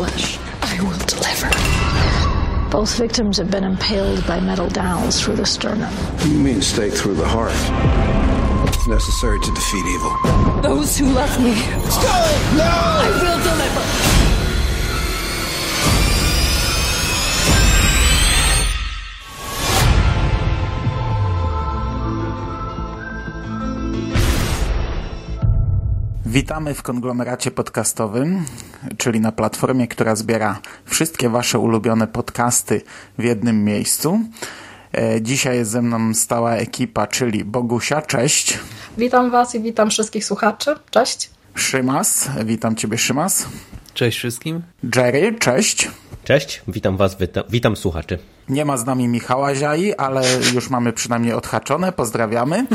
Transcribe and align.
Flesh. 0.00 0.38
I 0.62 0.80
will 0.80 0.98
deliver. 1.04 1.50
Both 2.70 2.96
victims 2.96 3.36
have 3.36 3.50
been 3.50 3.64
impaled 3.64 4.26
by 4.26 4.40
metal 4.40 4.68
dowels 4.68 5.20
through 5.20 5.36
the 5.36 5.44
sternum. 5.44 5.92
You 6.24 6.38
mean 6.38 6.62
stake 6.62 6.94
through 6.94 7.16
the 7.16 7.28
heart. 7.28 7.52
It's 8.68 8.86
necessary 8.86 9.38
to 9.40 9.54
defeat 9.54 9.84
evil. 9.94 10.62
Those 10.62 10.96
who 10.96 11.06
love 11.12 11.34
me. 11.42 11.54
Stop! 11.90 12.30
No! 12.56 12.64
I 12.64 13.08
will 13.22 13.40
deliver. 13.44 13.79
Witamy 26.30 26.74
w 26.74 26.82
konglomeracie 26.82 27.50
podcastowym, 27.50 28.44
czyli 28.98 29.20
na 29.20 29.32
platformie, 29.32 29.88
która 29.88 30.16
zbiera 30.16 30.60
wszystkie 30.84 31.28
Wasze 31.28 31.58
ulubione 31.58 32.06
podcasty 32.06 32.82
w 33.18 33.22
jednym 33.24 33.64
miejscu. 33.64 34.20
E, 34.92 35.22
Dzisiaj 35.22 35.56
jest 35.56 35.70
ze 35.70 35.82
mną 35.82 36.14
stała 36.14 36.52
ekipa, 36.52 37.06
czyli 37.06 37.44
Bogusia, 37.44 38.02
cześć. 38.02 38.58
Witam 38.98 39.30
Was 39.30 39.54
i 39.54 39.60
witam 39.60 39.90
wszystkich 39.90 40.24
słuchaczy. 40.24 40.74
Cześć. 40.90 41.30
Szymas, 41.54 42.28
witam 42.44 42.76
Ciebie 42.76 42.98
Szymas. 42.98 43.46
Cześć 43.94 44.18
wszystkim. 44.18 44.62
Jerry, 44.96 45.34
cześć. 45.38 45.90
Cześć, 46.30 46.62
witam 46.68 46.96
was, 46.96 47.16
witam, 47.18 47.44
witam 47.48 47.76
słuchaczy. 47.76 48.18
Nie 48.48 48.64
ma 48.64 48.76
z 48.76 48.84
nami 48.84 49.08
Michała 49.08 49.54
Ziai, 49.54 49.94
ale 49.94 50.22
już 50.54 50.70
mamy 50.70 50.92
przynajmniej 50.92 51.32
odhaczone. 51.32 51.92
Pozdrawiamy. 51.92 52.66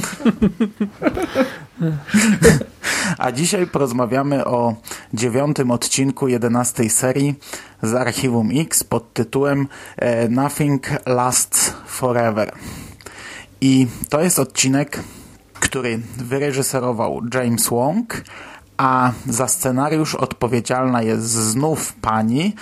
A 3.17 3.31
dzisiaj 3.31 3.67
porozmawiamy 3.67 4.45
o 4.45 4.75
dziewiątym 5.13 5.71
odcinku 5.71 6.27
jedenastej 6.27 6.89
serii 6.89 7.35
z 7.83 7.93
Archiwum 7.93 8.49
X 8.53 8.83
pod 8.83 9.13
tytułem 9.13 9.67
e, 9.97 10.29
Nothing 10.29 10.89
Lasts 11.05 11.73
Forever. 11.87 12.51
I 13.61 13.87
to 14.09 14.21
jest 14.21 14.39
odcinek, 14.39 14.99
który 15.53 15.99
wyreżyserował 16.17 17.21
James 17.33 17.69
Wong, 17.69 18.23
a 18.77 19.11
za 19.27 19.47
scenariusz 19.47 20.15
odpowiedzialna 20.15 21.01
jest 21.01 21.25
znów 21.25 21.93
pani, 21.93 22.55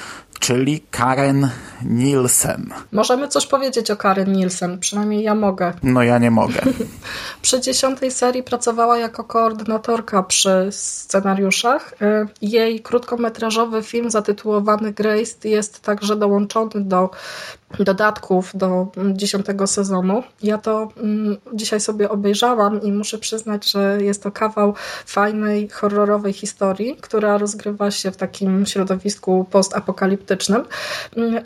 czyli 0.44 0.82
Karen 0.92 1.50
Nielsen. 1.86 2.74
Możemy 2.92 3.28
coś 3.28 3.48
powiedzieć 3.48 3.92
o 3.92 3.98
Karen 3.98 4.32
Nielsen, 4.32 4.80
przynajmniej 4.80 5.24
ja 5.24 5.36
mogę. 5.36 5.74
No 5.84 6.04
ja 6.04 6.18
nie 6.18 6.32
mogę. 6.32 6.62
Przy 7.42 7.62
dziesiątej 7.62 8.12
serii 8.12 8.44
pracowała 8.44 8.98
jako 8.98 9.24
koordynatorka 9.24 10.24
przy 10.24 10.68
scenariuszach. 10.72 11.94
Y, 12.02 12.28
Jej 12.42 12.80
krótkometrażowy 12.80 13.84
film 13.84 14.12
zatytułowany 14.12 14.94
Grace 14.94 15.50
jest 15.50 15.80
także 15.80 16.16
dołączony 16.16 16.82
do 16.82 17.10
dodatków 17.80 18.52
do 18.54 18.88
dziesiątego 19.14 19.68
sezonu. 19.68 20.24
Ja 20.44 20.58
to 20.58 20.90
mm, 20.98 21.38
dzisiaj 21.54 21.80
sobie 21.80 22.10
obejrzałam 22.10 22.82
i 22.82 22.92
muszę 22.92 23.18
przyznać, 23.18 23.72
że 23.72 23.98
jest 24.02 24.24
to 24.24 24.32
kawał 24.32 24.74
fajnej, 25.06 25.70
horrorowej 25.70 26.34
historii, 26.34 26.98
która 27.02 27.38
rozgrywa 27.38 27.92
się 27.92 28.12
w 28.12 28.18
takim 28.18 28.66
środowisku 28.66 29.46
postapokaliptycznym. 29.52 30.33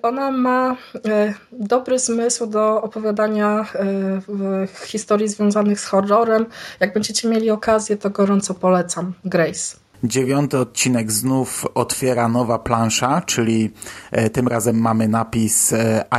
Ona 0.02 0.32
ma 0.32 0.76
e, 1.06 1.34
dobry 1.52 2.00
zmysł 2.00 2.48
do 2.48 2.82
opowiadania 2.82 3.66
e, 3.76 4.86
historii 4.86 5.28
związanych 5.28 5.80
z 5.80 5.86
horrorem. 5.86 6.46
Jak 6.80 6.94
będziecie 6.94 7.30
mieli 7.30 7.52
okazję, 7.52 7.98
to 7.98 8.10
gorąco 8.10 8.54
polecam. 8.54 9.14
Grace. 9.26 9.78
Dziewiąty 10.04 10.58
odcinek 10.58 11.12
znów 11.12 11.66
otwiera 11.76 12.28
nowa 12.28 12.60
plansza, 12.60 13.22
czyli 13.22 13.74
e, 14.12 14.30
tym 14.30 14.48
razem 14.48 14.82
mamy 14.82 15.08
napis 15.08 15.74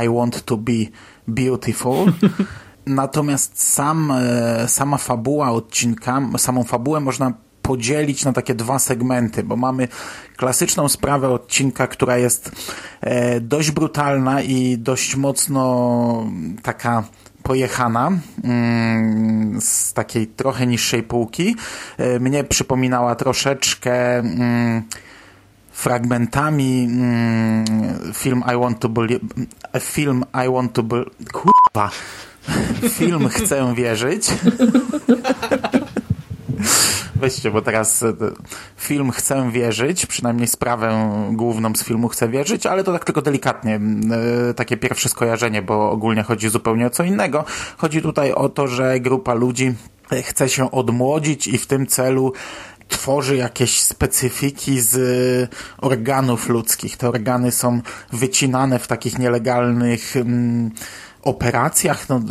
I 0.05 0.09
want 0.09 0.45
to 0.45 0.57
be 0.57 0.73
beautiful. 1.27 2.05
Natomiast 2.85 3.63
sam, 3.63 4.13
sama 4.67 4.97
fabuła 4.97 5.51
odcinka, 5.51 6.21
samą 6.37 6.63
fabułę 6.63 6.99
można 6.99 7.33
podzielić 7.69 8.25
na 8.25 8.33
takie 8.33 8.55
dwa 8.55 8.79
segmenty, 8.79 9.43
bo 9.43 9.55
mamy 9.55 9.87
klasyczną 10.37 10.89
sprawę 10.89 11.29
odcinka, 11.29 11.87
która 11.87 12.17
jest 12.17 12.51
e, 13.01 13.39
dość 13.39 13.71
brutalna 13.71 14.41
i 14.41 14.77
dość 14.77 15.15
mocno 15.15 16.25
taka 16.63 17.03
pojechana 17.43 18.11
mm, 18.43 19.61
z 19.61 19.93
takiej 19.93 20.27
trochę 20.27 20.67
niższej 20.67 21.03
półki. 21.03 21.55
E, 21.97 22.19
Mnie 22.19 22.43
przypominała 22.43 23.15
troszeczkę 23.15 24.17
mm, 24.17 24.83
fragmentami 25.71 26.87
mm, 26.91 27.65
film 28.13 28.43
I 28.53 28.59
want 28.59 28.79
to 28.79 28.89
believe 28.89 29.25
film 29.79 30.25
I 30.45 30.53
want 30.53 30.73
to 30.73 30.83
be 30.83 31.03
kurwa 31.33 31.91
film 32.89 33.29
Chcę 33.29 33.75
wierzyć 33.75 34.27
Weźcie, 37.19 37.51
bo 37.51 37.61
teraz 37.61 38.03
e, 38.03 38.13
film 38.77 39.11
Chcę 39.11 39.51
wierzyć, 39.51 40.05
przynajmniej 40.05 40.47
sprawę 40.47 41.11
główną 41.31 41.75
z 41.75 41.83
filmu 41.83 42.07
Chcę 42.07 42.29
wierzyć, 42.29 42.65
ale 42.65 42.83
to 42.83 42.93
tak 42.93 43.05
tylko 43.05 43.21
delikatnie, 43.21 43.79
e, 44.49 44.53
takie 44.53 44.77
pierwsze 44.77 45.09
skojarzenie, 45.09 45.61
bo 45.61 45.91
ogólnie 45.91 46.23
chodzi 46.23 46.49
zupełnie 46.49 46.87
o 46.87 46.89
co 46.89 47.03
innego. 47.03 47.45
Chodzi 47.77 48.01
tutaj 48.01 48.33
o 48.33 48.49
to, 48.49 48.67
że 48.67 48.99
grupa 48.99 49.33
ludzi 49.33 49.73
e, 50.11 50.21
chce 50.21 50.49
się 50.49 50.71
odmłodzić 50.71 51.47
i 51.47 51.57
w 51.57 51.67
tym 51.67 51.87
celu 51.87 52.33
tworzy 52.87 53.35
jakieś 53.35 53.79
specyfiki 53.79 54.81
z 54.81 54.95
organów 55.77 56.49
ludzkich. 56.49 56.97
Te 56.97 57.09
organy 57.09 57.51
są 57.51 57.81
wycinane 58.13 58.79
w 58.79 58.87
takich 58.87 59.19
nielegalnych 59.19 60.15
mm, 60.17 60.71
operacjach 61.21 62.09
no, 62.09 62.21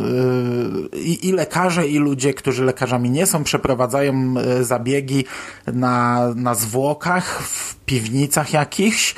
yy, 0.93 1.01
i, 1.01 1.29
i 1.29 1.33
lekarze 1.33 1.89
i 1.89 1.99
ludzie, 1.99 2.35
którzy 2.35 2.65
lekarzami 2.65 3.11
nie 3.11 3.27
są, 3.27 3.45
przeprowadzają 3.45 4.35
yy, 4.35 4.65
zabiegi 4.65 5.25
na, 5.67 6.29
na 6.35 6.55
zwłokach, 6.55 7.43
w 7.43 7.77
piwnicach 7.77 8.53
jakichś 8.53 9.15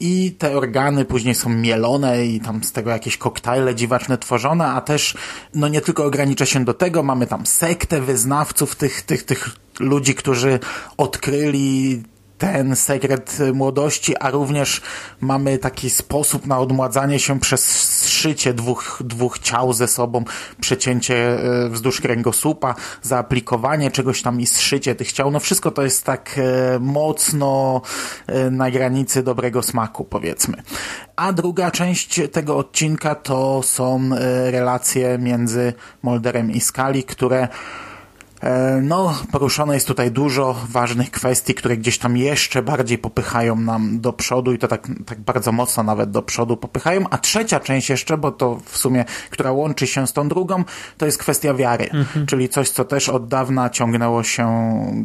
i 0.00 0.34
te 0.38 0.56
organy 0.56 1.04
później 1.04 1.34
są 1.34 1.48
mielone 1.48 2.26
i 2.26 2.40
tam 2.40 2.64
z 2.64 2.72
tego 2.72 2.90
jakieś 2.90 3.16
koktajle 3.16 3.74
dziwaczne 3.74 4.18
tworzone, 4.18 4.66
a 4.66 4.80
też 4.80 5.16
no 5.54 5.68
nie 5.68 5.80
tylko 5.80 6.04
ogranicza 6.04 6.46
się 6.46 6.64
do 6.64 6.74
tego, 6.74 7.02
mamy 7.02 7.26
tam 7.26 7.46
sektę 7.46 8.00
wyznawców 8.00 8.76
tych, 8.76 9.02
tych, 9.02 9.22
tych 9.22 9.48
ludzi, 9.80 10.14
którzy 10.14 10.60
odkryli 10.96 12.02
ten 12.40 12.76
sekret 12.76 13.38
młodości, 13.54 14.16
a 14.16 14.30
również 14.30 14.80
mamy 15.20 15.58
taki 15.58 15.90
sposób 15.90 16.46
na 16.46 16.58
odmładzanie 16.58 17.18
się 17.18 17.40
przez 17.40 17.64
zszycie 18.00 18.54
dwóch, 18.54 19.02
dwóch 19.04 19.38
ciał 19.38 19.72
ze 19.72 19.88
sobą, 19.88 20.24
przecięcie 20.60 21.16
e, 21.16 21.68
wzdłuż 21.68 22.00
kręgosłupa, 22.00 22.74
zaaplikowanie 23.02 23.90
czegoś 23.90 24.22
tam 24.22 24.40
i 24.40 24.46
zszycie 24.46 24.94
tych 24.94 25.12
ciał. 25.12 25.30
No 25.30 25.40
wszystko 25.40 25.70
to 25.70 25.82
jest 25.82 26.04
tak 26.04 26.36
e, 26.38 26.78
mocno 26.78 27.82
e, 28.26 28.50
na 28.50 28.70
granicy 28.70 29.22
dobrego 29.22 29.62
smaku, 29.62 30.04
powiedzmy. 30.04 30.62
A 31.16 31.32
druga 31.32 31.70
część 31.70 32.20
tego 32.32 32.56
odcinka 32.56 33.14
to 33.14 33.62
są 33.62 34.10
relacje 34.50 35.18
między 35.18 35.72
Molderem 36.02 36.50
i 36.50 36.60
Skali, 36.60 37.04
które 37.04 37.48
no, 38.82 39.14
poruszone 39.32 39.74
jest 39.74 39.86
tutaj 39.86 40.10
dużo 40.10 40.56
ważnych 40.68 41.10
kwestii, 41.10 41.54
które 41.54 41.76
gdzieś 41.76 41.98
tam 41.98 42.16
jeszcze 42.16 42.62
bardziej 42.62 42.98
popychają 42.98 43.56
nam 43.56 44.00
do 44.00 44.12
przodu 44.12 44.52
i 44.52 44.58
to 44.58 44.68
tak, 44.68 44.88
tak 45.06 45.20
bardzo 45.20 45.52
mocno 45.52 45.82
nawet 45.82 46.10
do 46.10 46.22
przodu 46.22 46.56
popychają. 46.56 47.04
A 47.10 47.18
trzecia 47.18 47.60
część 47.60 47.90
jeszcze, 47.90 48.18
bo 48.18 48.32
to 48.32 48.60
w 48.64 48.76
sumie, 48.76 49.04
która 49.30 49.52
łączy 49.52 49.86
się 49.86 50.06
z 50.06 50.12
tą 50.12 50.28
drugą, 50.28 50.64
to 50.98 51.06
jest 51.06 51.18
kwestia 51.18 51.54
wiary. 51.54 51.84
Mhm. 51.84 52.26
Czyli 52.26 52.48
coś, 52.48 52.70
co 52.70 52.84
też 52.84 53.08
od 53.08 53.28
dawna 53.28 53.70
ciągnęło 53.70 54.22
się 54.22 54.46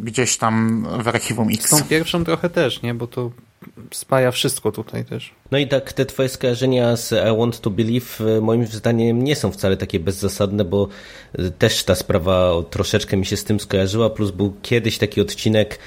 gdzieś 0.02 0.36
tam 0.36 0.86
w 1.02 1.08
archiwum 1.08 1.48
X. 1.48 1.66
Z 1.66 1.70
tą 1.70 1.82
pierwszą 1.82 2.24
trochę 2.24 2.50
też, 2.50 2.82
nie? 2.82 2.94
Bo 2.94 3.06
to 3.06 3.30
spaja 3.90 4.30
wszystko 4.30 4.72
tutaj 4.72 5.04
też. 5.04 5.34
No 5.50 5.58
i 5.58 5.68
tak 5.68 5.92
te 5.92 6.06
twoje 6.06 6.28
skojarzenia 6.28 6.96
z 6.96 7.12
I 7.12 7.38
Want 7.38 7.60
to 7.60 7.70
Believe 7.70 8.36
e, 8.36 8.40
moim 8.40 8.66
zdaniem 8.66 9.24
nie 9.24 9.36
są 9.36 9.50
wcale 9.52 9.76
takie 9.76 10.00
bezzasadne, 10.00 10.64
bo 10.64 10.88
e, 11.38 11.50
też 11.50 11.84
ta 11.84 11.94
sprawa 11.94 12.52
troszeczkę 12.70 13.16
mi 13.16 13.26
się 13.26 13.36
z 13.36 13.44
tym 13.44 13.60
skojarzyła, 13.60 14.10
plus 14.10 14.30
był 14.30 14.54
kiedyś 14.62 14.98
taki 14.98 15.20
odcinek 15.20 15.78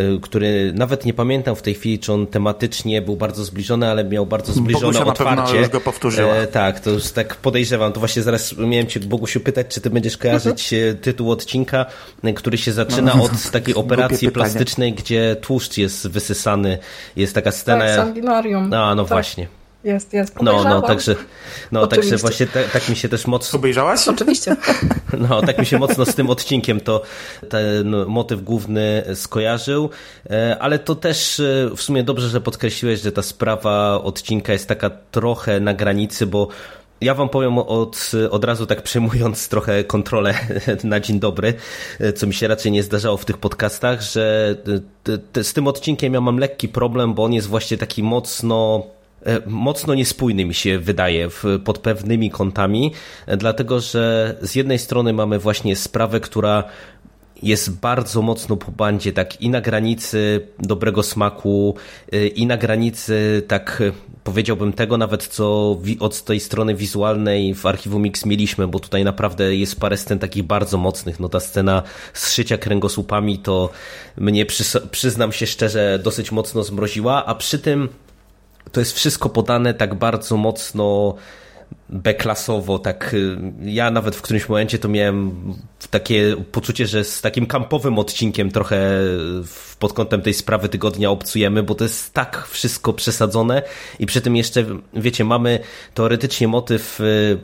Y, 0.00 0.20
który 0.20 0.72
nawet 0.74 1.04
nie 1.04 1.14
pamiętam 1.14 1.56
w 1.56 1.62
tej 1.62 1.74
chwili, 1.74 1.98
czy 1.98 2.12
on 2.12 2.26
tematycznie 2.26 3.02
był 3.02 3.16
bardzo 3.16 3.44
zbliżony, 3.44 3.90
ale 3.90 4.04
miał 4.04 4.26
bardzo 4.26 4.52
zbliżone 4.52 4.86
Bogusia 4.86 5.04
otwarcie. 5.04 5.36
na 5.36 5.42
pewno 5.42 5.60
już 5.60 5.68
go 5.68 5.80
powtórzyła. 5.80 6.34
E, 6.34 6.46
tak, 6.46 6.80
to 6.80 6.90
już 6.90 7.10
tak 7.10 7.36
podejrzewam. 7.36 7.92
To 7.92 8.00
właśnie 8.00 8.22
zaraz 8.22 8.58
miałem 8.58 8.86
cię, 8.86 9.00
Bogusiu, 9.00 9.40
pytać, 9.40 9.66
czy 9.68 9.80
ty 9.80 9.90
będziesz 9.90 10.16
kojarzyć 10.16 10.72
mhm. 10.72 10.98
tytuł 11.04 11.30
odcinka, 11.30 11.86
który 12.34 12.58
się 12.58 12.72
zaczyna 12.72 13.14
no. 13.16 13.24
od 13.24 13.50
takiej 13.50 13.74
operacji 13.74 14.30
plastycznej, 14.30 14.92
gdzie 14.92 15.36
tłuszcz 15.40 15.78
jest 15.78 16.08
wysysany. 16.08 16.78
Jest 17.16 17.34
taka 17.34 17.52
scena... 17.52 17.86
Tak, 17.86 17.96
sanguinarium. 17.96 18.72
A, 18.72 18.94
no 18.94 19.03
tak. 19.04 19.12
właśnie. 19.12 19.48
Jest, 19.84 20.12
jest. 20.12 20.42
No, 20.42 20.64
no, 20.64 20.82
także, 20.82 21.16
no, 21.72 21.86
także 21.86 22.16
właśnie 22.16 22.46
tak, 22.46 22.70
tak 22.70 22.88
mi 22.88 22.96
się 22.96 23.08
też 23.08 23.26
mocno... 23.26 23.58
Obejrzałaś? 23.58 24.08
Oczywiście. 24.08 24.56
No, 25.28 25.42
tak 25.42 25.58
mi 25.58 25.66
się 25.66 25.78
mocno 25.78 26.04
z 26.04 26.14
tym 26.14 26.30
odcinkiem 26.30 26.80
to 26.80 27.02
ten 27.48 27.96
motyw 28.06 28.42
główny 28.42 29.04
skojarzył, 29.14 29.90
e, 30.30 30.56
ale 30.60 30.78
to 30.78 30.94
też 30.94 31.40
e, 31.40 31.70
w 31.76 31.82
sumie 31.82 32.02
dobrze, 32.02 32.28
że 32.28 32.40
podkreśliłeś, 32.40 33.00
że 33.00 33.12
ta 33.12 33.22
sprawa 33.22 34.02
odcinka 34.02 34.52
jest 34.52 34.68
taka 34.68 34.90
trochę 34.90 35.60
na 35.60 35.74
granicy, 35.74 36.26
bo 36.26 36.48
ja 37.00 37.14
wam 37.14 37.28
powiem 37.28 37.58
od, 37.58 38.12
od 38.30 38.44
razu 38.44 38.66
tak 38.66 38.82
przejmując 38.82 39.48
trochę 39.48 39.84
kontrolę 39.84 40.34
na 40.84 41.00
dzień 41.00 41.20
dobry, 41.20 41.54
e, 42.00 42.12
co 42.12 42.26
mi 42.26 42.34
się 42.34 42.48
raczej 42.48 42.72
nie 42.72 42.82
zdarzało 42.82 43.16
w 43.16 43.24
tych 43.24 43.38
podcastach, 43.38 44.02
że 44.02 44.56
z 45.42 45.52
tym 45.52 45.66
odcinkiem 45.66 46.14
ja 46.14 46.20
mam 46.20 46.38
lekki 46.38 46.68
problem, 46.68 47.14
bo 47.14 47.24
on 47.24 47.32
jest 47.32 47.46
właśnie 47.46 47.78
taki 47.78 48.02
mocno 48.02 48.86
mocno 49.46 49.94
niespójny 49.94 50.44
mi 50.44 50.54
się 50.54 50.78
wydaje 50.78 51.28
pod 51.64 51.78
pewnymi 51.78 52.30
kątami, 52.30 52.92
e, 53.26 53.36
dlatego 53.36 53.80
że 53.80 54.34
z 54.42 54.54
jednej 54.54 54.78
strony 54.78 55.12
mamy 55.12 55.38
właśnie 55.38 55.76
sprawę, 55.76 56.20
która 56.20 56.64
jest 57.42 57.80
bardzo 57.80 58.22
mocno 58.22 58.56
po 58.56 58.72
bandzie, 58.72 59.12
tak 59.12 59.40
i 59.40 59.50
na 59.50 59.60
granicy 59.60 60.46
dobrego 60.58 61.02
smaku, 61.02 61.74
e, 62.12 62.26
i 62.26 62.46
na 62.46 62.56
granicy, 62.56 63.42
tak 63.48 63.82
powiedziałbym 64.24 64.72
tego 64.72 64.98
nawet, 64.98 65.26
co 65.26 65.78
od 66.00 66.22
tej 66.22 66.40
strony 66.40 66.74
wizualnej 66.74 67.54
w 67.54 67.66
archiwum 67.66 68.02
Mix 68.02 68.26
mieliśmy, 68.26 68.68
bo 68.68 68.80
tutaj 68.80 69.04
naprawdę 69.04 69.56
jest 69.56 69.80
parę 69.80 69.96
scen 69.96 70.18
takich 70.18 70.42
bardzo 70.42 70.78
mocnych. 70.78 71.20
No 71.20 71.28
ta 71.28 71.40
scena 71.40 71.82
zszycia 72.12 72.58
kręgosłupami 72.58 73.38
to 73.38 73.70
mnie, 74.16 74.46
przyznam 74.90 75.32
się 75.32 75.46
szczerze, 75.46 75.98
dosyć 76.02 76.32
mocno 76.32 76.62
zmroziła, 76.62 77.24
a 77.26 77.34
przy 77.34 77.58
tym 77.58 77.88
to 78.74 78.80
jest 78.80 78.92
wszystko 78.92 79.28
podane 79.28 79.74
tak 79.74 79.94
bardzo 79.94 80.36
mocno 80.36 81.14
beklasowo, 81.88 82.78
tak 82.78 83.14
y, 83.14 83.38
ja 83.62 83.90
nawet 83.90 84.16
w 84.16 84.22
którymś 84.22 84.48
momencie 84.48 84.78
to 84.78 84.88
miałem 84.88 85.32
takie 85.90 86.36
poczucie, 86.52 86.86
że 86.86 87.04
z 87.04 87.20
takim 87.20 87.46
kampowym 87.46 87.98
odcinkiem 87.98 88.50
trochę 88.50 89.00
pod 89.78 89.92
kątem 89.92 90.22
tej 90.22 90.34
sprawy 90.34 90.68
tygodnia 90.68 91.10
obcujemy, 91.10 91.62
bo 91.62 91.74
to 91.74 91.84
jest 91.84 92.14
tak 92.14 92.46
wszystko 92.50 92.92
przesadzone 92.92 93.62
i 93.98 94.06
przy 94.06 94.20
tym 94.20 94.36
jeszcze, 94.36 94.64
wiecie, 94.94 95.24
mamy 95.24 95.60
teoretycznie 95.94 96.48
motyw 96.48 97.00
y, 97.00 97.38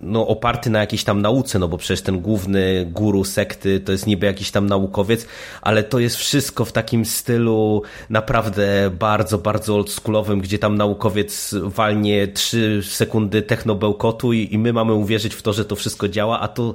no, 0.00 0.26
oparty 0.28 0.70
na 0.70 0.80
jakiejś 0.80 1.04
tam 1.04 1.22
nauce, 1.22 1.58
no 1.58 1.68
bo 1.68 1.78
przecież 1.78 2.02
ten 2.02 2.20
główny 2.20 2.86
guru 2.90 3.24
sekty 3.24 3.80
to 3.80 3.92
jest 3.92 4.06
niby 4.06 4.26
jakiś 4.26 4.50
tam 4.50 4.66
naukowiec, 4.66 5.26
ale 5.62 5.82
to 5.82 5.98
jest 5.98 6.16
wszystko 6.16 6.64
w 6.64 6.72
takim 6.72 7.04
stylu 7.04 7.82
naprawdę 8.10 8.90
bardzo, 8.98 9.38
bardzo 9.38 9.74
oldschoolowym, 9.74 10.40
gdzie 10.40 10.58
tam 10.58 10.76
naukowiec 10.76 11.54
walnie 11.62 12.28
3 12.28 12.82
sekundy 12.84 13.42
technobełkotu 13.42 14.32
i, 14.32 14.54
i 14.54 14.58
my 14.58 14.72
mamy 14.72 14.92
uwierzyć 14.94 15.34
w 15.34 15.42
to, 15.42 15.52
że 15.52 15.64
to 15.64 15.76
wszystko 15.76 16.08
działa, 16.08 16.40
a 16.40 16.48
to 16.48 16.74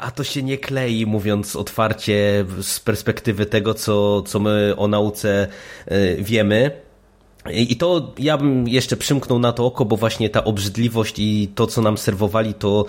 a 0.00 0.10
to 0.10 0.24
się 0.24 0.42
nie 0.42 0.58
klei, 0.58 1.06
mówiąc 1.06 1.56
otwarcie 1.56 2.44
z 2.62 2.80
perspektywy 2.80 3.46
tego, 3.46 3.74
co, 3.74 4.22
co 4.22 4.40
my 4.40 4.74
o 4.76 4.88
nauce 4.88 5.48
e, 5.86 6.16
wiemy. 6.16 6.70
I 7.50 7.76
to 7.76 8.12
ja 8.18 8.38
bym 8.38 8.68
jeszcze 8.68 8.96
przymknął 8.96 9.38
na 9.38 9.52
to 9.52 9.66
oko, 9.66 9.84
bo 9.84 9.96
właśnie 9.96 10.30
ta 10.30 10.44
obrzydliwość 10.44 11.18
i 11.18 11.48
to, 11.54 11.66
co 11.66 11.82
nam 11.82 11.98
serwowali, 11.98 12.54
to 12.54 12.86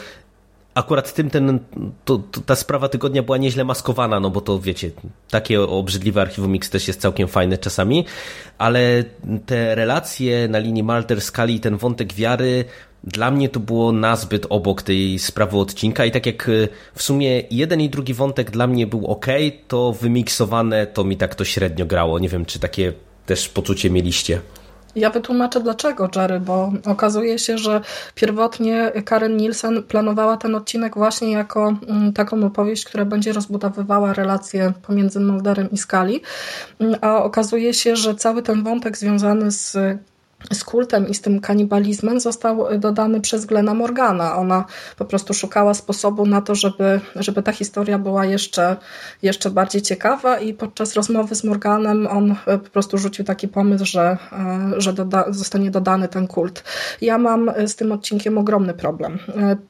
akurat 0.75 1.13
tym 1.13 1.29
ten, 1.29 1.59
to, 2.05 2.17
to, 2.17 2.41
ta 2.41 2.55
sprawa 2.55 2.89
tygodnia 2.89 3.23
była 3.23 3.37
nieźle 3.37 3.63
maskowana, 3.63 4.19
no 4.19 4.29
bo 4.29 4.41
to 4.41 4.59
wiecie, 4.59 4.91
takie 5.29 5.61
obrzydliwe 5.61 6.21
archiwum 6.21 6.55
X 6.55 6.69
też 6.69 6.87
jest 6.87 7.01
całkiem 7.01 7.27
fajne 7.27 7.57
czasami, 7.57 8.05
ale 8.57 9.03
te 9.45 9.75
relacje 9.75 10.47
na 10.47 10.59
linii 10.59 10.83
Malter, 10.83 11.21
Skali 11.21 11.55
i 11.55 11.59
ten 11.59 11.77
wątek 11.77 12.13
wiary, 12.13 12.65
dla 13.03 13.31
mnie 13.31 13.49
to 13.49 13.59
było 13.59 13.91
nazbyt 13.91 14.45
obok 14.49 14.81
tej 14.81 15.19
sprawy 15.19 15.57
odcinka 15.57 16.05
i 16.05 16.11
tak 16.11 16.25
jak 16.25 16.51
w 16.95 17.03
sumie 17.03 17.43
jeden 17.51 17.81
i 17.81 17.89
drugi 17.89 18.13
wątek 18.13 18.51
dla 18.51 18.67
mnie 18.67 18.87
był 18.87 19.07
ok, 19.07 19.25
to 19.67 19.93
wymiksowane 19.93 20.87
to 20.87 21.03
mi 21.03 21.17
tak 21.17 21.35
to 21.35 21.45
średnio 21.45 21.85
grało. 21.85 22.19
Nie 22.19 22.29
wiem, 22.29 22.45
czy 22.45 22.59
takie 22.59 22.93
też 23.25 23.49
poczucie 23.49 23.89
mieliście. 23.89 24.41
Ja 24.95 25.09
wytłumaczę 25.09 25.59
dlaczego, 25.59 26.09
Jerry, 26.15 26.39
bo 26.39 26.71
okazuje 26.85 27.39
się, 27.39 27.57
że 27.57 27.81
pierwotnie 28.15 28.91
Karen 29.05 29.37
Nielsen 29.37 29.83
planowała 29.83 30.37
ten 30.37 30.55
odcinek 30.55 30.95
właśnie 30.95 31.31
jako 31.31 31.75
mm, 31.87 32.13
taką 32.13 32.43
opowieść, 32.45 32.85
która 32.85 33.05
będzie 33.05 33.33
rozbudowywała 33.33 34.13
relacje 34.13 34.73
pomiędzy 34.81 35.19
Mulderem 35.19 35.71
i 35.71 35.77
Skali, 35.77 36.21
mm, 36.79 36.95
a 37.01 37.23
okazuje 37.23 37.73
się, 37.73 37.95
że 37.95 38.15
cały 38.15 38.41
ten 38.41 38.63
wątek 38.63 38.97
związany 38.97 39.51
z 39.51 39.77
z 40.53 40.63
kultem 40.63 41.09
i 41.09 41.13
z 41.13 41.21
tym 41.21 41.39
kanibalizmem 41.39 42.19
został 42.19 42.79
dodany 42.79 43.21
przez 43.21 43.45
Glena 43.45 43.73
Morgana. 43.73 44.35
Ona 44.35 44.65
po 44.97 45.05
prostu 45.05 45.33
szukała 45.33 45.73
sposobu 45.73 46.25
na 46.25 46.41
to, 46.41 46.55
żeby, 46.55 46.99
żeby 47.15 47.43
ta 47.43 47.51
historia 47.51 47.99
była 47.99 48.25
jeszcze, 48.25 48.75
jeszcze 49.21 49.49
bardziej 49.49 49.81
ciekawa 49.81 50.39
i 50.39 50.53
podczas 50.53 50.93
rozmowy 50.93 51.35
z 51.35 51.43
Morganem 51.43 52.07
on 52.07 52.35
po 52.45 52.69
prostu 52.69 52.97
rzucił 52.97 53.25
taki 53.25 53.47
pomysł, 53.47 53.85
że, 53.85 54.17
że 54.77 54.93
doda, 54.93 55.25
zostanie 55.29 55.71
dodany 55.71 56.07
ten 56.07 56.27
kult. 56.27 56.63
Ja 57.01 57.17
mam 57.17 57.51
z 57.65 57.75
tym 57.75 57.91
odcinkiem 57.91 58.37
ogromny 58.37 58.73
problem. 58.73 59.19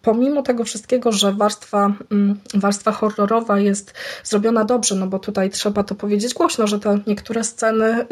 Pomimo 0.02 0.42
tego 0.42 0.64
wszystkiego, 0.64 1.12
że 1.12 1.34
warstwa, 1.34 1.94
mm, 2.12 2.40
warstwa 2.54 2.92
horrorowa 2.92 3.60
jest 3.60 3.94
zrobiona 4.24 4.66
dobrze, 4.66 4.96
no 4.96 5.08
bo 5.08 5.20
tutaj 5.20 5.50
trzeba 5.50 5.84
to 5.84 5.96
powiedzieć 5.96 6.34
głośno, 6.34 6.68
że 6.68 6.80
te 6.80 7.00
niektóre 7.08 7.44
sceny 7.44 8.06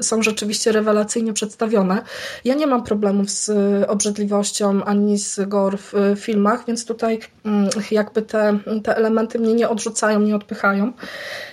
y, 0.00 0.02
są 0.02 0.22
rzeczywiście 0.22 0.72
rewelacyjnie 0.72 1.32
przedstawione, 1.32 1.97
ja 2.44 2.54
nie 2.54 2.66
mam 2.66 2.82
problemów 2.84 3.30
z 3.30 3.50
obrzydliwością 3.88 4.84
ani 4.84 5.18
z 5.18 5.48
gore 5.48 5.78
w 5.78 5.92
filmach, 6.16 6.66
więc 6.66 6.86
tutaj 6.86 7.18
mm, 7.44 7.68
jakby 7.90 8.22
te, 8.22 8.58
te 8.84 8.96
elementy 8.96 9.38
mnie 9.38 9.54
nie 9.54 9.68
odrzucają, 9.68 10.20
nie 10.20 10.36
odpychają. 10.36 10.92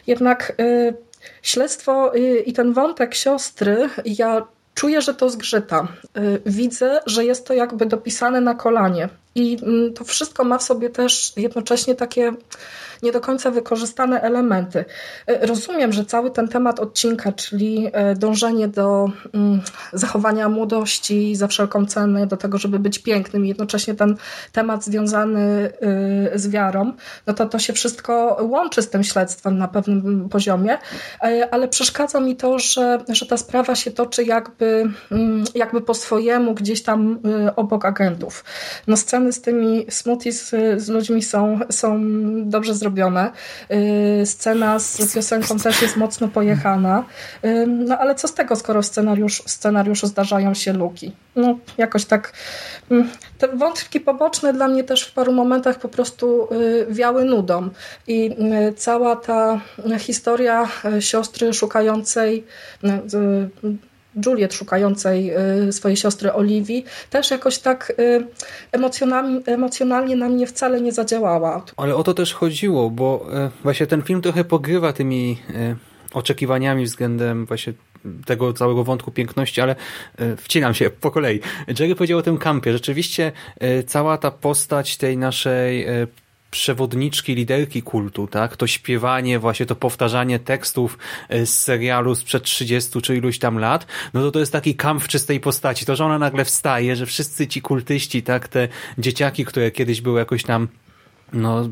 Jednak 0.07 0.53
y, 0.59 0.93
śledztwo 1.41 2.15
y, 2.15 2.39
i 2.39 2.53
ten 2.53 2.73
wątek 2.73 3.15
siostry, 3.15 3.89
ja 4.05 4.47
czuję, 4.73 5.01
że 5.01 5.13
to 5.13 5.29
zgrzyta. 5.29 5.87
Y, 6.17 6.41
widzę, 6.45 6.99
że 7.05 7.25
jest 7.25 7.47
to 7.47 7.53
jakby 7.53 7.85
dopisane 7.85 8.41
na 8.41 8.55
kolanie. 8.55 9.09
I 9.35 9.57
mm, 9.63 9.93
to 9.93 10.03
wszystko 10.03 10.43
ma 10.43 10.57
w 10.57 10.63
sobie 10.63 10.89
też 10.89 11.33
jednocześnie 11.37 11.95
takie 11.95 12.33
nie 13.03 13.11
do 13.11 13.21
końca 13.21 13.51
wykorzystane 13.51 14.21
elementy. 14.21 14.85
E, 15.27 15.45
rozumiem, 15.45 15.93
że 15.93 16.05
cały 16.05 16.31
ten 16.31 16.47
temat 16.47 16.79
odcinka, 16.79 17.31
czyli 17.31 17.89
e, 17.93 18.15
dążenie 18.15 18.67
do 18.67 19.09
mm, 19.33 19.61
zachowania 19.93 20.49
młodości 20.49 21.35
za 21.35 21.47
wszelką 21.47 21.85
cenę, 21.85 22.27
do 22.27 22.37
tego, 22.37 22.57
żeby 22.57 22.79
być 22.79 22.99
pięknym 22.99 23.45
i 23.45 23.47
jednocześnie 23.47 23.95
ten 23.95 24.15
temat 24.51 24.83
związany 24.83 25.41
e, 26.31 26.39
z 26.39 26.49
wiarą, 26.49 26.93
no 27.27 27.33
to 27.33 27.45
to 27.45 27.59
się 27.59 27.73
wszystko 27.73 28.37
łączy 28.41 28.81
z 28.81 28.89
tym 28.89 29.03
śledztwem 29.03 29.57
na 29.57 29.67
pewnym 29.67 30.29
poziomie, 30.29 30.77
ale 31.51 31.67
przeszkadza 31.67 32.19
mi 32.19 32.35
to, 32.35 32.59
że, 32.59 32.99
że 33.09 33.25
ta 33.25 33.37
sprawa 33.37 33.75
się 33.75 33.91
toczy 33.91 34.23
jakby, 34.23 34.89
mm, 35.11 35.43
jakby 35.55 35.81
po 35.81 35.93
swojemu 35.93 36.53
gdzieś 36.53 36.83
tam 36.83 37.19
obok 37.55 37.85
agentów. 37.85 38.43
No 38.87 38.97
sceny 39.25 39.33
z 39.33 39.41
tymi 39.41 39.85
smoothies 39.89 40.49
z 40.77 40.89
ludźmi 40.89 41.23
są, 41.23 41.59
są 41.69 42.01
dobrze 42.49 42.75
zrobione. 42.75 43.31
Y, 44.21 44.25
scena 44.25 44.79
z 44.79 45.13
piosenką 45.13 45.57
też 45.57 45.81
jest 45.81 45.97
mocno 45.97 46.27
pojechana. 46.27 47.05
Y, 47.45 47.67
no 47.67 47.97
ale 47.97 48.15
co 48.15 48.27
z 48.27 48.33
tego, 48.33 48.55
skoro 48.55 48.81
w 48.81 48.85
scenariusz, 48.85 49.43
scenariuszu 49.45 50.07
zdarzają 50.07 50.53
się 50.53 50.73
luki? 50.73 51.11
No 51.35 51.59
jakoś 51.77 52.05
tak... 52.05 52.33
Mm, 52.91 53.09
te 53.37 53.47
wątki 53.47 53.99
poboczne 53.99 54.53
dla 54.53 54.67
mnie 54.67 54.83
też 54.83 55.03
w 55.03 55.13
paru 55.13 55.31
momentach 55.31 55.79
po 55.79 55.89
prostu 55.89 56.47
y, 56.51 56.87
wiały 56.89 57.25
nudą. 57.25 57.69
I 58.07 58.35
cała 58.77 59.15
ta 59.15 59.61
historia 59.99 60.69
siostry 60.99 61.53
szukającej 61.53 62.43
Juliet 64.25 64.53
szukającej 64.53 65.31
y, 65.67 65.71
swojej 65.71 65.97
siostry 65.97 66.33
Oliwii, 66.33 66.85
też 67.09 67.31
jakoś 67.31 67.59
tak 67.59 67.93
y, 67.99 68.27
emocjonalnie, 69.47 70.15
na 70.15 70.29
mnie 70.29 70.47
wcale 70.47 70.81
nie 70.81 70.91
zadziałała. 70.91 71.65
Ale 71.77 71.95
o 71.95 72.03
to 72.03 72.13
też 72.13 72.33
chodziło, 72.33 72.89
bo 72.89 73.27
y, 73.47 73.63
właśnie 73.63 73.87
ten 73.87 74.01
film 74.01 74.21
trochę 74.21 74.43
pogrywa 74.43 74.93
tymi 74.93 75.37
oczekiwaniami 76.13 76.85
względem 76.85 77.45
właśnie 77.45 77.73
tego 78.25 78.53
całego 78.53 78.83
wątku 78.83 79.11
piękności, 79.11 79.61
ale 79.61 79.75
e, 80.17 80.35
wcinam 80.35 80.73
się 80.73 80.89
po 80.89 81.11
kolei. 81.11 81.39
Jerry 81.79 81.95
powiedział 81.95 82.19
o 82.19 82.21
tym 82.21 82.37
kampie. 82.37 82.73
Rzeczywiście 82.73 83.31
e, 83.59 83.83
cała 83.83 84.17
ta 84.17 84.31
postać 84.31 84.97
tej 84.97 85.17
naszej 85.17 85.83
e, 85.83 86.07
przewodniczki, 86.55 87.35
liderki 87.35 87.81
kultu, 87.81 88.27
tak? 88.27 88.57
To 88.57 88.67
śpiewanie, 88.67 89.39
właśnie 89.39 89.65
to 89.65 89.75
powtarzanie 89.75 90.39
tekstów 90.39 90.97
z 91.29 91.49
serialu 91.49 92.15
sprzed 92.15 92.43
30 92.43 93.01
czy 93.01 93.17
iluś 93.17 93.39
tam 93.39 93.59
lat, 93.59 93.85
no 94.13 94.21
to 94.21 94.31
to 94.31 94.39
jest 94.39 94.51
taki 94.51 94.75
kamp 94.75 95.03
w 95.03 95.07
czystej 95.07 95.39
postaci. 95.39 95.85
To, 95.85 95.95
że 95.95 96.05
ona 96.05 96.19
nagle 96.19 96.45
wstaje, 96.45 96.95
że 96.95 97.05
wszyscy 97.05 97.47
ci 97.47 97.61
kultyści, 97.61 98.23
tak? 98.23 98.47
Te 98.47 98.67
dzieciaki, 98.97 99.45
które 99.45 99.71
kiedyś 99.71 100.01
były 100.01 100.19
jakoś 100.19 100.43
tam 100.43 100.67
no 101.33 101.69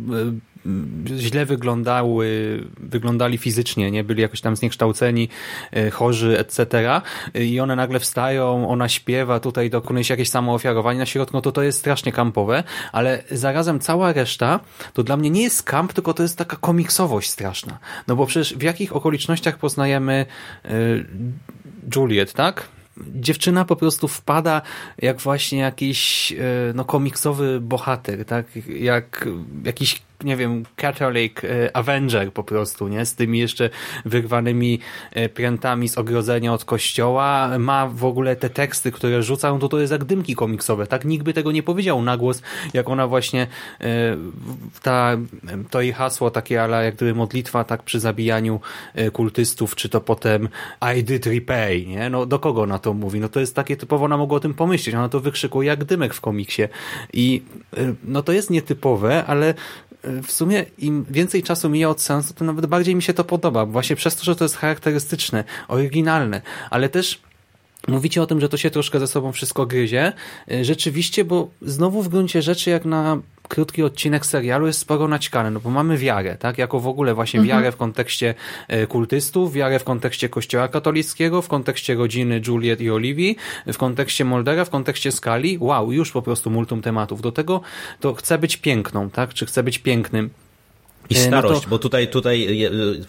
źle 1.18 1.46
wyglądały, 1.46 2.60
wyglądali 2.80 3.38
fizycznie, 3.38 3.92
nie 3.92 4.04
byli 4.04 4.22
jakoś 4.22 4.42
tam 4.42 4.56
zniekształceni, 4.56 5.30
e, 5.72 5.92
chorzy, 5.92 6.40
etc. 6.40 7.02
I 7.36 7.60
one 7.60 7.76
nagle 7.76 8.00
wstają, 8.00 8.70
ona 8.70 8.90
śpiewa, 8.90 9.40
tutaj 9.40 9.70
dokonuje 9.70 10.04
się 10.04 10.14
jakieś 10.14 10.30
samoofiarowanie 10.30 11.00
na 11.00 11.06
środku, 11.06 11.38
no 11.38 11.42
to 11.42 11.52
to 11.52 11.64
jest 11.64 11.80
strasznie 11.80 12.12
kampowe, 12.12 12.64
ale 12.92 13.24
zarazem 13.32 13.80
cała 13.80 14.14
reszta 14.14 14.60
to 14.94 15.04
dla 15.04 15.18
mnie 15.18 15.30
nie 15.30 15.44
jest 15.44 15.64
kamp, 15.64 15.94
tylko 15.94 16.14
to 16.14 16.24
jest 16.24 16.38
taka 16.38 16.58
komiksowość 16.58 17.30
straszna. 17.30 17.80
No 18.08 18.16
bo 18.16 18.26
przecież 18.26 18.58
w 18.58 18.62
jakich 18.62 18.96
okolicznościach 18.96 19.58
poznajemy 19.58 20.26
e, 20.66 20.70
Juliet, 21.96 22.34
tak? 22.34 22.68
dziewczyna 22.98 23.66
po 23.66 23.76
prostu 23.76 24.08
wpada 24.08 24.62
jak 24.98 25.20
właśnie 25.20 25.60
jakiś 25.60 26.32
e, 26.32 26.36
no, 26.76 26.86
komiksowy 26.86 27.60
bohater, 27.62 28.26
tak? 28.26 28.46
Jak 28.68 29.28
jakiś 29.66 30.02
nie 30.24 30.38
wiem, 30.38 30.64
Catholic 30.76 31.44
e, 31.44 31.78
Avenger 31.78 32.34
po 32.34 32.44
prostu, 32.44 32.88
nie? 32.88 33.06
Z 33.06 33.16
tymi 33.16 33.40
jeszcze 33.40 33.70
wyrwanymi 34.06 34.80
e, 35.12 35.30
prętami 35.30 35.90
z 35.90 35.98
ogrodzenia 35.98 36.54
od 36.54 36.66
kościoła. 36.66 37.60
Ma 37.60 37.88
w 37.88 38.06
ogóle 38.06 38.36
te 38.36 38.50
teksty, 38.50 38.92
które 38.92 39.24
rzucają, 39.24 39.60
to 39.60 39.70
to 39.70 39.80
jest 39.80 39.92
jak 39.92 40.04
dymki 40.04 40.36
komiksowe, 40.36 40.88
tak? 40.88 41.06
Nikt 41.06 41.24
by 41.24 41.34
tego 41.34 41.52
nie 41.52 41.64
powiedział 41.64 42.02
na 42.02 42.18
głos, 42.18 42.42
jak 42.74 42.90
ona 42.90 43.08
właśnie 43.08 43.48
e, 43.82 43.88
ta, 44.82 45.18
to 45.70 45.82
jej 45.82 45.94
hasło 45.94 46.32
takie, 46.32 46.64
ale 46.64 46.86
jak 46.86 46.96
gdyby 46.96 47.16
modlitwa, 47.16 47.64
tak 47.64 47.84
przy 47.84 48.00
zabijaniu 48.00 48.60
kultystów, 49.14 49.76
czy 49.76 49.90
to 49.90 50.02
potem 50.02 50.50
I 50.98 51.04
did 51.04 51.26
repay, 51.26 51.88
nie? 51.88 52.10
No 52.10 52.26
do 52.26 52.40
kogo 52.40 52.66
na 52.66 52.80
to 52.80 52.94
mówi? 52.94 53.20
No 53.20 53.30
to 53.30 53.40
jest 53.40 53.56
takie 53.56 53.78
typowo, 53.78 54.06
ona 54.06 54.18
mogła 54.18 54.38
o 54.38 54.40
tym 54.40 54.54
pomyśleć, 54.54 54.96
ona 54.96 55.10
to 55.10 55.20
wykrzykuje 55.20 55.70
jak 55.70 55.84
dymek 55.84 56.14
w 56.14 56.22
komiksie 56.22 56.64
i 57.14 57.42
no 58.04 58.24
to 58.24 58.32
jest 58.32 58.50
nietypowe, 58.50 59.26
ale 59.26 59.54
w 60.24 60.32
sumie 60.32 60.66
im 60.78 61.06
więcej 61.10 61.44
czasu 61.44 61.70
mija 61.70 61.90
od 61.90 62.02
sensu, 62.02 62.34
to 62.34 62.46
nawet 62.46 62.66
bardziej 62.66 62.96
mi 62.96 63.02
się 63.02 63.14
to 63.14 63.24
podoba. 63.24 63.66
Właśnie 63.66 63.96
przez 63.96 64.16
to, 64.16 64.24
że 64.24 64.36
to 64.36 64.46
jest 64.46 64.56
charakterystyczne, 64.56 65.44
oryginalne, 65.68 66.42
ale 66.70 66.90
też 66.90 67.22
Mówicie 67.88 68.22
o 68.22 68.26
tym, 68.26 68.42
że 68.42 68.50
to 68.50 68.58
się 68.58 68.70
troszkę 68.70 69.00
ze 69.00 69.08
sobą 69.08 69.32
wszystko 69.32 69.66
gryzie. 69.66 70.14
E, 70.52 70.66
rzeczywiście, 70.66 71.26
bo 71.26 71.50
znowu 71.62 72.04
w 72.04 72.10
gruncie 72.10 72.42
rzeczy, 72.42 72.70
jak 72.70 72.86
na 72.86 73.18
krótki 73.48 73.84
odcinek 73.84 74.26
serialu 74.26 74.68
jest 74.68 74.80
sporo 74.80 75.08
naćkane, 75.08 75.52
no 75.52 75.60
bo 75.60 75.70
mamy 75.70 75.98
wiarę, 75.98 76.38
tak? 76.38 76.58
Jako 76.58 76.80
w 76.80 76.88
ogóle 76.88 77.14
właśnie 77.14 77.40
mhm. 77.40 77.60
wiarę 77.60 77.72
w 77.72 77.78
kontekście 77.78 78.36
e, 78.68 78.88
kultystów, 78.88 79.54
wiarę 79.54 79.80
w 79.80 79.84
kontekście 79.84 80.30
kościoła 80.30 80.68
katolickiego, 80.68 81.42
w 81.42 81.48
kontekście 81.48 81.96
rodziny 81.96 82.42
Juliet 82.48 82.82
i 82.82 82.92
Olivii, 82.92 83.36
w 83.68 83.78
kontekście 83.78 84.26
Moldera, 84.26 84.66
w 84.66 84.70
kontekście 84.70 85.12
skali. 85.12 85.58
Wow, 85.62 85.92
już 85.92 86.12
po 86.12 86.22
prostu 86.22 86.50
multum 86.50 86.82
tematów. 86.82 87.22
Do 87.22 87.32
tego 87.32 87.62
to 88.00 88.14
chce 88.14 88.38
być 88.38 88.58
piękną, 88.58 89.10
tak? 89.10 89.34
Czy 89.34 89.46
chce 89.46 89.64
być 89.64 89.80
pięknym. 89.80 90.30
I 91.10 91.16
starość, 91.16 91.56
no 91.56 91.62
to... 91.62 91.70
bo 91.70 91.80
tutaj, 91.80 92.08
tutaj 92.08 92.60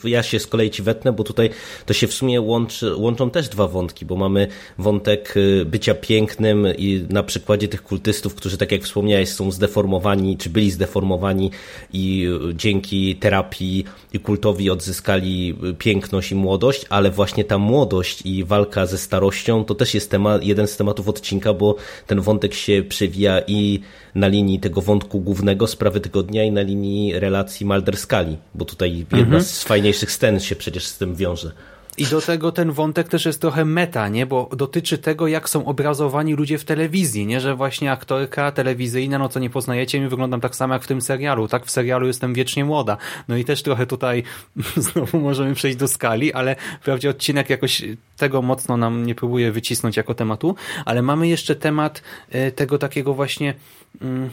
ja 0.05 0.23
się 0.23 0.39
z 0.39 0.47
kolei 0.47 0.71
ci 0.71 0.83
wetnę, 0.83 1.13
bo 1.13 1.25
tutaj 1.25 1.51
to 1.87 1.95
się 1.95 2.07
w 2.07 2.15
sumie 2.15 2.41
łączy, 2.41 2.97
łączą 2.97 3.31
też 3.31 3.49
dwa 3.49 3.69
wątki, 3.69 4.07
bo 4.07 4.17
mamy 4.17 4.49
wątek 4.79 5.35
bycia 5.67 5.95
pięknym 5.95 6.67
i 6.79 7.07
na 7.11 7.23
przykładzie 7.23 7.69
tych 7.69 7.83
kultystów, 7.83 8.35
którzy 8.35 8.57
tak 8.57 8.73
jak 8.73 8.83
wspomniałeś 8.83 9.29
są 9.29 9.51
zdeformowani, 9.51 10.37
czy 10.37 10.51
byli 10.51 10.71
zdeformowani 10.71 11.51
i 11.93 12.29
dzięki 12.55 13.17
terapii 13.17 13.85
i 14.13 14.21
kultowi 14.21 14.71
odzyskali 14.71 15.59
piękność 15.79 16.33
i 16.33 16.35
młodość, 16.35 16.87
ale 16.89 17.11
właśnie 17.11 17.45
ta 17.45 17.59
młodość 17.59 18.23
i 18.27 18.45
walka 18.45 18.87
ze 18.87 18.99
starością 18.99 19.65
to 19.65 19.75
też 19.75 19.95
jest 19.95 20.11
temat, 20.11 20.45
jeden 20.45 20.67
z 20.67 20.77
tematów 20.77 21.09
odcinka, 21.09 21.55
bo 21.55 21.77
ten 22.07 22.21
wątek 22.21 22.55
się 22.55 22.83
przewija 22.89 23.41
i 23.47 23.81
na 24.15 24.29
linii 24.29 24.61
tego 24.61 24.81
wątku 24.81 25.21
głównego 25.21 25.67
sprawy 25.67 26.01
tygodnia 26.01 26.45
i 26.45 26.53
na 26.53 26.63
linii 26.63 27.19
relacji 27.19 27.67
Malder-Skali, 27.85 28.37
bo 28.55 28.64
tutaj 28.64 28.97
jedna 28.99 29.19
mhm. 29.19 29.43
z 29.43 29.62
fajniejszych 29.62 30.12
scen 30.12 30.41
się 30.41 30.57
przecież 30.57 30.87
z 30.87 30.99
tym 30.99 31.14
wiąże. 31.14 31.53
I 31.99 32.07
do 32.07 32.21
tego 32.21 32.53
ten 32.53 32.73
wątek 32.73 33.09
też 33.09 33.25
jest 33.26 33.41
trochę 33.41 33.64
meta, 33.64 34.09
nie? 34.09 34.26
Bo 34.26 34.50
dotyczy 34.57 34.99
tego, 34.99 35.26
jak 35.26 35.49
są 35.49 35.64
obrazowani 35.64 36.35
ludzie 36.35 36.59
w 36.59 36.64
telewizji, 36.64 37.26
nie? 37.26 37.41
Że 37.41 37.55
właśnie 37.55 37.93
aktorka 37.93 38.53
telewizyjna, 38.53 39.19
no 39.19 39.29
co 39.29 39.41
nie 39.41 39.50
poznajecie, 39.50 40.00
mi 40.00 40.09
wyglądam 40.09 40.41
tak 40.41 40.57
samo 40.57 40.75
jak 40.75 40.83
w 40.83 40.87
tym 40.87 41.03
serialu, 41.03 41.49
tak? 41.49 41.67
W 41.67 41.71
serialu 41.71 42.07
jestem 42.07 42.35
wiecznie 42.35 42.64
młoda. 42.64 42.97
No 43.29 43.37
i 43.37 43.45
też 43.45 43.62
trochę 43.62 43.87
tutaj 43.87 44.23
znowu 44.76 45.21
możemy 45.21 45.55
przejść 45.55 45.79
do 45.79 45.88
skali, 45.88 46.33
ale 46.33 46.57
wprawdzie 46.81 47.11
odcinek 47.11 47.50
jakoś 47.50 47.83
tego 48.17 48.43
mocno 48.43 48.76
nam 48.76 49.07
nie 49.07 49.14
próbuje 49.14 49.53
wycisnąć 49.53 49.97
jako 49.97 50.14
tematu, 50.14 50.55
ale 50.85 51.03
mamy 51.03 51.29
jeszcze 51.29 51.57
temat 51.57 52.03
e, 52.31 52.50
tego 52.50 52.79
takiego 52.79 53.14
właśnie 53.14 53.55
mm, 54.03 54.31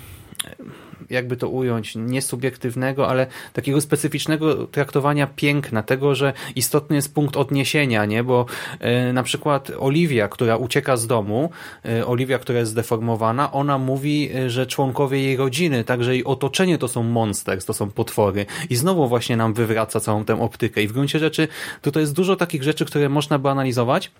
jakby 1.11 1.37
to 1.37 1.49
ująć, 1.49 1.95
nie 1.95 2.21
subiektywnego, 2.21 3.07
ale 3.07 3.27
takiego 3.53 3.81
specyficznego 3.81 4.67
traktowania 4.67 5.27
piękna, 5.27 5.83
tego, 5.83 6.15
że 6.15 6.33
istotny 6.55 6.95
jest 6.95 7.13
punkt 7.13 7.37
odniesienia, 7.37 8.05
nie? 8.05 8.23
Bo 8.23 8.45
e, 8.79 9.13
na 9.13 9.23
przykład 9.23 9.71
Oliwia, 9.79 10.27
która 10.27 10.57
ucieka 10.57 10.97
z 10.97 11.07
domu, 11.07 11.49
e, 11.85 12.07
Oliwia, 12.07 12.39
która 12.39 12.59
jest 12.59 12.71
zdeformowana, 12.71 13.51
ona 13.51 13.77
mówi, 13.77 14.29
e, 14.35 14.49
że 14.49 14.65
członkowie 14.65 15.21
jej 15.21 15.37
rodziny, 15.37 15.83
także 15.83 16.13
jej 16.13 16.25
otoczenie 16.25 16.77
to 16.77 16.87
są 16.87 17.03
monsters, 17.03 17.65
to 17.65 17.73
są 17.73 17.89
potwory. 17.89 18.45
I 18.69 18.75
znowu 18.75 19.07
właśnie 19.07 19.37
nam 19.37 19.53
wywraca 19.53 19.99
całą 19.99 20.25
tę 20.25 20.41
optykę. 20.41 20.83
I 20.83 20.87
w 20.87 20.93
gruncie 20.93 21.19
rzeczy 21.19 21.47
tutaj 21.81 22.03
jest 22.03 22.13
dużo 22.13 22.35
takich 22.35 22.63
rzeczy, 22.63 22.85
które 22.85 23.09
można 23.09 23.39
by 23.39 23.49
analizować, 23.49 24.11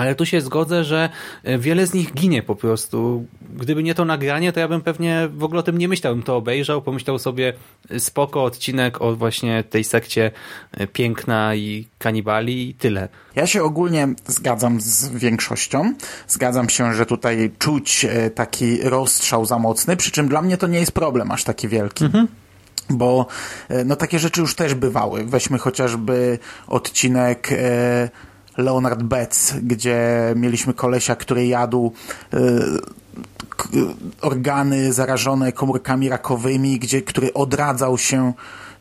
ale 0.00 0.14
tu 0.14 0.26
się 0.26 0.40
zgodzę, 0.40 0.84
że 0.84 1.08
e, 1.44 1.58
wiele 1.58 1.86
z 1.86 1.94
nich 1.94 2.14
ginie 2.14 2.42
po 2.42 2.56
prostu. 2.56 3.26
Gdyby 3.56 3.82
nie 3.82 3.94
to 3.94 4.04
nagranie, 4.04 4.52
to 4.52 4.60
ja 4.60 4.68
bym 4.68 4.80
pewnie 4.80 5.28
w 5.32 5.44
ogóle 5.44 5.60
o 5.60 5.62
tym 5.62 5.78
nie 5.78 5.88
myślał, 5.88 6.14
bym 6.14 6.22
to 6.22 6.36
obejrzał, 6.36 6.82
pomyślał 6.82 7.18
sobie 7.18 7.52
e, 7.90 8.00
spoko 8.00 8.44
odcinek 8.44 9.02
o 9.02 9.16
właśnie 9.16 9.64
tej 9.64 9.84
sekcie 9.84 10.30
e, 10.72 10.86
piękna 10.86 11.54
i 11.54 11.86
kanibali 11.98 12.68
i 12.68 12.74
tyle. 12.74 13.08
Ja 13.34 13.46
się 13.46 13.62
ogólnie 13.62 14.08
zgadzam 14.26 14.80
z 14.80 15.08
większością. 15.08 15.94
Zgadzam 16.28 16.68
się, 16.68 16.94
że 16.94 17.06
tutaj 17.06 17.50
czuć 17.58 18.06
taki 18.34 18.82
rozstrzał 18.82 19.44
za 19.44 19.58
mocny, 19.58 19.96
przy 19.96 20.10
czym 20.10 20.28
dla 20.28 20.42
mnie 20.42 20.56
to 20.56 20.66
nie 20.66 20.80
jest 20.80 20.92
problem 20.92 21.30
aż 21.30 21.44
taki 21.44 21.68
wielki. 21.68 22.04
Mhm 22.04 22.26
bo 22.92 23.26
no 23.84 23.96
takie 23.96 24.18
rzeczy 24.18 24.40
już 24.40 24.54
też 24.54 24.74
bywały. 24.74 25.24
Weźmy 25.24 25.58
chociażby 25.58 26.38
odcinek 26.66 27.48
Leonard 28.60 29.02
Betts, 29.02 29.54
gdzie 29.62 30.32
mieliśmy 30.36 30.74
kolesia, 30.74 31.16
który 31.16 31.46
jadł 31.46 31.92
y, 32.34 32.38
organy 34.20 34.92
zarażone 34.92 35.52
komórkami 35.52 36.08
rakowymi, 36.08 36.78
gdzie, 36.78 37.02
który 37.02 37.32
odradzał 37.34 37.98
się 37.98 38.32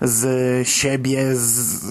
z 0.01 0.67
siebie, 0.67 1.35
z, 1.35 1.85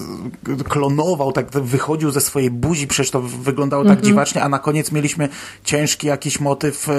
klonował, 0.63 1.31
tak 1.31 1.51
wychodził 1.51 2.11
ze 2.11 2.21
swojej 2.21 2.51
buzi, 2.51 2.87
przecież 2.87 3.11
to 3.11 3.21
wyglądało 3.21 3.83
tak 3.83 3.91
mm 3.91 4.03
-hmm. 4.03 4.07
dziwacznie, 4.07 4.43
a 4.43 4.49
na 4.49 4.59
koniec 4.59 4.91
mieliśmy 4.91 5.29
ciężki 5.63 6.07
jakiś 6.07 6.39
motyw 6.39 6.89
e, 6.89 6.93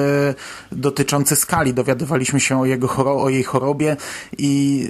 dotyczący 0.72 1.36
skali. 1.36 1.74
Dowiadywaliśmy 1.74 2.40
się 2.40 2.60
o, 2.60 2.64
jego 2.64 2.88
choro 2.88 3.22
o 3.22 3.28
jej 3.28 3.42
chorobie 3.42 3.96
i 4.38 4.88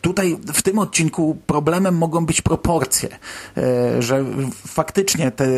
tutaj 0.00 0.38
w 0.52 0.62
tym 0.62 0.78
odcinku 0.78 1.36
problemem 1.46 1.96
mogą 1.96 2.26
być 2.26 2.42
proporcje, 2.42 3.08
e, 3.56 4.02
że 4.02 4.24
faktycznie 4.66 5.30
te, 5.30 5.48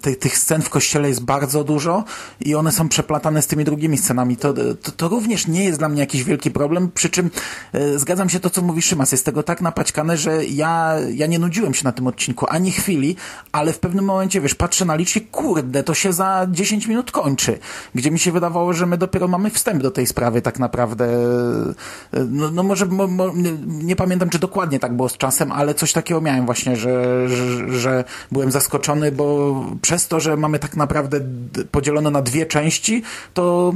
te, 0.00 0.14
tych 0.14 0.38
scen 0.38 0.62
w 0.62 0.70
kościele 0.70 1.08
jest 1.08 1.24
bardzo 1.24 1.64
dużo 1.64 2.04
i 2.40 2.54
one 2.54 2.72
są 2.72 2.88
przeplatane 2.88 3.42
z 3.42 3.46
tymi 3.46 3.64
drugimi 3.64 3.98
scenami. 3.98 4.36
To, 4.36 4.54
to, 4.82 4.92
to 4.92 5.08
również 5.08 5.46
nie 5.46 5.64
jest 5.64 5.78
dla 5.78 5.88
mnie 5.88 6.00
jakiś 6.00 6.24
wielki 6.24 6.50
problem, 6.50 6.90
przy 6.94 7.10
czym 7.10 7.30
e, 7.72 7.98
zgadzam 7.98 8.28
się 8.28 8.40
to, 8.40 8.50
co 8.50 8.62
mówi 8.62 8.82
Szymas, 8.82 9.12
jest 9.12 9.24
tego 9.24 9.42
tak 9.42 9.55
tak 9.56 9.62
napaćkane, 9.62 10.16
że 10.16 10.44
ja, 10.44 10.96
ja 11.14 11.26
nie 11.26 11.38
nudziłem 11.38 11.74
się 11.74 11.84
na 11.84 11.92
tym 11.92 12.06
odcinku 12.06 12.46
ani 12.48 12.70
chwili, 12.70 13.16
ale 13.52 13.72
w 13.72 13.78
pewnym 13.78 14.04
momencie, 14.04 14.40
wiesz, 14.40 14.54
patrzę 14.54 14.84
na 14.84 14.96
licznik, 14.96 15.30
kurde, 15.30 15.82
to 15.82 15.94
się 15.94 16.12
za 16.12 16.46
10 16.50 16.86
minut 16.86 17.10
kończy. 17.10 17.58
Gdzie 17.94 18.10
mi 18.10 18.18
się 18.18 18.32
wydawało, 18.32 18.72
że 18.72 18.86
my 18.86 18.98
dopiero 18.98 19.28
mamy 19.28 19.50
wstęp 19.50 19.82
do 19.82 19.90
tej 19.90 20.06
sprawy 20.06 20.42
tak 20.42 20.58
naprawdę. 20.58 21.08
No, 22.28 22.50
no 22.50 22.62
może, 22.62 22.86
mo, 22.86 23.06
mo, 23.06 23.32
nie, 23.34 23.52
nie, 23.66 23.96
pamiętam, 23.96 24.28
czy 24.28 24.38
dokładnie 24.38 24.78
tak 24.78 24.96
było 24.96 25.08
z 25.08 25.16
czasem, 25.16 25.52
ale 25.52 25.74
coś 25.74 25.92
takiego 25.92 26.20
miałem 26.20 26.46
właśnie, 26.46 26.76
że, 26.76 27.28
że, 27.28 27.78
że 27.78 28.04
byłem 28.32 28.50
zaskoczony, 28.50 29.12
bo 29.12 29.54
przez 29.82 30.08
to, 30.08 30.20
że 30.20 30.36
mamy 30.36 30.58
tak 30.58 30.76
naprawdę 30.76 31.20
podzielone 31.70 32.10
na 32.10 32.22
dwie 32.22 32.46
części, 32.46 33.02
to 33.34 33.72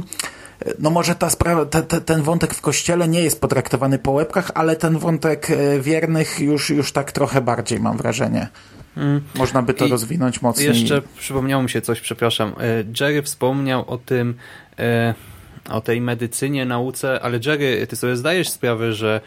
no 0.79 0.89
może 0.89 1.15
ta 1.15 1.29
sprawa, 1.29 1.65
te, 1.65 1.83
te, 1.83 2.01
ten 2.01 2.21
wątek 2.21 2.53
w 2.53 2.61
kościele 2.61 3.07
nie 3.07 3.21
jest 3.21 3.41
potraktowany 3.41 3.99
po 3.99 4.11
łebkach, 4.11 4.51
ale 4.55 4.75
ten 4.75 4.97
wątek 4.97 5.51
e, 5.51 5.79
wiernych 5.79 6.39
już, 6.39 6.69
już 6.69 6.91
tak 6.91 7.11
trochę 7.11 7.41
bardziej 7.41 7.79
mam 7.79 7.97
wrażenie. 7.97 8.47
Mm. 8.97 9.21
Można 9.35 9.61
by 9.61 9.73
to 9.73 9.85
I 9.85 9.89
rozwinąć 9.89 10.41
mocniej. 10.41 10.67
Jeszcze 10.67 11.01
przypomniało 11.17 11.63
mi 11.63 11.69
się 11.69 11.81
coś, 11.81 12.01
przepraszam. 12.01 12.53
E, 12.59 12.83
Jerry 12.99 13.21
wspomniał 13.21 13.89
o 13.89 13.97
tym, 13.97 14.35
e, 14.79 15.13
o 15.69 15.81
tej 15.81 16.01
medycynie, 16.01 16.65
nauce, 16.65 17.19
ale 17.21 17.39
Jerry, 17.45 17.87
ty 17.87 17.95
sobie 17.95 18.15
zdajesz 18.15 18.49
sprawę, 18.49 18.93
że 18.93 19.21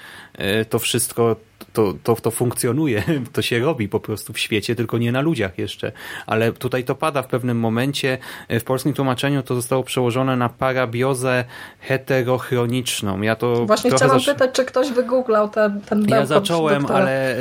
to 0.70 0.78
wszystko 0.78 1.36
to, 1.74 1.94
to, 2.02 2.16
to 2.16 2.30
funkcjonuje, 2.30 3.02
to 3.32 3.42
się 3.42 3.58
robi 3.58 3.88
po 3.88 4.00
prostu 4.00 4.32
w 4.32 4.38
świecie, 4.38 4.74
tylko 4.74 4.98
nie 4.98 5.12
na 5.12 5.20
ludziach 5.20 5.58
jeszcze. 5.58 5.92
Ale 6.26 6.52
tutaj 6.52 6.84
to 6.84 6.94
pada 6.94 7.22
w 7.22 7.26
pewnym 7.26 7.58
momencie. 7.58 8.18
W 8.50 8.62
polskim 8.64 8.94
tłumaczeniu 8.94 9.42
to 9.42 9.54
zostało 9.54 9.82
przełożone 9.82 10.36
na 10.36 10.48
parabiozę 10.48 11.44
heterochroniczną. 11.80 13.22
Ja 13.22 13.36
to 13.36 13.66
Właśnie 13.66 13.90
chciałam 13.90 14.20
pytać, 14.20 14.50
czy 14.52 14.64
ktoś 14.64 14.90
wygooglał 14.90 15.48
ten, 15.48 15.80
ten 15.80 16.08
Ja 16.08 16.26
zacząłem, 16.26 16.86
ale 16.86 17.36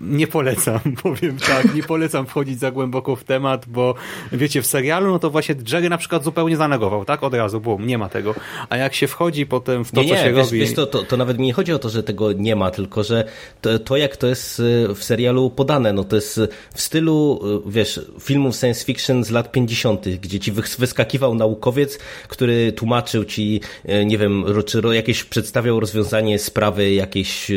nie 0.00 0.26
polecam, 0.26 0.80
powiem 1.02 1.36
tak, 1.38 1.74
nie 1.74 1.82
polecam 1.82 2.26
wchodzić 2.26 2.58
za 2.58 2.70
głęboko 2.70 3.16
w 3.16 3.24
temat, 3.24 3.66
bo 3.68 3.94
wiecie, 4.32 4.62
w 4.62 4.66
serialu, 4.66 5.10
no 5.10 5.18
to 5.18 5.30
właśnie 5.30 5.54
Jerry 5.72 5.88
na 5.88 5.98
przykład 5.98 6.24
zupełnie 6.24 6.56
zanegował, 6.56 7.04
tak? 7.04 7.22
Od 7.22 7.34
razu, 7.34 7.60
bum, 7.60 7.86
nie 7.86 7.98
ma 7.98 8.08
tego. 8.08 8.34
A 8.68 8.76
jak 8.76 8.94
się 8.94 9.06
wchodzi 9.06 9.46
potem 9.46 9.84
w 9.84 9.92
to, 9.92 10.02
nie, 10.02 10.08
co 10.08 10.16
się 10.16 10.32
wiesz, 10.32 10.46
robi... 10.46 10.60
Wiesz, 10.60 10.74
to, 10.74 10.86
to, 10.86 11.02
to 11.02 11.16
nawet 11.16 11.38
mi 11.38 11.46
nie 11.46 11.52
chodzi 11.52 11.72
o 11.72 11.78
to, 11.78 11.88
że 11.88 12.02
tego 12.02 12.32
nie 12.32 12.56
ma, 12.56 12.70
tylko 12.70 13.04
że 13.04 13.24
to, 13.60 13.78
to, 13.78 13.96
jak 13.96 14.16
to 14.16 14.26
jest 14.26 14.60
y, 14.60 14.94
w 14.94 15.04
serialu 15.04 15.50
podane, 15.50 15.92
no 15.92 16.04
to 16.04 16.16
jest 16.16 16.40
w 16.74 16.80
stylu, 16.80 17.40
y, 17.66 17.70
wiesz, 17.70 18.00
filmów 18.20 18.56
science 18.56 18.84
fiction 18.84 19.24
z 19.24 19.30
lat 19.30 19.52
50., 19.52 20.08
gdzie 20.08 20.40
ci 20.40 20.52
wyskakiwał 20.78 21.34
naukowiec, 21.34 21.98
który 22.28 22.72
tłumaczył 22.72 23.24
ci, 23.24 23.60
y, 23.88 24.04
nie 24.06 24.18
wiem, 24.18 24.44
czy 24.66 24.82
jakieś 24.92 25.24
przedstawiał 25.24 25.80
rozwiązanie 25.80 26.38
sprawy 26.38 26.92
jakiejś, 26.92 27.50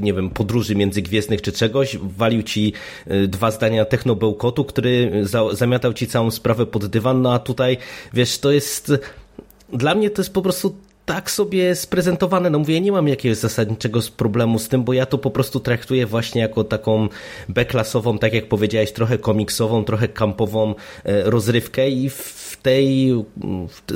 nie 0.00 0.14
wiem, 0.14 0.30
podróży 0.30 0.74
międzygwiezdnych 0.74 1.42
czy 1.42 1.47
czegoś, 1.52 1.96
walił 1.96 2.42
ci 2.42 2.72
dwa 3.28 3.50
zdania 3.50 3.84
technobełkotu, 3.84 4.64
który 4.64 5.10
za, 5.22 5.54
zamiatał 5.54 5.94
ci 5.94 6.06
całą 6.06 6.30
sprawę 6.30 6.66
pod 6.66 6.86
dywan, 6.86 7.22
no 7.22 7.32
a 7.32 7.38
tutaj, 7.38 7.76
wiesz, 8.12 8.38
to 8.38 8.50
jest 8.50 8.92
dla 9.72 9.94
mnie 9.94 10.10
to 10.10 10.22
jest 10.22 10.32
po 10.32 10.42
prostu 10.42 10.74
tak 11.08 11.30
sobie 11.30 11.74
sprezentowane. 11.74 12.50
No 12.50 12.58
mówię, 12.58 12.74
ja 12.74 12.80
nie 12.80 12.92
mam 12.92 13.08
jakiegoś 13.08 13.38
zasadniczego 13.38 14.00
problemu 14.16 14.58
z 14.58 14.68
tym, 14.68 14.84
bo 14.84 14.92
ja 14.92 15.06
to 15.06 15.18
po 15.18 15.30
prostu 15.30 15.60
traktuję 15.60 16.06
właśnie 16.06 16.40
jako 16.40 16.64
taką 16.64 17.08
B-klasową, 17.48 18.18
tak 18.18 18.32
jak 18.32 18.48
powiedziałeś, 18.48 18.92
trochę 18.92 19.18
komiksową, 19.18 19.84
trochę 19.84 20.08
kampową 20.08 20.74
e, 21.04 21.30
rozrywkę 21.30 21.90
i 21.90 22.10
w 22.10 22.56
tej 22.62 23.14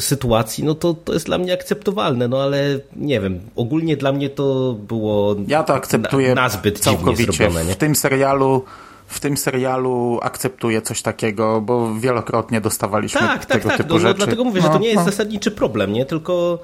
sytuacji, 0.00 0.64
no 0.64 0.74
to, 0.74 0.94
to 0.94 1.12
jest 1.12 1.26
dla 1.26 1.38
mnie 1.38 1.52
akceptowalne, 1.52 2.28
no 2.28 2.42
ale 2.42 2.80
nie 2.96 3.20
wiem, 3.20 3.40
ogólnie 3.56 3.96
dla 3.96 4.12
mnie 4.12 4.30
to 4.30 4.72
było 4.72 5.36
ja 5.46 5.62
to 5.62 5.74
akceptuję 5.74 6.28
na, 6.28 6.34
nazbyt 6.34 6.80
całkowicie. 6.80 7.32
Zrobione, 7.32 7.64
nie? 7.64 7.72
W 7.72 7.76
tym 7.76 7.94
serialu 7.94 8.64
w 9.06 9.20
tym 9.20 9.36
serialu 9.36 10.18
akceptuję 10.22 10.82
coś 10.82 11.02
takiego, 11.02 11.60
bo 11.60 11.94
wielokrotnie 11.94 12.60
dostawaliśmy 12.60 13.20
tak, 13.20 13.46
tak 13.46 13.46
tego 13.46 13.68
tak, 13.68 13.78
typu 13.78 13.94
no, 13.94 13.98
rzeczy. 13.98 14.18
No, 14.20 14.26
dlatego 14.26 14.44
mówię, 14.44 14.60
no, 14.60 14.66
że 14.66 14.72
to 14.72 14.78
nie 14.78 14.88
jest 14.88 14.98
no. 14.98 15.04
zasadniczy 15.04 15.50
problem, 15.50 15.92
nie? 15.92 16.06
Tylko 16.06 16.58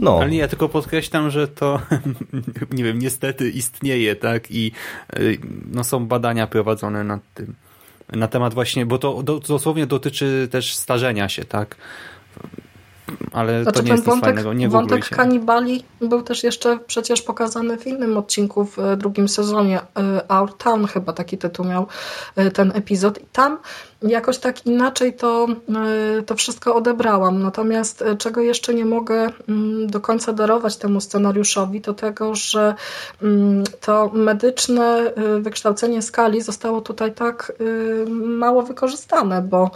no. 0.00 0.18
Ale 0.20 0.34
ja 0.34 0.48
tylko 0.48 0.68
podkreślam, 0.68 1.30
że 1.30 1.48
to 1.48 1.80
nie 2.76 2.84
wiem, 2.84 2.98
niestety 2.98 3.50
istnieje, 3.50 4.16
tak? 4.16 4.50
I 4.50 4.72
y, 5.18 5.38
no, 5.72 5.84
są 5.84 6.06
badania 6.06 6.46
prowadzone 6.46 7.04
nad 7.04 7.20
tym. 7.34 7.54
Na 8.12 8.28
temat 8.28 8.54
właśnie, 8.54 8.86
bo 8.86 8.98
to 8.98 9.22
dosłownie 9.48 9.86
dotyczy 9.86 10.48
też 10.50 10.74
starzenia 10.74 11.28
się, 11.28 11.44
tak? 11.44 11.76
Ale 13.32 13.62
znaczy, 13.62 13.78
to 13.78 13.84
nie 13.84 13.92
jest 13.92 14.04
wątek, 14.04 14.26
nic 14.26 14.34
fajnego. 14.34 14.52
Nie 14.52 14.68
wątek 14.68 15.08
kanibali 15.08 15.84
był 16.00 16.22
też 16.22 16.44
jeszcze 16.44 16.78
przecież 16.86 17.22
pokazany 17.22 17.78
w 17.78 17.86
innym 17.86 18.16
odcinku 18.16 18.64
w 18.64 18.78
e, 18.78 18.96
drugim 18.96 19.28
sezonie. 19.28 19.80
E, 19.80 20.28
Our 20.28 20.56
Town 20.56 20.86
chyba 20.86 21.12
taki 21.12 21.38
tytuł 21.38 21.66
miał 21.66 21.86
e, 22.36 22.50
ten 22.50 22.72
epizod. 22.74 23.18
I 23.18 23.26
tam 23.32 23.58
jakoś 24.02 24.38
tak 24.38 24.66
inaczej 24.66 25.12
to, 25.12 25.46
to 26.26 26.34
wszystko 26.34 26.74
odebrałam. 26.74 27.42
Natomiast 27.42 28.04
czego 28.18 28.40
jeszcze 28.40 28.74
nie 28.74 28.84
mogę 28.84 29.30
mm, 29.48 29.86
do 29.86 30.00
końca 30.00 30.32
darować 30.32 30.76
temu 30.76 31.00
scenariuszowi, 31.00 31.80
to 31.80 31.94
tego, 31.94 32.34
że 32.34 32.74
mm, 33.22 33.64
to 33.80 34.10
medyczne 34.14 35.12
wykształcenie 35.40 36.02
skali 36.02 36.40
zostało 36.40 36.80
tutaj 36.80 37.12
tak 37.12 37.52
mało 38.16 38.62
wykorzystane, 38.62 39.42
bo 39.42 39.70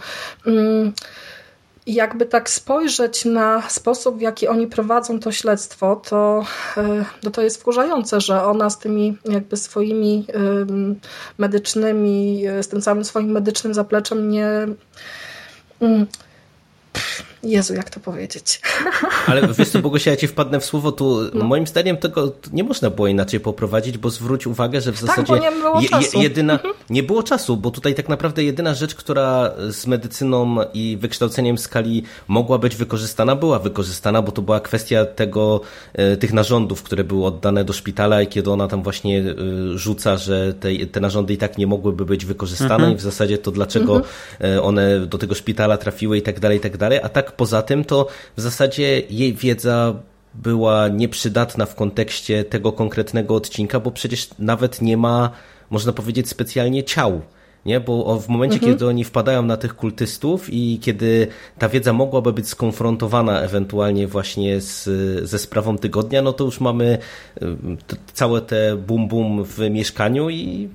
mm, 1.86 1.96
jakby 1.96 2.26
tak 2.26 2.50
spojrzeć 2.50 3.24
na 3.24 3.62
sposób, 3.68 4.18
w 4.18 4.20
jaki 4.20 4.48
oni 4.48 4.66
prowadzą 4.66 5.20
to 5.20 5.32
śledztwo, 5.32 5.96
to, 5.96 6.44
e, 7.24 7.30
to 7.30 7.42
jest 7.42 7.60
wkurzające, 7.60 8.20
że 8.20 8.44
ona 8.44 8.70
z 8.70 8.78
tymi 8.78 9.18
jakby 9.24 9.56
swoimi 9.56 10.26
medycznymi, 11.38 12.42
z 12.62 12.68
tym 12.68 12.80
całym 12.80 13.04
swoim 13.04 13.30
medycznym 13.30 13.74
zapleczem 13.74 14.28
nie 14.28 14.66
mm, 15.80 16.06
Jezu, 17.42 17.74
jak 17.74 17.90
to 17.90 18.00
powiedzieć. 18.00 18.60
Ale 19.26 19.48
wiesz 19.58 19.68
co, 19.68 19.78
Bogusia, 19.78 20.10
ja 20.10 20.16
ci 20.16 20.28
wpadnę 20.28 20.60
w 20.60 20.64
słowo, 20.64 20.92
tu 20.92 21.20
no. 21.34 21.44
moim 21.44 21.66
zdaniem 21.66 21.96
tego 21.96 22.32
nie 22.52 22.64
można 22.64 22.90
było 22.90 23.08
inaczej 23.08 23.40
poprowadzić, 23.40 23.98
bo 23.98 24.10
zwróć 24.10 24.46
uwagę, 24.46 24.80
że 24.80 24.92
w 24.92 25.00
tak, 25.00 25.06
zasadzie 25.06 25.32
tak, 25.32 25.42
nie 25.42 25.50
było 25.50 25.82
czasu. 25.82 26.22
jedyna, 26.22 26.52
mhm. 26.52 26.74
nie 26.90 27.02
było 27.02 27.22
czasu, 27.22 27.56
bo 27.56 27.70
tutaj 27.70 27.94
tak 27.94 28.08
naprawdę 28.08 28.44
jedyna 28.44 28.74
rzecz, 28.74 28.94
która 28.94 29.50
z 29.70 29.86
medycyną 29.86 30.56
i 30.74 30.98
wykształceniem 31.00 31.58
skali 31.58 32.02
mogła 32.28 32.58
być 32.58 32.76
wykorzystana, 32.76 33.36
była 33.36 33.58
wykorzystana, 33.58 34.22
bo 34.22 34.32
to 34.32 34.42
była 34.42 34.60
kwestia 34.60 35.04
tego, 35.04 35.60
e, 35.94 36.16
tych 36.16 36.32
narządów, 36.32 36.82
które 36.82 37.04
były 37.04 37.26
oddane 37.26 37.64
do 37.64 37.72
szpitala 37.72 38.22
i 38.22 38.26
kiedy 38.26 38.50
ona 38.50 38.68
tam 38.68 38.82
właśnie 38.82 39.20
e, 39.20 39.24
rzuca, 39.78 40.16
że 40.16 40.54
te, 40.54 40.86
te 40.86 41.00
narządy 41.00 41.32
i 41.32 41.38
tak 41.38 41.58
nie 41.58 41.66
mogłyby 41.66 42.04
być 42.04 42.24
wykorzystane 42.24 42.74
mhm. 42.74 42.92
i 42.92 42.96
w 42.96 43.00
zasadzie 43.00 43.38
to 43.38 43.50
dlaczego 43.50 43.96
mhm. 43.96 44.12
E, 44.40 44.62
one 44.62 45.06
do 45.06 45.18
tego 45.18 45.34
szpitala 45.34 45.76
trafiły 45.76 46.18
i 46.18 46.22
tak 46.22 46.40
dalej, 46.40 46.58
i 46.58 46.60
tak 46.60 46.76
dalej, 46.76 47.00
a 47.02 47.08
tak 47.08 47.31
poza 47.36 47.62
tym, 47.62 47.84
to 47.84 48.08
w 48.36 48.40
zasadzie 48.40 49.02
jej 49.10 49.34
wiedza 49.34 49.94
była 50.34 50.88
nieprzydatna 50.88 51.66
w 51.66 51.74
kontekście 51.74 52.44
tego 52.44 52.72
konkretnego 52.72 53.34
odcinka, 53.34 53.80
bo 53.80 53.90
przecież 53.90 54.30
nawet 54.38 54.82
nie 54.82 54.96
ma, 54.96 55.30
można 55.70 55.92
powiedzieć, 55.92 56.28
specjalnie 56.28 56.84
ciał. 56.84 57.20
Nie? 57.66 57.80
Bo 57.80 58.20
w 58.20 58.28
momencie, 58.28 58.56
mhm. 58.56 58.72
kiedy 58.72 58.86
oni 58.86 59.04
wpadają 59.04 59.42
na 59.42 59.56
tych 59.56 59.76
kultystów 59.76 60.52
i 60.52 60.78
kiedy 60.82 61.28
ta 61.58 61.68
wiedza 61.68 61.92
mogłaby 61.92 62.32
być 62.32 62.48
skonfrontowana 62.48 63.40
ewentualnie 63.40 64.06
właśnie 64.06 64.60
z, 64.60 64.84
ze 65.28 65.38
sprawą 65.38 65.78
tygodnia, 65.78 66.22
no 66.22 66.32
to 66.32 66.44
już 66.44 66.60
mamy 66.60 66.98
y, 67.42 67.46
całe 68.12 68.40
te 68.40 68.76
bum 68.76 69.08
bum 69.08 69.44
w 69.44 69.58
mieszkaniu 69.70 70.30
i 70.30 70.68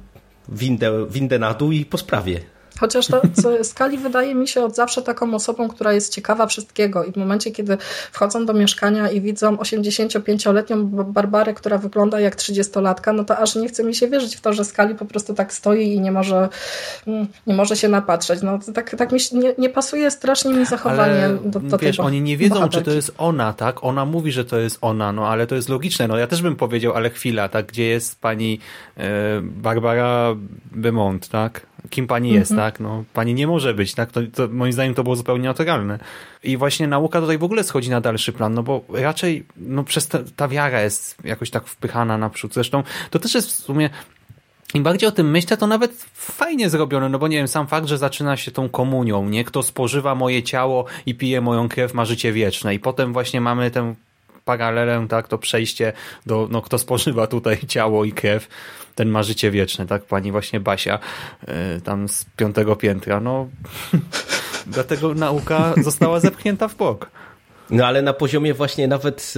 windę, 0.50 1.06
windę 1.10 1.40
na 1.40 1.54
dół 1.54 1.72
i 1.72 1.86
po 1.86 1.98
sprawie. 1.98 2.40
Chociaż 2.80 3.08
to, 3.08 3.22
Skali 3.64 3.98
wydaje 3.98 4.36
mi 4.36 4.48
się 4.48 4.64
od 4.64 4.76
zawsze 4.76 5.02
taką 5.02 5.34
osobą, 5.34 5.68
która 5.68 5.94
jest 5.94 6.14
ciekawa 6.14 6.48
wszystkiego 6.48 7.04
i 7.04 7.12
w 7.12 7.18
momencie, 7.18 7.52
kiedy 7.52 7.78
wchodzą 8.12 8.46
do 8.46 8.54
mieszkania 8.54 9.10
i 9.10 9.22
widzą 9.22 9.56
85-letnią 9.56 10.86
Barbarę, 11.06 11.54
która 11.54 11.78
wygląda 11.78 12.20
jak 12.20 12.36
30-latka, 12.36 13.14
no 13.14 13.24
to 13.24 13.38
aż 13.38 13.56
nie 13.56 13.68
chce 13.68 13.84
mi 13.84 13.96
się 13.96 14.08
wierzyć 14.08 14.36
w 14.36 14.42
to, 14.42 14.54
że 14.54 14.66
Skali 14.66 14.96
po 14.96 15.06
prostu 15.06 15.34
tak 15.34 15.54
stoi 15.54 15.94
i 15.94 16.00
nie 16.00 16.12
może, 16.12 16.50
mm, 17.08 17.28
nie 17.48 17.56
może 17.56 17.76
się 17.76 17.88
napatrzeć. 17.88 18.42
No, 18.42 18.60
tak, 18.74 18.96
tak 18.96 19.12
mi 19.12 19.20
nie, 19.34 19.54
nie 19.58 19.70
pasuje 19.70 20.12
strasznie 20.12 20.54
mi 20.54 20.66
zachowanie 20.66 21.26
ale, 21.26 21.38
do, 21.38 21.60
do 21.60 21.78
wiesz, 21.78 21.98
tego. 21.98 22.08
oni 22.08 22.22
nie 22.22 22.38
wiedzą, 22.38 22.56
bohaterki. 22.56 22.78
czy 22.78 22.92
to 22.92 22.92
jest 22.92 23.14
ona, 23.18 23.54
tak? 23.54 23.84
Ona 23.84 24.06
mówi, 24.06 24.32
że 24.32 24.46
to 24.46 24.58
jest 24.58 24.78
ona, 24.82 25.12
no 25.12 25.28
ale 25.28 25.48
to 25.48 25.56
jest 25.56 25.70
logiczne. 25.70 26.08
No 26.08 26.18
ja 26.18 26.28
też 26.28 26.42
bym 26.42 26.56
powiedział, 26.56 26.94
ale 26.94 27.10
chwila, 27.10 27.50
tak? 27.50 27.66
Gdzie 27.66 27.84
jest 27.84 28.22
pani 28.22 28.60
e, 28.98 29.04
Barbara 29.42 30.36
Beaumont, 30.72 31.28
tak? 31.28 31.62
Kim 31.90 32.08
pani 32.08 32.34
jest, 32.34 32.52
-hmm. 32.52 32.56
tak? 32.56 32.80
No, 32.80 33.04
pani 33.14 33.34
nie 33.34 33.48
może 33.48 33.74
być, 33.74 33.94
tak? 33.94 34.12
To, 34.12 34.22
to, 34.34 34.48
moim 34.48 34.74
zdaniem 34.74 34.94
to 34.94 35.04
było 35.04 35.16
zupełnie 35.16 35.48
naturalne. 35.48 36.00
I 36.44 36.58
właśnie 36.58 36.88
nauka 36.88 37.22
tutaj 37.22 37.38
w 37.38 37.44
ogóle 37.44 37.64
schodzi 37.64 37.90
na 37.90 38.02
dalszy 38.02 38.34
plan, 38.34 38.54
no 38.54 38.64
bo 38.64 38.82
raczej 38.90 39.46
no, 39.58 39.84
przez 39.84 40.08
ta, 40.08 40.20
ta 40.36 40.48
wiara 40.48 40.82
jest 40.82 41.18
jakoś 41.24 41.50
tak 41.50 41.68
wpychana 41.68 42.18
naprzód. 42.18 42.54
Zresztą 42.54 42.84
to 43.10 43.20
też 43.20 43.36
jest 43.36 43.52
w 43.52 43.54
sumie 43.54 43.90
im 44.74 44.84
bardziej 44.84 45.10
o 45.10 45.12
tym 45.12 45.32
myślę, 45.32 45.58
to 45.58 45.68
nawet 45.68 46.06
fajnie 46.14 46.70
zrobione, 46.70 47.10
no 47.10 47.20
bo 47.20 47.28
nie 47.28 47.38
wiem, 47.38 47.48
sam 47.48 47.68
fakt, 47.68 47.88
że 47.88 47.98
zaczyna 47.98 48.38
się 48.38 48.52
tą 48.52 48.70
komunią, 48.70 49.30
nie? 49.30 49.44
Kto 49.44 49.64
spożywa 49.64 50.16
moje 50.16 50.44
ciało 50.44 50.86
i 51.06 51.16
pije 51.16 51.42
moją 51.42 51.70
krew, 51.70 51.94
ma 51.94 52.06
życie 52.06 52.34
wieczne. 52.34 52.76
I 52.76 52.80
potem 52.80 53.14
właśnie 53.14 53.42
mamy 53.42 53.72
tę 53.72 53.96
paralelę, 54.48 55.06
tak, 55.10 55.28
to 55.28 55.38
przejście 55.38 55.94
do, 56.26 56.48
no 56.52 56.62
kto 56.62 56.78
spożywa 56.78 57.28
tutaj 57.28 57.58
ciało 57.74 58.06
i 58.06 58.12
krew, 58.12 58.48
ten 58.96 59.10
ma 59.10 59.24
życie 59.24 59.52
wieczne, 59.52 59.88
tak, 59.88 60.06
pani 60.06 60.32
właśnie 60.32 60.60
Basia, 60.60 61.00
yy, 61.48 61.82
tam 61.82 62.10
z 62.10 62.26
piątego 62.38 62.76
piętra, 62.76 63.20
no 63.20 63.48
dlatego 64.76 65.14
nauka 65.14 65.74
została 65.82 66.20
zepchnięta 66.20 66.68
w 66.68 66.76
bok. 66.76 67.10
No 67.72 67.86
ale 67.86 68.02
na 68.02 68.14
poziomie 68.14 68.54
właśnie 68.54 68.88
nawet 68.88 69.34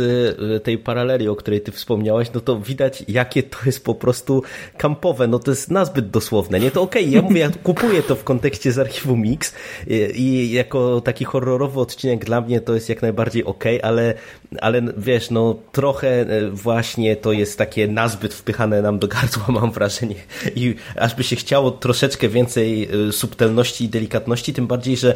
y, 0.55 0.59
tej 0.59 0.77
paraleli, 0.77 1.27
o 1.27 1.35
której 1.35 1.61
ty 1.61 1.71
wspomniałaś, 1.71 2.27
no 2.33 2.39
to 2.39 2.59
widać, 2.59 3.03
jakie 3.07 3.43
to 3.43 3.57
jest 3.65 3.83
po 3.83 3.95
prostu 3.95 4.43
kampowe. 4.77 5.27
No 5.27 5.39
to 5.39 5.51
jest 5.51 5.71
nazbyt 5.71 6.09
dosłowne, 6.09 6.59
nie? 6.59 6.71
To 6.71 6.81
okej, 6.81 7.03
okay, 7.03 7.15
ja 7.15 7.21
mówię, 7.21 7.39
ja 7.41 7.49
kupuję 7.63 8.03
to 8.03 8.15
w 8.15 8.23
kontekście 8.23 8.71
z 8.71 8.79
archiwum 8.79 9.21
Mix 9.21 9.53
i, 9.87 10.21
i 10.21 10.51
jako 10.51 11.01
taki 11.01 11.25
horrorowy 11.25 11.79
odcinek 11.79 12.25
dla 12.25 12.41
mnie 12.41 12.61
to 12.61 12.73
jest 12.73 12.89
jak 12.89 13.01
najbardziej 13.01 13.45
okej, 13.45 13.81
okay, 13.81 13.89
ale, 13.89 14.13
ale 14.61 14.81
wiesz, 14.97 15.29
no 15.29 15.55
trochę 15.71 16.25
właśnie 16.51 17.15
to 17.15 17.31
jest 17.31 17.57
takie 17.57 17.87
nazbyt 17.87 18.33
wpychane 18.33 18.81
nam 18.81 18.99
do 18.99 19.07
gardła, 19.07 19.45
mam 19.61 19.71
wrażenie. 19.71 20.15
I 20.55 20.75
aż 20.95 21.15
by 21.15 21.23
się 21.23 21.35
chciało 21.35 21.71
troszeczkę 21.71 22.29
więcej 22.29 22.89
subtelności 23.11 23.85
i 23.85 23.89
delikatności, 23.89 24.53
tym 24.53 24.67
bardziej, 24.67 24.97
że 24.97 25.15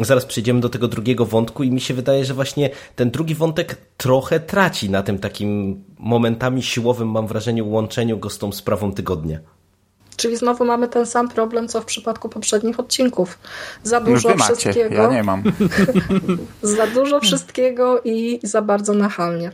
zaraz 0.00 0.26
przejdziemy 0.26 0.60
do 0.60 0.68
tego 0.68 0.88
drugiego 0.88 1.26
wątku 1.26 1.62
i 1.62 1.70
mi 1.70 1.80
się 1.80 1.94
wydaje, 1.94 2.24
że 2.24 2.34
właśnie 2.34 2.70
ten 2.96 3.10
drugi 3.10 3.34
wątek 3.34 3.76
trochę 3.96 4.40
traci 4.40 4.90
na 4.90 5.02
tym 5.02 5.18
takim 5.18 5.82
momentami 5.98 6.62
siłowym, 6.62 7.10
mam 7.10 7.26
wrażenie, 7.26 7.64
łączeniu 7.64 8.18
go 8.18 8.30
z 8.30 8.38
tą 8.38 8.52
sprawą 8.52 8.92
tygodnia. 8.92 9.38
Czyli 10.16 10.36
znowu 10.36 10.64
mamy 10.64 10.88
ten 10.88 11.06
sam 11.06 11.28
problem, 11.28 11.68
co 11.68 11.80
w 11.80 11.84
przypadku 11.84 12.28
poprzednich 12.28 12.80
odcinków. 12.80 13.38
Za 13.82 14.00
dużo 14.00 14.28
Już 14.30 14.38
wy 14.38 14.44
wszystkiego. 14.44 14.90
Macie, 14.90 15.02
ja 15.02 15.12
nie 15.12 15.22
mam. 15.22 15.42
za 16.76 16.86
dużo 16.86 17.20
wszystkiego 17.20 18.00
i 18.04 18.40
za 18.42 18.62
bardzo 18.62 18.92
nachalnie. 18.92 19.52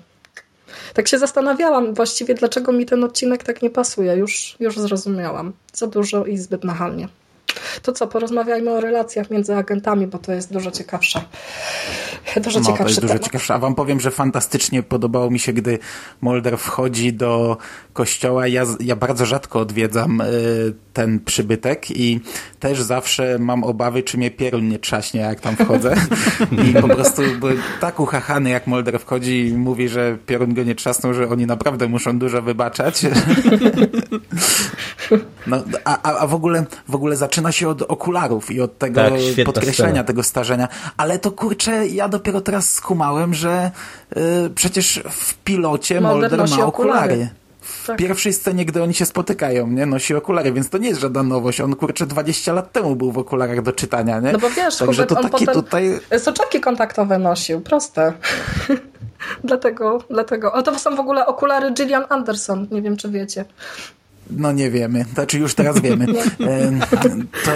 Tak 0.95 1.09
się 1.09 1.19
zastanawiałam 1.19 1.95
właściwie, 1.95 2.35
dlaczego 2.35 2.73
mi 2.73 2.87
ten 2.87 3.05
odcinek 3.05 3.43
tak 3.43 3.63
nie 3.63 3.71
pasuje. 3.71 4.17
Już, 4.17 4.57
już 4.61 4.79
zrozumiałam. 4.79 5.53
Za 5.73 5.87
dużo 5.87 6.25
i 6.25 6.39
zbyt 6.39 6.65
nachalnie. 6.65 7.09
To 7.83 7.93
co, 7.93 8.07
porozmawiajmy 8.07 8.71
o 8.71 8.81
relacjach 8.81 9.31
między 9.31 9.55
agentami, 9.55 10.07
bo 10.07 10.19
to 10.19 10.33
jest 10.33 10.53
dużo 10.53 10.71
ciekawsze. 10.71 11.21
Dużo 12.37 12.61
no, 12.61 12.67
ciekawsze 12.67 12.85
to 12.85 12.89
jest 12.89 13.01
dużo 13.01 13.15
temat. 13.15 13.25
ciekawsze. 13.25 13.55
A 13.55 13.59
wam 13.59 13.75
powiem, 13.75 14.01
że 14.01 14.11
fantastycznie 14.11 14.83
podobało 14.83 15.31
mi 15.31 15.39
się, 15.39 15.53
gdy 15.53 15.79
Mulder 16.21 16.59
wchodzi 16.59 17.13
do 17.13 17.57
kościoła. 17.93 18.47
Ja, 18.47 18.65
ja 18.81 18.97
bardzo 18.97 19.27
rzadko 19.27 19.61
odwiedzam 19.61 20.21
y, 20.21 20.25
ten 20.93 21.21
przybytek 21.21 21.91
i 21.91 22.21
też 22.61 22.83
zawsze 22.83 23.39
mam 23.39 23.65
obawy, 23.65 24.03
czy 24.03 24.19
mnie 24.19 24.31
pierun 24.31 24.69
nie 24.69 24.79
trzaśnie, 24.79 25.21
jak 25.21 25.41
tam 25.41 25.57
wchodzę. 25.57 25.95
I 26.69 26.83
po 26.83 26.89
prostu 26.89 27.23
byłem 27.41 27.63
tak 27.81 28.01
uchachany, 28.01 28.51
jak 28.51 28.67
Mulder 28.67 29.01
wchodzi 29.01 29.47
i 29.47 29.55
mówi, 29.55 29.89
że 29.89 30.19
piorun 30.27 30.55
go 30.55 30.63
nie 30.63 30.75
trzasnął, 30.75 31.15
że 31.15 31.29
oni 31.29 31.47
naprawdę 31.47 31.89
muszą 31.89 32.19
dużo 32.19 32.43
wybaczać. 32.43 33.03
No, 35.47 35.63
a, 35.85 36.03
a 36.19 36.27
w 36.27 36.35
ogóle, 36.35 36.65
w 36.89 36.95
ogóle 36.95 37.17
zaczyna 37.17 37.53
się 37.53 37.69
od 37.69 37.83
okularów 37.83 38.51
i 38.51 38.61
od 38.61 38.79
tego 38.79 39.01
Tak, 39.01 39.13
podkreślenia, 39.45 39.93
scena. 39.93 40.05
tego 40.05 40.23
starzenia. 40.23 40.69
Ale 40.97 41.19
to 41.19 41.31
kurczę, 41.33 41.87
ja 41.87 42.09
dopiero 42.09 42.41
teraz 42.41 42.73
skumałem, 42.73 43.35
że 43.35 43.71
y, 44.17 44.51
przecież 44.55 45.03
w 45.11 45.35
pilocie 45.35 46.01
Mulder 46.01 46.39
ma 46.39 46.45
okulary. 46.45 46.65
okulary. 46.67 47.29
W 47.61 47.87
Tak. 47.87 47.97
pierwszej 47.99 48.33
scenie, 48.33 48.65
gdy 48.65 48.83
oni 48.83 48.95
się 48.95 49.07
spotykają, 49.07 49.67
nie, 49.67 49.87
nosi 49.87 50.15
okulary, 50.15 50.53
więc 50.53 50.69
to 50.71 50.79
nie 50.79 50.89
jest 50.89 51.01
żadna 51.01 51.23
nowość. 51.23 51.61
On 51.61 51.77
kurczę 51.77 52.07
20 52.07 52.53
lat 52.53 52.73
temu 52.73 52.97
był 52.97 53.13
w 53.13 53.19
okularach 53.19 53.63
do 53.63 53.73
czytania, 53.73 54.21
nie? 54.21 54.33
No 54.33 54.39
bo 54.39 54.51
wiesz, 54.51 54.77
Także 54.77 55.03
Hubert, 55.03 55.09
to 55.09 55.17
on 55.17 55.23
taki 55.31 55.47
potem 55.47 55.63
tutaj... 55.63 56.01
soczaki 56.19 56.61
kontaktowe 56.61 57.19
nosił, 57.19 57.61
proste. 57.61 58.13
dlatego, 59.45 59.99
dlatego. 60.11 60.53
O, 60.53 60.63
to 60.63 60.79
są 60.79 60.97
w 60.97 61.01
ogóle 61.01 61.27
okulary 61.27 61.73
Gillian 61.73 62.05
Anderson, 62.09 62.67
nie 62.71 62.83
wiem 62.83 62.97
czy 62.97 63.09
wiecie. 63.09 63.45
No 64.31 64.53
nie 64.53 64.71
wiemy, 64.71 65.05
znaczy 65.15 65.39
już 65.39 65.55
teraz 65.55 65.81
wiemy. 65.81 66.05
Em, 66.41 66.81
to 67.45 67.51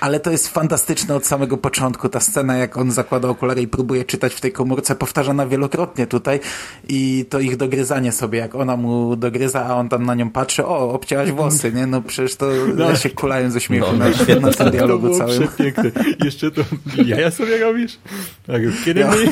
ale 0.00 0.20
to 0.20 0.30
jest 0.30 0.48
fantastyczne 0.48 1.14
od 1.14 1.26
samego 1.26 1.56
początku. 1.56 2.08
Ta 2.08 2.20
scena, 2.20 2.56
jak 2.56 2.76
on 2.76 2.90
zakłada 2.90 3.28
okulary 3.28 3.62
i 3.62 3.68
próbuje 3.68 4.04
czytać 4.04 4.34
w 4.34 4.40
tej 4.40 4.52
komórce, 4.52 4.94
powtarzana 4.94 5.46
wielokrotnie 5.46 6.06
tutaj 6.06 6.40
i 6.88 7.24
to 7.30 7.40
ich 7.40 7.56
dogryzanie 7.56 8.12
sobie, 8.12 8.38
jak 8.38 8.54
ona 8.54 8.76
mu 8.76 9.16
dogryza, 9.16 9.64
a 9.66 9.74
on 9.74 9.88
tam 9.88 10.06
na 10.06 10.14
nią 10.14 10.30
patrzy, 10.30 10.64
o, 10.66 10.92
obcięłaś 10.92 11.30
włosy, 11.30 11.72
nie? 11.72 11.86
No 11.86 12.02
przecież 12.02 12.36
to 12.36 12.46
ja 12.78 12.96
się 12.96 13.10
kulałem 13.10 13.50
ze 13.50 13.60
śmiechu 13.60 13.86
No, 13.92 13.98
na, 14.04 14.12
świetna 14.12 14.48
na 14.48 14.52
tym 14.54 14.66
To 14.66 14.70
dialogu 14.72 15.06
było 15.06 15.18
całym. 15.18 15.48
przepiękne. 15.48 15.90
Jeszcze 16.24 16.50
to 16.50 16.62
jaja 17.04 17.30
sobie 17.30 17.58
robisz? 17.58 17.98
Tak, 18.46 18.62
kiedy 18.84 19.00
Ja. 19.00 19.10
my... 19.10 19.16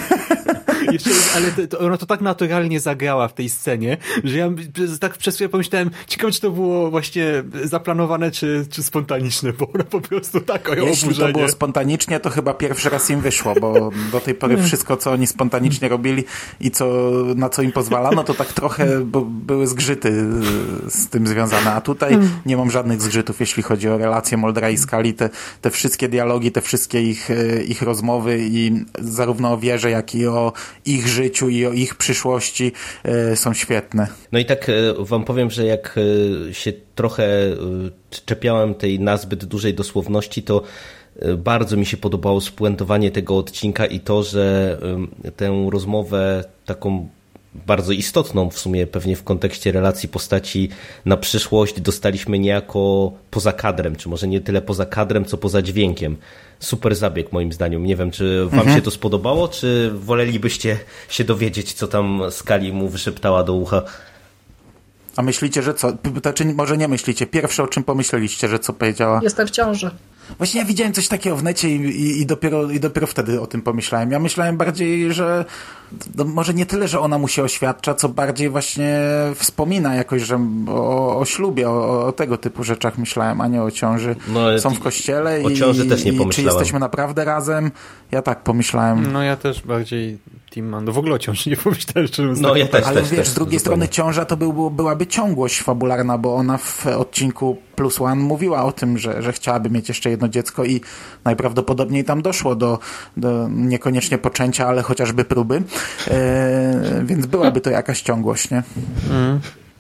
Jeszcze, 0.93 1.11
ale 1.37 1.51
to, 1.53 1.77
to, 1.77 1.85
ona 1.85 1.97
to 1.97 2.07
tak 2.07 2.21
naturalnie 2.21 2.81
zagrała 2.81 3.29
w 3.29 3.35
tej 3.35 3.49
scenie, 3.49 3.97
że 4.25 4.39
ja 4.39 4.51
tak 5.01 5.19
przez 5.19 5.35
chwilę 5.35 5.49
pomyślałem, 5.49 5.91
ciekawe 6.07 6.33
czy 6.39 6.43
to 6.43 6.51
było 6.51 6.91
właśnie 6.91 7.45
zaplanowane, 7.65 8.31
czy, 8.31 8.67
czy 8.71 8.83
spontaniczne, 8.83 9.53
bo 9.53 9.69
ona 9.75 9.85
po 9.85 10.01
prostu 10.01 10.41
tak 10.41 10.69
o 10.69 10.75
Jeśli 10.75 11.01
to 11.01 11.07
oburzenie. 11.07 11.33
było 11.33 11.49
spontanicznie, 11.49 12.21
to 12.21 12.31
chyba 12.31 12.55
pierwszy 12.55 12.91
raz 12.91 13.11
im 13.11 13.21
wyszło, 13.21 13.55
bo 13.61 13.91
do 14.13 14.21
tej 14.21 14.35
pory 14.35 14.63
wszystko, 14.63 14.97
co 14.97 15.13
oni 15.13 15.27
spontanicznie 15.27 15.89
robili 15.89 16.25
i 16.61 16.71
co, 16.71 16.87
na 17.37 17.49
co 17.49 17.63
im 17.63 17.73
pozwalano, 17.73 18.25
to 18.25 18.35
tak 18.35 18.53
trochę 18.53 19.01
bo 19.05 19.21
były 19.21 19.67
zgrzyty 19.67 20.09
y, 20.09 20.91
z 20.91 21.09
tym 21.09 21.27
związane. 21.27 21.73
A 21.73 21.81
tutaj 21.81 22.19
nie 22.47 22.57
mam 22.57 22.71
żadnych 22.71 23.03
zgrzytów, 23.03 23.41
jeśli 23.41 23.63
chodzi 23.63 23.89
o 23.89 23.99
relacje 23.99 24.39
Moldra 24.39 24.71
i 24.71 24.77
Skali. 24.77 25.15
Te, 25.15 25.31
te 25.61 25.71
wszystkie 25.71 26.09
dialogi, 26.09 26.53
te 26.53 26.61
wszystkie 26.61 27.03
ich, 27.03 27.31
y, 27.31 27.65
ich 27.69 27.83
rozmowy 27.83 28.39
i 28.41 28.85
zarówno 28.99 29.53
o 29.53 29.59
wierze, 29.59 29.91
jak 29.91 30.15
i 30.15 30.27
o 30.27 30.53
ich 30.87 31.09
życiu 31.09 31.49
i 31.49 31.67
o 31.67 31.73
ich 31.73 31.95
przyszłości 31.95 32.73
y, 33.33 33.37
są 33.37 33.55
świetne. 33.55 34.07
No 34.33 34.39
i 34.39 34.45
tak 34.45 34.71
wam 34.99 35.25
powiem, 35.25 35.51
że 35.51 35.65
jak 35.65 35.99
się 36.53 36.73
trochę 36.95 37.25
e, 37.25 37.57
czepiałem 38.27 38.75
tej 38.75 39.01
nazbyt 39.01 39.45
dużej 39.45 39.75
dosłowności, 39.75 40.43
to 40.43 40.63
e, 41.19 41.37
bardzo 41.37 41.77
mi 41.77 41.87
się 41.87 41.97
podobało 41.97 42.41
spuentowanie 42.41 43.11
tego 43.11 43.39
odcinka 43.39 43.87
i 43.87 44.01
to, 44.01 44.23
że 44.23 44.79
em, 44.83 45.09
tę 45.37 45.69
rozmowę 45.71 46.45
taką 46.67 47.09
bardzo 47.67 47.93
istotną 47.93 48.51
w 48.51 48.59
sumie 48.59 48.87
pewnie 48.87 49.17
w 49.17 49.25
kontekście 49.25 49.73
relacji 49.73 50.09
postaci 50.09 50.69
na 51.05 51.17
przyszłość 51.17 51.81
dostaliśmy 51.81 52.39
niejako 52.39 53.13
poza 53.31 53.53
kadrem, 53.53 53.97
czy 53.97 54.09
może 54.09 54.29
nie 54.29 54.41
tyle 54.41 54.63
poza 54.63 54.87
kadrem, 54.87 55.25
co 55.25 55.39
poza 55.39 55.63
dźwiękiem. 55.63 56.17
Super 56.61 56.95
zabieg 56.95 57.33
moim 57.33 57.53
zdaniem. 57.53 57.87
Nie 57.87 57.97
wiem, 57.97 58.11
czy 58.11 58.47
wam 58.47 58.75
się 58.75 58.83
to 58.83 58.91
spodobało, 58.91 59.49
czy 59.49 59.91
wolelibyście 59.95 60.79
się 61.09 61.25
dowiedzieć, 61.25 61.73
co 61.73 61.89
tam 61.89 62.23
Skali 62.31 62.73
mu 62.73 62.89
wyszeptała 62.89 63.45
do 63.45 63.55
ucha? 63.55 63.83
A 65.19 65.23
myślicie, 65.23 65.63
że 65.63 65.75
co? 65.75 65.93
Znaczy, 66.23 66.45
może 66.45 66.77
nie 66.77 66.89
myślicie. 66.89 67.27
Pierwsze, 67.27 67.63
o 67.63 67.67
czym 67.67 67.85
pomyśleliście, 67.85 68.49
że 68.49 68.59
co 68.59 68.73
powiedziała? 68.73 69.21
Jestem 69.23 69.47
w 69.47 69.51
ciąży. 69.51 69.91
Właśnie 70.39 70.61
ja 70.61 70.67
widziałem 70.67 70.93
coś 70.93 71.09
takiego 71.09 71.37
w 71.37 71.43
necie 71.43 71.69
i, 71.69 71.75
i, 71.75 72.21
i, 72.21 72.27
dopiero, 72.27 72.71
i 72.71 72.81
dopiero 72.81 73.07
wtedy 73.07 73.41
o 73.41 73.47
tym 73.47 73.63
pomyślałem. 73.63 74.11
Ja 74.11 74.19
myślałem 74.19 74.57
bardziej, 74.57 75.13
że 75.13 75.45
no, 76.15 76.25
może 76.25 76.55
nie 76.55 76.67
tyle, 76.67 76.89
że 76.89 77.01
ona 77.01 77.19
mu 77.19 77.29
się 77.29 77.43
oświadcza, 77.43 77.95
co 77.95 78.09
bardziej 78.09 78.49
właśnie 78.49 79.01
wspomina 79.35 79.95
jakoś, 79.95 80.23
że 80.23 80.41
o, 80.69 81.19
o 81.19 81.25
ślubie, 81.25 81.71
o, 81.71 82.07
o 82.07 82.13
tego 82.13 82.39
typu 82.39 82.65
rzeczach 82.65 82.99
myślałem, 82.99 83.41
a 83.41 83.49
nie 83.49 83.63
o 83.63 83.71
ciąży. 83.71 84.17
No, 84.29 84.59
Są 84.59 84.71
w 84.71 84.81
kościele 84.81 85.41
o 85.45 85.49
i, 85.49 85.57
ciąży 85.57 85.87
też 85.87 86.05
nie 86.05 86.13
i 86.13 86.29
czy 86.29 86.43
jesteśmy 86.43 86.79
naprawdę 86.79 87.25
razem? 87.25 87.71
Ja 88.13 88.23
tak 88.23 88.43
pomyślałem. 88.43 89.13
No 89.13 89.23
ja 89.23 89.37
też 89.37 89.63
bardziej 89.63 90.19
Team 90.59 90.69
Mando. 90.69 90.93
W 90.93 90.99
ogóle 90.99 91.15
o 91.15 91.19
ciąży 91.19 91.51
nie 91.51 91.57
pomyślałem, 91.57 92.09
mówiąc. 92.19 92.41
No 92.41 92.49
tak 92.49 92.59
ja 92.59 92.67
też, 92.67 92.87
Ale 92.87 93.01
też, 93.01 93.11
wiesz, 93.11 93.19
też, 93.21 93.29
z 93.29 93.35
drugiej 93.35 93.59
zupełnie. 93.59 93.87
strony 93.87 93.89
ciąża 93.89 94.25
to 94.25 94.37
był, 94.37 94.71
byłaby 94.71 95.07
ciągłość 95.07 95.63
fabularna, 95.63 96.19
bo 96.19 96.35
ona 96.35 96.59
w 96.59 96.87
odcinku 96.87 97.57
Plus 97.77 98.01
One 98.01 98.23
mówiła 98.23 98.65
o 98.65 98.73
tym, 98.73 98.99
że, 98.99 99.23
że 99.23 99.33
chciałaby 99.33 99.71
mieć 99.71 99.89
jeszcze 99.89 100.11
jedno 100.11 100.29
dziecko 100.29 100.65
i 100.65 100.81
najprawdopodobniej 101.25 102.05
tam 102.05 102.23
doszło 102.23 102.55
do, 102.55 102.79
do 103.17 103.49
niekoniecznie 103.49 104.19
poczęcia, 104.19 104.69
ale 104.69 104.83
chociażby 104.83 105.25
próby. 105.25 105.63
E, 106.09 107.03
więc 107.05 107.27
byłaby 107.27 107.61
to 107.61 107.71
jakaś 107.71 108.03
ciągłość, 108.03 108.51
nie? 108.51 108.63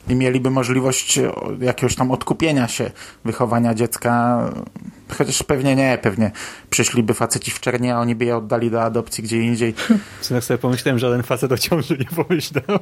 I 0.08 0.14
mieliby 0.14 0.50
możliwość 0.50 1.20
jakiegoś 1.60 1.94
tam 1.94 2.10
odkupienia 2.10 2.68
się, 2.68 2.90
wychowania 3.24 3.74
dziecka. 3.74 4.40
Chociaż 5.18 5.42
pewnie 5.42 5.76
nie, 5.76 5.98
pewnie 6.02 6.30
przyszliby 6.70 7.14
faceci 7.14 7.50
w 7.50 7.60
czerni, 7.60 7.90
a 7.90 8.00
oni 8.00 8.14
by 8.14 8.24
je 8.24 8.36
oddali 8.36 8.70
do 8.70 8.82
adopcji 8.82 9.24
gdzie 9.24 9.42
indziej. 9.42 9.74
Tak 10.28 10.44
sobie 10.44 10.58
pomyślałem, 10.58 10.98
że 10.98 11.06
żaden 11.06 11.22
facet 11.22 11.52
o 11.52 11.58
ciąży 11.58 11.98
nie 11.98 12.24
pomyślał. 12.24 12.78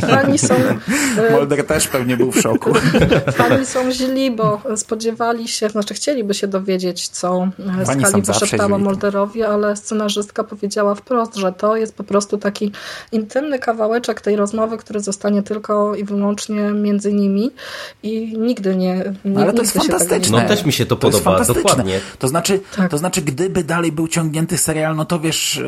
Fani 0.10 0.38
są, 0.38 0.54
e, 1.18 1.30
Mulder 1.30 1.66
też 1.66 1.88
pewnie 1.88 2.16
był 2.16 2.32
w 2.32 2.40
szoku. 2.40 2.72
fani 3.38 3.66
są 3.66 3.92
źli, 3.92 4.30
bo 4.30 4.60
spodziewali 4.76 5.48
się, 5.48 5.68
znaczy 5.68 5.94
chcieliby 5.94 6.34
się 6.34 6.46
dowiedzieć, 6.46 7.08
co 7.08 7.48
Fani 7.86 8.04
Skali 8.04 8.22
wyszeptała 8.22 8.76
źli. 8.76 8.84
Mulderowi, 8.84 9.42
ale 9.42 9.76
scenarzystka 9.76 10.44
powiedziała 10.44 10.94
wprost, 10.94 11.34
że 11.36 11.52
to 11.52 11.76
jest 11.76 11.94
po 11.94 12.04
prostu 12.04 12.38
taki 12.38 12.72
intymny 13.12 13.58
kawałeczek 13.58 14.20
tej 14.20 14.36
rozmowy, 14.36 14.76
który 14.76 15.00
zostanie 15.00 15.42
tylko 15.42 15.94
i 15.94 16.04
wyłącznie 16.04 16.60
między 16.60 17.12
nimi 17.12 17.50
i 18.02 18.38
nigdy 18.38 18.76
nie, 18.76 19.14
nie 19.24 19.42
ale 19.42 19.52
to 19.52 19.62
jest 19.62 19.81
fantastyczne. 19.90 20.42
No 20.42 20.48
też 20.48 20.64
mi 20.64 20.72
się 20.72 20.86
to 20.86 20.94
jest 20.94 21.00
podoba, 21.02 21.24
fantastyczne. 21.24 21.62
dokładnie. 21.62 22.00
To 22.18 22.28
znaczy, 22.28 22.60
Tak. 22.76 22.90
to 22.90 22.98
znaczy, 22.98 23.22
gdyby 23.22 23.64
dalej 23.64 23.92
był 23.92 24.08
ciągnięty 24.08 24.58
serial, 24.58 24.96
no 24.96 25.04
to 25.04 25.20
wiesz, 25.20 25.58
e, 25.58 25.62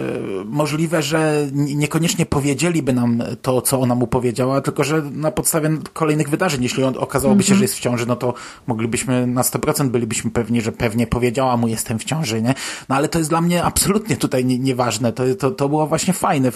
możliwe, 0.44 1.02
że 1.02 1.46
niekoniecznie 1.52 2.26
powiedzieliby 2.26 2.92
nam 2.92 3.22
to, 3.42 3.62
co 3.62 3.80
ona 3.80 3.94
mu 3.94 4.06
powiedziała, 4.06 4.60
tylko 4.60 4.84
że 4.84 5.02
na 5.02 5.30
podstawie 5.30 5.70
kolejnych 5.92 6.28
wydarzeń, 6.28 6.62
jeśli 6.62 6.84
on 6.84 6.94
okazałoby 6.98 7.42
się, 7.42 7.54
że 7.54 7.62
jest 7.62 7.74
w 7.74 7.80
ciąży, 7.80 8.06
no 8.06 8.16
to 8.16 8.34
moglibyśmy 8.66 9.26
na 9.26 9.42
100% 9.42 9.88
bylibyśmy 9.88 10.30
pewni, 10.30 10.60
że 10.60 10.72
pewnie 10.72 11.06
powiedziała 11.06 11.56
mu 11.56 11.68
jestem 11.68 11.98
w 11.98 12.04
ciąży, 12.04 12.42
nie? 12.42 12.54
No 12.88 12.96
ale 12.96 13.08
to 13.08 13.18
jest 13.18 13.30
dla 13.30 13.40
mnie 13.40 13.64
absolutnie 13.64 14.16
tutaj 14.16 14.44
nie, 14.44 14.58
nieważne. 14.58 15.12
To, 15.12 15.22
to, 15.38 15.50
to 15.50 15.68
było 15.68 15.86
właśnie 15.86 16.12
fajne, 16.12 16.50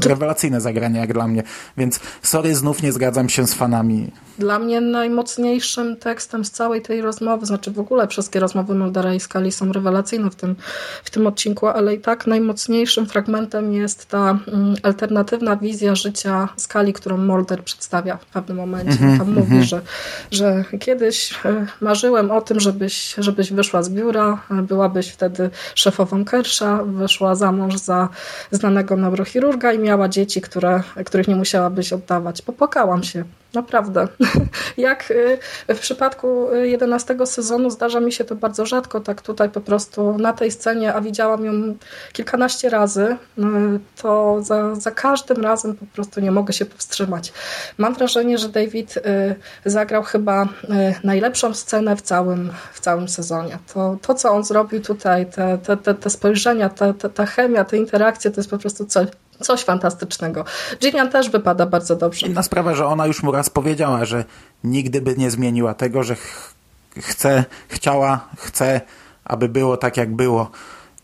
to, 0.00 0.08
rewelacyjne 0.08 0.60
zagranie 0.60 1.00
jak 1.00 1.12
dla 1.12 1.28
mnie. 1.28 1.42
Więc 1.76 2.00
sorry, 2.22 2.54
znów 2.54 2.82
nie 2.82 2.92
zgadzam 2.92 3.28
się 3.28 3.46
z 3.46 3.54
fanami. 3.54 4.10
Dla 4.38 4.58
mnie 4.58 4.80
najmocniejszym 4.80 5.96
tekstem 5.96 6.44
z 6.44 6.50
całej 6.50 6.63
tej 6.82 7.02
rozmowy, 7.02 7.46
znaczy 7.46 7.70
w 7.70 7.78
ogóle 7.78 8.08
wszystkie 8.08 8.40
rozmowy 8.40 8.74
Muldera 8.74 9.14
i 9.14 9.20
Skali 9.20 9.52
są 9.52 9.72
rewelacyjne 9.72 10.30
w 10.30 10.34
tym, 10.34 10.56
w 11.04 11.10
tym 11.10 11.26
odcinku, 11.26 11.66
ale 11.66 11.94
i 11.94 12.00
tak 12.00 12.26
najmocniejszym 12.26 13.06
fragmentem 13.06 13.72
jest 13.72 14.06
ta 14.06 14.38
mm, 14.48 14.74
alternatywna 14.82 15.56
wizja 15.56 15.94
życia 15.94 16.48
Skali, 16.56 16.92
którą 16.92 17.16
Mulder 17.16 17.64
przedstawia 17.64 18.16
w 18.16 18.26
pewnym 18.26 18.56
momencie. 18.56 18.98
-hmm, 18.98 19.18
Tam 19.18 19.28
mówi, 19.28 19.40
mhm. 19.40 19.62
że, 19.62 19.80
że 20.30 20.64
kiedyś 20.80 21.34
e, 21.44 21.66
marzyłem 21.80 22.30
o 22.30 22.40
tym, 22.40 22.60
żebyś, 22.60 23.14
żebyś 23.18 23.52
wyszła 23.52 23.82
z 23.82 23.90
biura, 23.90 24.42
e, 24.50 24.62
byłabyś 24.62 25.08
wtedy 25.08 25.50
szefową 25.74 26.24
Kersha, 26.24 26.84
wyszła 26.84 27.34
za 27.34 27.52
mąż 27.52 27.76
za 27.76 28.08
znanego 28.50 28.96
neurochirurga 28.96 29.72
i 29.72 29.78
miała 29.78 30.08
dzieci, 30.08 30.40
które, 30.40 30.82
których 31.04 31.28
nie 31.28 31.36
musiałabyś 31.36 31.92
oddawać. 31.92 32.42
Popłakałam 32.42 33.02
się 33.02 33.24
Naprawdę. 33.54 34.08
Jak 34.76 35.10
y, 35.10 35.38
w 35.68 35.78
przypadku 35.78 36.54
11 36.54 37.16
sezonu 37.26 37.70
zdarza 37.70 38.00
mi 38.00 38.12
się 38.12 38.24
to 38.24 38.34
bardzo 38.34 38.66
rzadko, 38.66 39.00
tak 39.00 39.22
tutaj 39.22 39.50
po 39.50 39.60
prostu 39.60 40.18
na 40.18 40.32
tej 40.32 40.50
scenie, 40.50 40.94
a 40.94 41.00
widziałam 41.00 41.44
ją 41.44 41.52
kilkanaście 42.12 42.70
razy, 42.70 43.16
y, 43.38 43.42
to 44.02 44.38
za, 44.42 44.74
za 44.74 44.90
każdym 44.90 45.42
razem 45.42 45.74
po 45.74 45.86
prostu 45.86 46.20
nie 46.20 46.30
mogę 46.30 46.52
się 46.52 46.66
powstrzymać. 46.66 47.32
Mam 47.78 47.94
wrażenie, 47.94 48.38
że 48.38 48.48
David 48.48 48.96
y, 48.96 49.00
zagrał 49.64 50.02
chyba 50.02 50.48
najlepszą 51.04 51.54
scenę 51.54 51.96
w 51.96 52.02
całym, 52.02 52.52
w 52.72 52.80
całym 52.80 53.08
sezonie. 53.08 53.58
To, 53.74 53.96
to 54.02 54.14
co 54.14 54.30
on 54.30 54.44
zrobił 54.44 54.80
tutaj, 54.80 55.26
te, 55.26 55.58
te, 55.58 55.94
te, 55.94 56.10
spojrzenia, 56.10 56.68
te, 56.68 56.94
te, 56.94 57.10
ta 57.10 57.26
chemia, 57.26 57.64
te 57.64 57.76
interakcje, 57.76 58.30
to 58.30 58.40
jest 58.40 58.50
po 58.50 58.58
prostu 58.58 58.86
coś, 58.86 59.06
Coś 59.44 59.64
fantastycznego. 59.64 60.44
Gillian 60.80 61.10
też 61.10 61.30
wypada 61.30 61.66
bardzo 61.66 61.96
dobrze. 61.96 62.26
Inna 62.26 62.42
sprawa, 62.42 62.74
że 62.74 62.86
ona 62.86 63.06
już 63.06 63.22
mu 63.22 63.32
raz 63.32 63.50
powiedziała, 63.50 64.04
że 64.04 64.24
nigdy 64.64 65.00
by 65.00 65.14
nie 65.16 65.30
zmieniła 65.30 65.74
tego, 65.74 66.02
że 66.02 66.14
ch 66.14 66.54
chce, 66.98 67.44
chciała, 67.68 68.28
chce, 68.36 68.80
aby 69.24 69.48
było 69.48 69.76
tak, 69.76 69.96
jak 69.96 70.14
było 70.16 70.50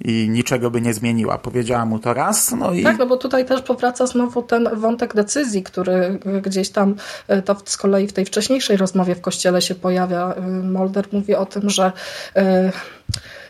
i 0.05 0.29
niczego 0.29 0.71
by 0.71 0.81
nie 0.81 0.95
zmieniła. 0.95 1.39
Powiedziała 1.39 1.87
mu 1.87 1.99
to 1.99 2.15
raz. 2.15 2.53
No 2.53 2.73
i... 2.73 2.83
Tak, 2.83 2.99
no 2.99 3.07
bo 3.07 3.17
tutaj 3.17 3.47
też 3.47 3.63
powraca 3.63 4.07
znowu 4.07 4.43
ten 4.43 4.69
wątek 4.77 5.15
decyzji, 5.15 5.63
który 5.63 6.19
gdzieś 6.43 6.71
tam 6.71 6.95
e, 7.29 7.43
to 7.43 7.57
z 7.65 7.77
kolei 7.77 8.07
w 8.07 8.13
tej 8.13 8.25
wcześniejszej 8.25 8.77
rozmowie 8.77 9.15
w 9.15 9.21
kościele 9.21 9.63
się 9.63 9.75
pojawia. 9.75 10.35
E, 10.35 10.41
Molder 10.51 11.07
mówi 11.13 11.35
o 11.35 11.47
tym, 11.47 11.71
że 11.71 11.93
yy, 12.35 12.43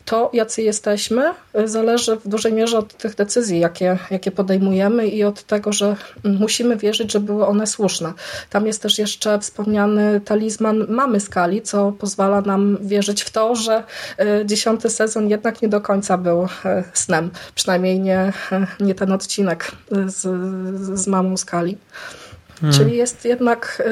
to, 0.05 0.31
jacy 0.33 0.63
jesteśmy, 0.63 1.35
zależy 1.65 2.17
w 2.17 2.29
dużej 2.29 2.53
mierze 2.53 2.79
od 2.79 2.97
tych 2.97 3.15
decyzji, 3.15 3.61
jakie, 3.61 3.99
jakie 4.11 4.31
podejmujemy 4.31 5.09
i 5.09 5.25
od 5.25 5.43
tego, 5.43 5.73
że 5.73 5.97
musimy 6.25 6.77
wierzyć, 6.77 7.13
że 7.13 7.21
były 7.21 7.47
one 7.47 7.67
słuszne. 7.67 8.13
Tam 8.51 8.67
jest 8.67 8.83
też 8.83 8.99
jeszcze 8.99 9.39
wspomniany 9.39 10.21
talizman 10.21 10.87
mamy 10.89 11.21
skali, 11.21 11.63
co 11.63 11.93
pozwala 11.93 12.41
nam 12.41 12.79
wierzyć 12.81 13.23
w 13.23 13.31
to, 13.31 13.55
że 13.55 13.85
e, 14.19 14.47
dziesiąty 14.47 14.91
sezon 14.91 15.29
jednak 15.29 15.63
nie 15.63 15.69
do 15.69 15.81
końca 15.81 16.19
był 16.19 16.49
e, 16.65 16.85
snem. 16.93 17.31
Przynajmniej 17.55 18.01
nie, 18.01 18.33
e, 18.53 18.67
nie 18.81 18.95
ten 18.95 19.13
odcinek 19.13 19.73
z, 20.07 20.21
z 21.01 21.07
mamą 21.07 21.37
skali. 21.37 21.79
Hmm. 22.61 22.79
Czyli 22.79 22.97
jest 22.97 23.25
jednak, 23.25 23.83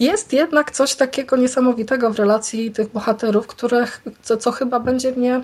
jest 0.00 0.32
jednak 0.32 0.70
coś 0.70 0.94
takiego 0.94 1.36
niesamowitego 1.36 2.10
w 2.10 2.18
relacji 2.18 2.70
tych 2.70 2.88
bohaterów, 2.88 3.46
które, 3.46 3.86
co, 4.22 4.36
co 4.36 4.52
chyba 4.52 4.80
będzie 4.80 5.12
mnie 5.12 5.42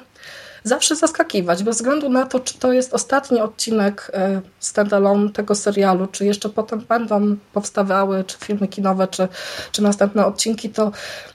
zawsze 0.67 0.97
zaskakiwać, 0.97 1.63
bez 1.63 1.77
względu 1.77 2.09
na 2.09 2.27
to, 2.27 2.41
czy 2.41 2.59
to 2.59 2.73
jest 2.73 2.95
ostatni 2.95 3.41
odcinek 3.41 4.13
standalone 4.59 5.31
tego 5.31 5.55
serialu, 5.55 6.07
czy 6.07 6.27
jeszcze 6.27 6.49
potem 6.49 6.81
będą 6.81 7.37
powstawały, 7.53 8.25
czy 8.25 8.39
filmy 8.39 8.69
kinowe, 8.69 9.09
czy, 9.09 9.29
czy 9.73 9.83
następne 9.83 10.27
odcinki, 10.27 10.71
to, 10.71 10.93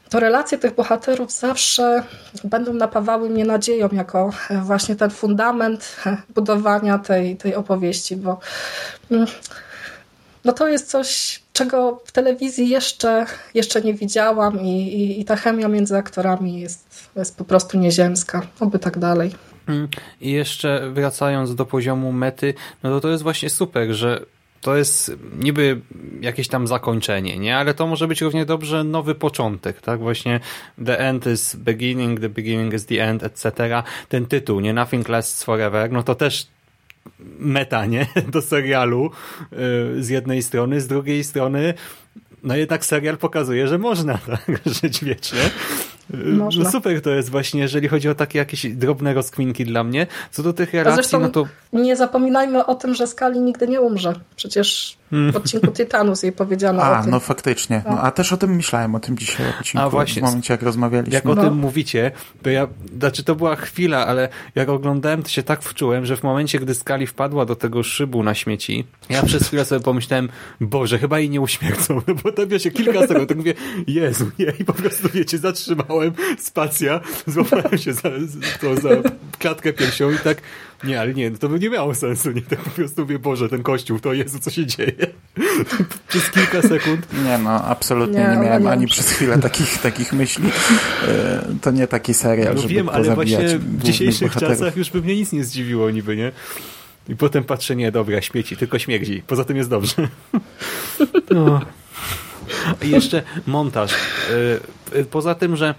to 0.10 0.20
relacje 0.20 0.58
tych 0.58 0.76
bohaterów 0.76 1.32
zawsze 1.32 2.04
będą 2.44 2.74
napawały 2.74 3.30
mnie 3.30 3.46
nadzieją 3.46 3.90
jako 3.92 4.30
właśnie 4.62 4.96
ten 4.96 5.10
fundament 5.10 5.96
budowania 6.36 7.00
tej, 7.00 7.38
tej 7.38 7.56
opowieści, 7.56 8.16
bo 8.16 8.40
mm, 9.12 9.28
no 10.46 10.54
to 10.54 10.68
jest 10.68 10.90
coś, 10.90 11.42
czego 11.54 12.02
w 12.06 12.12
telewizji 12.12 12.70
jeszcze, 12.70 13.26
jeszcze 13.54 13.82
nie 13.82 13.94
widziałam 13.94 14.62
i, 14.62 14.94
i, 14.94 15.22
i 15.22 15.26
ta 15.26 15.36
chemia 15.36 15.68
między 15.68 15.98
aktorami 15.98 16.60
jest, 16.60 17.10
jest 17.16 17.38
po 17.38 17.44
prostu 17.44 17.78
nieziemska. 17.78 18.42
Oby 18.60 18.80
tak 18.80 19.00
dalej. 19.00 19.32
Mm, 19.68 19.88
I 20.22 20.32
jeszcze 20.32 20.92
wracając 20.94 21.56
do 21.56 21.66
poziomu 21.66 22.12
mety, 22.12 22.54
no 22.84 22.90
to 22.90 23.00
to 23.00 23.10
jest 23.10 23.24
właśnie 23.24 23.50
super, 23.50 23.94
że 23.94 24.26
to 24.62 24.76
jest 24.76 25.12
niby 25.40 25.82
jakieś 26.22 26.48
tam 26.48 26.68
zakończenie, 26.68 27.38
nie? 27.38 27.58
Ale 27.58 27.74
to 27.74 27.88
może 27.88 28.08
być 28.08 28.22
równie 28.22 28.46
dobrze 28.46 28.84
nowy 28.84 29.16
początek, 29.16 29.82
tak? 29.82 30.00
Właśnie 30.00 30.40
the 30.86 31.00
end 31.00 31.28
is 31.28 31.56
beginning, 31.56 32.20
the 32.20 32.30
beginning 32.30 32.74
is 32.74 32.86
the 32.86 33.04
end, 33.04 33.24
etc. 33.24 33.84
Ten 34.10 34.26
tytuł, 34.26 34.60
nie? 34.60 34.74
Nothing 34.74 35.10
lasts 35.10 35.44
forever, 35.44 35.92
no 35.92 36.04
to 36.04 36.16
też 36.16 36.48
meta, 37.40 37.86
nie? 37.86 38.06
Do 38.34 38.42
serialu 38.42 39.12
y, 39.98 40.04
z 40.04 40.10
jednej 40.10 40.44
strony, 40.44 40.82
z 40.82 40.88
drugiej 40.88 41.24
strony 41.24 41.74
no 42.44 42.56
jednak 42.56 42.86
serial 42.86 43.18
pokazuje, 43.18 43.68
że 43.68 43.78
można 43.78 44.18
tak 44.32 44.60
żyć 44.66 45.04
wiecznie. 45.04 45.40
Można. 46.38 46.64
No 46.64 46.72
super 46.72 47.02
to 47.02 47.10
jest 47.10 47.30
właśnie, 47.30 47.62
jeżeli 47.62 47.88
chodzi 47.88 48.10
o 48.10 48.16
takie 48.16 48.40
jakieś 48.40 48.68
drobne 48.68 49.14
rozkwinki 49.14 49.66
dla 49.66 49.84
mnie. 49.84 50.08
Co 50.32 50.44
do 50.44 50.54
tych 50.54 50.74
relacji, 50.74 51.20
no 51.20 51.30
to... 51.30 51.48
Nie 51.74 51.96
zapominajmy 51.96 52.66
o 52.66 52.76
tym, 52.76 52.96
że 52.96 53.08
Skali 53.08 53.40
nigdy 53.40 53.68
nie 53.68 53.82
umrze. 53.82 54.14
Przecież 54.36 54.98
w 55.12 55.36
odcinku 55.36 55.68
Titanus 55.68 56.24
jej 56.24 56.32
powiedziano 56.32 56.84
a, 56.84 57.00
o 57.00 57.02
tym. 57.02 57.12
no 57.12 57.20
faktycznie. 57.20 57.82
No, 57.90 58.02
a 58.02 58.12
też 58.12 58.34
o 58.34 58.38
tym 58.38 58.56
myślałem, 58.56 58.96
o 58.96 59.00
tym 59.00 59.18
dzisiaj 59.18 59.50
odcinku, 59.50 59.86
a 59.86 59.90
właśnie, 59.90 60.22
w 60.22 60.26
momencie 60.26 60.54
jak 60.54 60.62
rozmawialiśmy. 60.62 61.14
Jak 61.14 61.26
o 61.26 61.36
no. 61.36 61.44
tym 61.44 61.54
mówicie, 61.54 62.12
to 62.42 62.50
ja, 62.50 62.68
znaczy 63.00 63.24
to 63.24 63.36
była 63.36 63.56
chwila, 63.56 64.08
ale 64.08 64.30
jak 64.56 64.70
oglądałem, 64.70 65.24
to 65.24 65.30
się 65.30 65.44
tak 65.44 65.62
wczułem, 65.64 66.06
że 66.06 66.18
w 66.18 66.24
momencie, 66.24 66.60
gdy 66.60 66.76
Skali 66.76 67.08
wpadła 67.08 67.46
do 67.46 67.56
tego 67.56 67.84
szybu 67.84 68.24
na 68.24 68.34
śmieci, 68.34 68.88
ja 69.10 69.24
przez 69.24 69.48
chwilę 69.48 69.66
sobie 69.66 69.82
pomyślałem, 69.82 70.30
Boże, 70.62 71.00
chyba 71.00 71.20
jej 71.20 71.30
nie 71.30 71.42
uśmiercą, 71.42 72.02
bo 72.24 72.32
to 72.32 72.48
wiecie, 72.48 72.72
kilka 72.72 73.08
sekund, 73.08 73.30
to 73.30 73.36
mówię, 73.36 73.54
Jezu, 73.88 74.32
nie, 74.40 74.54
i 74.60 74.66
po 74.66 74.74
prostu 74.74 75.10
wiecie, 75.14 75.38
zatrzymałem 75.38 76.14
spacja, 76.40 77.00
złapałem 77.28 77.78
się 77.78 77.94
za, 77.94 78.10
to, 78.62 78.76
za 78.76 78.90
klatkę 79.40 79.74
piersią 79.74 80.12
i 80.12 80.18
tak 80.18 80.38
nie, 80.84 81.02
ale 81.02 81.14
nie, 81.14 81.32
to 81.32 81.50
by 81.50 81.60
nie 81.60 81.70
miało 81.70 81.96
sensu. 81.96 82.32
Nie, 82.32 82.42
tak 82.42 82.60
po 82.60 82.70
prostu 82.70 83.02
mówię, 83.02 83.20
Boże, 83.20 83.50
ten 83.50 83.64
kościół, 83.64 84.00
to 84.00 84.14
Jezu, 84.14 84.40
co 84.40 84.50
się 84.50 84.66
dzieje? 84.66 85.08
przez 86.08 86.30
kilka 86.30 86.62
sekund. 86.62 87.08
Nie, 87.26 87.38
no, 87.38 87.50
absolutnie 87.50 88.20
nie, 88.20 88.28
nie 88.28 88.38
miałem 88.38 88.68
ani 88.68 88.88
przez 88.88 89.10
chwilę 89.10 89.38
takich, 89.38 89.82
takich 89.82 90.14
myśli. 90.14 90.50
E, 91.08 91.44
to 91.62 91.72
nie 91.72 91.88
taki 91.88 92.14
serial, 92.14 92.56
no, 92.56 92.62
żeby 92.62 92.74
wiem, 92.74 92.90
ale 92.90 93.16
właśnie 93.16 93.60
w 93.60 93.84
dzisiejszych 93.84 94.28
bohaterów. 94.28 94.58
czasach 94.58 94.78
już 94.78 94.90
by 94.90 95.02
mnie 95.02 95.16
nic 95.16 95.32
nie 95.32 95.44
zdziwiło 95.44 95.90
niby, 95.90 96.16
nie? 96.16 96.32
I 97.10 97.16
potem 97.16 97.44
patrzę, 97.44 97.76
nie, 97.76 97.92
dobra, 97.92 98.22
śmieci, 98.22 98.58
tylko 98.58 98.80
śmierdzi. 98.80 99.24
Poza 99.28 99.46
tym 99.46 99.58
jest 99.58 99.70
dobrze. 99.70 99.96
No. 101.32 101.62
I 102.82 102.90
jeszcze 102.90 103.24
montaż. 103.48 103.92
E, 104.94 105.00
e, 105.00 105.04
poza 105.04 105.36
tym, 105.36 105.56
że 105.56 105.76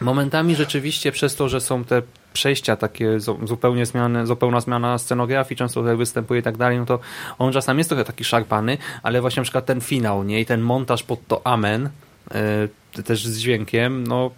momentami 0.00 0.56
rzeczywiście 0.56 1.12
przez 1.12 1.36
to, 1.36 1.48
że 1.48 1.60
są 1.60 1.84
te 1.84 2.02
przejścia 2.32 2.76
takie 2.76 3.20
zupełnie 3.44 3.86
zmiany, 3.86 4.26
zupełna 4.26 4.60
zmiana 4.60 4.98
scenografii, 4.98 5.58
często 5.58 5.80
tutaj 5.80 5.96
występuje 5.96 6.40
i 6.40 6.42
tak 6.42 6.56
dalej, 6.56 6.78
no 6.78 6.86
to 6.86 6.98
on 7.38 7.52
czasami 7.52 7.78
jest 7.78 7.90
trochę 7.90 8.04
taki 8.04 8.24
szarpany, 8.24 8.78
ale 9.02 9.20
właśnie 9.20 9.40
na 9.40 9.44
przykład 9.44 9.66
ten 9.66 9.80
finał, 9.80 10.24
nie? 10.24 10.40
I 10.40 10.46
ten 10.46 10.60
montaż 10.60 11.02
pod 11.02 11.26
to 11.26 11.40
amen, 11.44 11.88
yy, 12.94 13.02
też 13.02 13.26
z 13.26 13.38
dźwiękiem, 13.38 14.06
no 14.06 14.30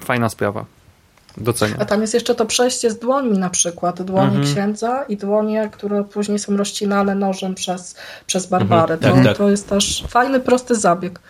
fajna 0.00 0.28
sprawa. 0.28 0.64
Doceniam. 1.36 1.76
A 1.80 1.84
tam 1.84 2.00
jest 2.00 2.14
jeszcze 2.14 2.34
to 2.34 2.46
przejście 2.46 2.90
z 2.90 2.98
dłońmi 2.98 3.38
na 3.38 3.50
przykład, 3.50 4.02
dłonie 4.02 4.26
mhm. 4.26 4.44
księdza 4.44 5.04
i 5.08 5.16
dłonie, 5.16 5.70
które 5.72 6.04
później 6.04 6.38
są 6.38 6.56
rozcinane 6.56 7.14
nożem 7.14 7.54
przez, 7.54 7.96
przez 8.26 8.46
Barbarę. 8.46 8.94
Mhm. 8.94 9.14
Tak, 9.14 9.22
to, 9.22 9.28
tak. 9.28 9.38
to 9.38 9.50
jest 9.50 9.68
też 9.68 10.04
fajny, 10.08 10.40
prosty 10.40 10.74
zabieg. 10.74 11.20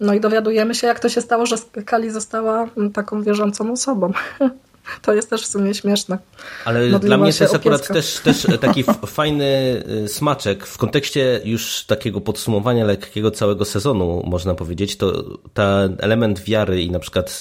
No 0.00 0.14
i 0.14 0.20
dowiadujemy 0.20 0.74
się, 0.74 0.86
jak 0.86 1.00
to 1.00 1.08
się 1.08 1.20
stało, 1.20 1.46
że 1.46 1.56
Kali 1.84 2.10
została 2.10 2.66
taką 2.94 3.22
wierzącą 3.22 3.72
osobą. 3.72 4.12
To 5.02 5.14
jest 5.14 5.30
też 5.30 5.42
w 5.42 5.46
sumie 5.46 5.74
śmieszne. 5.74 6.18
Ale 6.64 6.80
Modliła 6.80 6.98
dla 6.98 7.16
mnie 7.16 7.32
to 7.32 7.44
jest 7.44 7.54
akurat 7.54 7.88
też, 7.88 8.18
też 8.18 8.46
taki 8.60 8.84
fajny 9.06 9.82
y, 10.04 10.08
smaczek 10.08 10.66
w 10.66 10.78
kontekście 10.78 11.40
już 11.44 11.84
takiego 11.84 12.20
podsumowania 12.20 12.84
lekkiego 12.84 13.30
całego 13.30 13.64
sezonu, 13.64 14.22
można 14.26 14.54
powiedzieć, 14.54 14.96
to 14.96 15.24
ten 15.54 15.96
element 15.98 16.40
wiary 16.40 16.82
i 16.82 16.90
na 16.90 16.98
przykład 16.98 17.40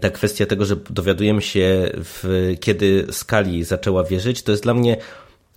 ta 0.00 0.10
kwestia 0.10 0.46
tego, 0.46 0.64
że 0.64 0.76
dowiadujemy 0.90 1.42
się 1.42 1.90
w, 1.94 2.54
kiedy 2.60 3.06
Skali 3.10 3.64
zaczęła 3.64 4.04
wierzyć, 4.04 4.42
to 4.42 4.50
jest 4.50 4.62
dla 4.62 4.74
mnie 4.74 4.96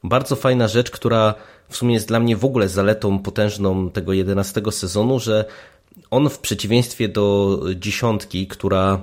bardzo 0.04 0.36
fajna 0.36 0.68
rzecz, 0.68 0.92
która 0.92 1.34
w 1.70 1.78
sumie 1.78 1.94
jest 1.94 2.08
dla 2.08 2.20
mnie 2.20 2.38
w 2.38 2.46
ogóle 2.46 2.70
zaletą 2.70 3.20
potężną 3.20 3.90
tego 3.90 4.14
11 4.14 4.62
sezonu, 4.72 5.20
że 5.20 5.46
on 6.12 6.30
w 6.30 6.40
przeciwieństwie 6.40 7.08
do 7.08 7.60
dziesiątki, 7.76 8.48
która 8.48 9.02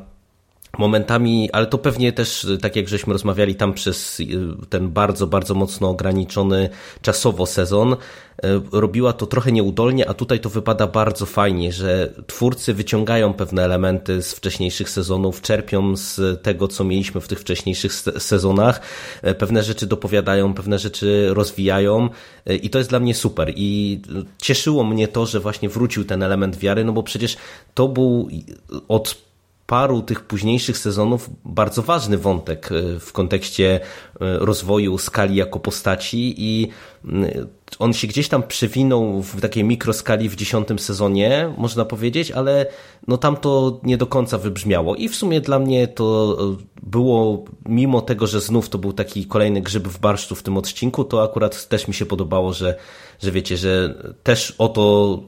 momentami, 0.78 1.50
ale 1.52 1.66
to 1.66 1.78
pewnie 1.78 2.12
też, 2.12 2.46
tak 2.62 2.76
jak 2.76 2.88
żeśmy 2.88 3.12
rozmawiali 3.12 3.54
tam 3.54 3.72
przez 3.72 4.20
y, 4.20 4.26
ten 4.68 4.88
bardzo, 4.88 5.26
bardzo 5.26 5.54
mocno 5.54 5.88
ograniczony 5.88 6.68
czasowo 7.02 7.46
sezon, 7.46 7.92
y, 7.92 7.96
robiła 8.72 9.12
to 9.12 9.26
trochę 9.26 9.52
nieudolnie, 9.52 10.08
a 10.08 10.14
tutaj 10.14 10.40
to 10.40 10.50
wypada 10.50 10.86
bardzo 10.86 11.26
fajnie, 11.26 11.72
że 11.72 12.12
twórcy 12.26 12.74
wyciągają 12.74 13.34
pewne 13.34 13.64
elementy 13.64 14.22
z 14.22 14.34
wcześniejszych 14.34 14.90
sezonów, 14.90 15.40
czerpią 15.40 15.96
z 15.96 16.42
tego, 16.42 16.68
co 16.68 16.84
mieliśmy 16.84 17.20
w 17.20 17.28
tych 17.28 17.40
wcześniejszych 17.40 17.94
sezonach, 18.18 18.80
pewne 19.38 19.62
rzeczy 19.62 19.86
dopowiadają, 19.86 20.54
pewne 20.54 20.78
rzeczy 20.78 21.28
rozwijają 21.30 22.08
i 22.62 22.70
to 22.70 22.78
jest 22.78 22.90
dla 22.90 23.00
mnie 23.00 23.14
super. 23.14 23.52
I 23.56 24.00
cieszyło 24.38 24.84
mnie 24.84 25.08
to, 25.08 25.26
że 25.26 25.40
właśnie 25.40 25.68
wrócił 25.68 26.04
ten 26.04 26.22
element 26.22 26.56
wiary, 26.56 26.84
no 26.84 26.92
bo 26.92 27.02
przecież 27.02 27.36
to 27.74 27.88
był 27.88 28.28
od 28.88 29.24
paru 29.66 30.02
tych 30.02 30.20
późniejszych 30.20 30.78
sezonów 30.78 31.30
bardzo 31.44 31.82
ważny 31.82 32.18
wątek 32.18 32.72
e, 32.72 33.00
w 33.00 33.12
kontekście 33.12 33.80
e, 33.80 33.80
rozwoju 34.38 34.98
skali 34.98 35.36
jako 35.36 35.60
postaci 35.60 36.34
i 36.38 36.68
mm, 37.04 37.48
on 37.78 37.92
się 37.92 38.06
gdzieś 38.06 38.28
tam 38.28 38.42
przewinął 38.42 39.22
w 39.22 39.40
takiej 39.40 39.64
mikroskali 39.64 40.28
w 40.28 40.36
dziesiątym 40.36 40.78
sezonie, 40.78 41.54
można 41.56 41.84
powiedzieć, 41.84 42.30
ale 42.30 42.66
no 43.08 43.16
tam 43.16 43.36
to 43.36 43.80
nie 43.82 43.96
do 43.96 44.06
końca 44.06 44.38
wybrzmiało. 44.38 44.96
I 44.96 45.08
w 45.08 45.16
sumie 45.16 45.40
dla 45.40 45.58
mnie 45.58 45.88
to 45.88 46.38
e, 46.40 46.56
było, 46.82 47.44
mimo 47.66 48.00
tego, 48.00 48.26
że 48.26 48.40
znów 48.40 48.68
to 48.68 48.78
był 48.78 48.92
taki 48.92 49.26
kolejny 49.26 49.60
grzyb 49.60 49.88
w 49.88 49.98
barszczu 49.98 50.34
w 50.34 50.42
tym 50.42 50.56
odcinku, 50.56 51.04
to 51.04 51.22
akurat 51.22 51.68
też 51.68 51.88
mi 51.88 51.94
się 51.94 52.06
podobało, 52.06 52.52
że, 52.52 52.76
że 53.22 53.32
wiecie, 53.32 53.56
że 53.56 53.94
też 54.22 54.54
o 54.58 54.68
to 54.68 55.18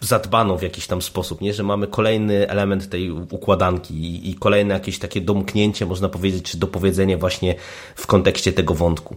zadbano 0.00 0.56
w 0.56 0.62
jakiś 0.62 0.86
tam 0.86 1.02
sposób, 1.02 1.40
nie? 1.40 1.54
że 1.54 1.62
mamy 1.62 1.86
kolejny 1.86 2.48
element 2.48 2.90
tej 2.90 3.10
układanki 3.10 3.94
i, 3.94 4.30
i 4.30 4.34
kolejne 4.34 4.74
jakieś 4.74 4.98
takie 4.98 5.20
domknięcie, 5.20 5.86
można 5.86 6.08
powiedzieć, 6.08 6.44
czy 6.44 6.58
dopowiedzenie 6.58 7.16
właśnie 7.16 7.54
w 7.94 8.06
kontekście 8.06 8.52
tego 8.52 8.74
wątku. 8.74 9.16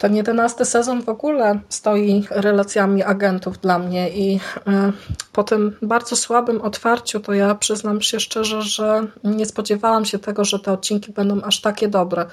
Ten 0.00 0.16
jedenasty 0.16 0.64
sezon 0.64 1.02
w 1.02 1.08
ogóle 1.08 1.60
stoi 1.68 2.24
relacjami 2.30 3.02
agentów 3.02 3.58
dla 3.58 3.78
mnie 3.78 4.10
i 4.10 4.36
y, 4.36 4.40
po 5.32 5.44
tym 5.44 5.76
bardzo 5.82 6.16
słabym 6.16 6.62
otwarciu 6.62 7.20
to 7.20 7.32
ja 7.32 7.54
przyznam 7.54 8.00
się 8.00 8.20
szczerze, 8.20 8.62
że 8.62 9.06
nie 9.24 9.46
spodziewałam 9.46 10.04
się 10.04 10.18
tego, 10.18 10.44
że 10.44 10.58
te 10.58 10.72
odcinki 10.72 11.12
będą 11.12 11.42
aż 11.42 11.60
takie 11.60 11.88
dobre. 11.88 12.26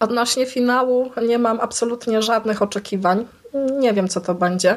Odnośnie 0.00 0.46
finału 0.46 1.10
nie 1.28 1.38
mam 1.38 1.60
absolutnie 1.60 2.22
żadnych 2.22 2.62
oczekiwań. 2.62 3.26
Nie 3.78 3.92
wiem, 3.92 4.08
co 4.08 4.20
to 4.20 4.34
będzie. 4.34 4.76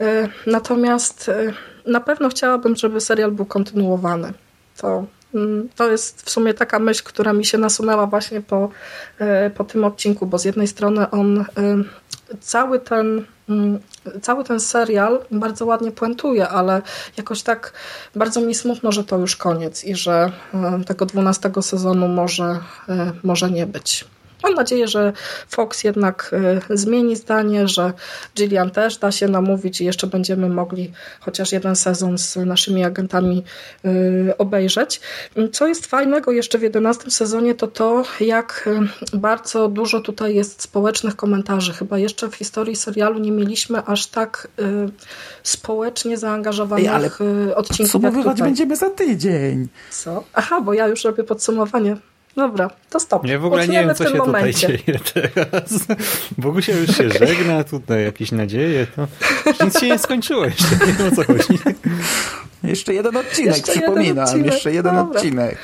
Y, 0.00 0.28
natomiast 0.46 1.28
y, 1.28 1.54
na 1.86 2.00
pewno 2.00 2.28
chciałabym, 2.28 2.76
żeby 2.76 3.00
serial 3.00 3.32
był 3.32 3.46
kontynuowany. 3.46 4.32
To, 4.76 5.04
to 5.76 5.90
jest 5.90 6.22
w 6.22 6.30
sumie 6.30 6.54
taka 6.54 6.78
myśl, 6.78 7.02
która 7.04 7.32
mi 7.32 7.44
się 7.44 7.58
nasunęła 7.58 8.06
właśnie 8.06 8.40
po, 8.40 8.68
y, 9.46 9.50
po 9.50 9.64
tym 9.64 9.84
odcinku, 9.84 10.26
bo 10.26 10.38
z 10.38 10.44
jednej 10.44 10.66
strony 10.66 11.10
on 11.10 11.44
cały 12.40 12.80
ten, 12.80 13.24
mm, 13.48 13.78
cały 14.22 14.44
ten 14.44 14.60
serial 14.60 15.18
bardzo 15.30 15.66
ładnie 15.66 15.92
puentuje, 15.92 16.48
ale 16.48 16.82
jakoś 17.16 17.42
tak 17.42 17.72
bardzo 18.14 18.40
mi 18.40 18.54
smutno, 18.54 18.92
że 18.92 19.04
to 19.04 19.18
już 19.18 19.36
koniec 19.36 19.84
i 19.84 19.94
że 19.94 20.32
tego 20.86 21.06
dwunastego 21.06 21.62
sezonu 21.62 22.08
może, 22.08 22.58
może 23.22 23.50
nie 23.50 23.66
być. 23.66 24.04
Mam 24.42 24.54
nadzieję, 24.54 24.88
że 24.88 25.12
Fox 25.48 25.84
jednak 25.84 26.34
y, 26.70 26.76
zmieni 26.78 27.16
zdanie, 27.16 27.68
że 27.68 27.92
Gillian 28.36 28.70
też 28.70 28.96
da 28.96 29.12
się 29.12 29.28
namówić 29.28 29.80
i 29.80 29.84
jeszcze 29.84 30.06
będziemy 30.06 30.48
mogli 30.48 30.92
chociaż 31.20 31.52
jeden 31.52 31.76
sezon 31.76 32.18
z 32.18 32.36
naszymi 32.36 32.84
agentami 32.84 33.44
y, 33.84 34.34
obejrzeć. 34.38 35.00
Co 35.52 35.66
jest 35.66 35.86
fajnego 35.86 36.32
jeszcze 36.32 36.58
w 36.58 36.62
11 36.62 37.10
sezonie, 37.10 37.54
to 37.54 37.66
to, 37.66 38.04
jak 38.20 38.68
y, 39.12 39.16
bardzo 39.18 39.68
dużo 39.68 40.00
tutaj 40.00 40.34
jest 40.34 40.62
społecznych 40.62 41.16
komentarzy. 41.16 41.72
Chyba 41.72 41.98
jeszcze 41.98 42.28
w 42.28 42.34
historii 42.34 42.76
serialu 42.76 43.18
nie 43.18 43.32
mieliśmy 43.32 43.84
aż 43.84 44.06
tak 44.06 44.48
społecznie 45.42 46.18
zaangażowanych 46.18 46.86
Ej, 46.86 46.94
ale 46.94 47.56
odcinków. 47.56 47.92
Podsumowywać 47.92 48.42
będziemy 48.42 48.76
za 48.76 48.90
tydzień. 48.90 49.68
Co? 49.90 50.24
Aha, 50.32 50.60
bo 50.60 50.74
ja 50.74 50.86
już 50.86 51.04
robię 51.04 51.24
podsumowanie. 51.24 51.96
Dobra, 52.36 52.70
to 52.90 53.00
stop. 53.00 53.26
Ja 53.26 53.38
w 53.38 53.44
ogóle 53.44 53.68
nie 53.68 53.80
wiem, 53.80 53.94
co 53.94 54.08
się 54.08 54.14
momencie. 54.14 54.66
tutaj 54.66 54.78
dzieje 54.84 54.98
teraz. 55.14 55.86
Bogusia 56.38 56.72
już 56.72 56.96
się 56.96 57.06
okay. 57.06 57.26
żegna, 57.26 57.64
tutaj 57.64 58.04
jakieś 58.04 58.32
nadzieje. 58.32 58.86
To 59.58 59.64
nic 59.64 59.80
się 59.80 59.86
nie 59.86 59.98
skończyło 59.98 60.44
jeszcze, 60.44 60.86
nie 60.86 60.92
wiem 60.92 61.12
o 61.12 61.16
co 61.16 61.24
chodzi. 61.24 61.58
Jeszcze 62.64 62.94
jeden 62.94 63.16
odcinek, 63.16 63.56
jeszcze 63.56 63.72
przypominam. 63.72 64.06
Jeden 64.06 64.24
odcinek. 64.24 64.46
Jeszcze 64.52 64.72
jeden 64.72 64.94
dobra. 64.94 65.20
odcinek. 65.20 65.58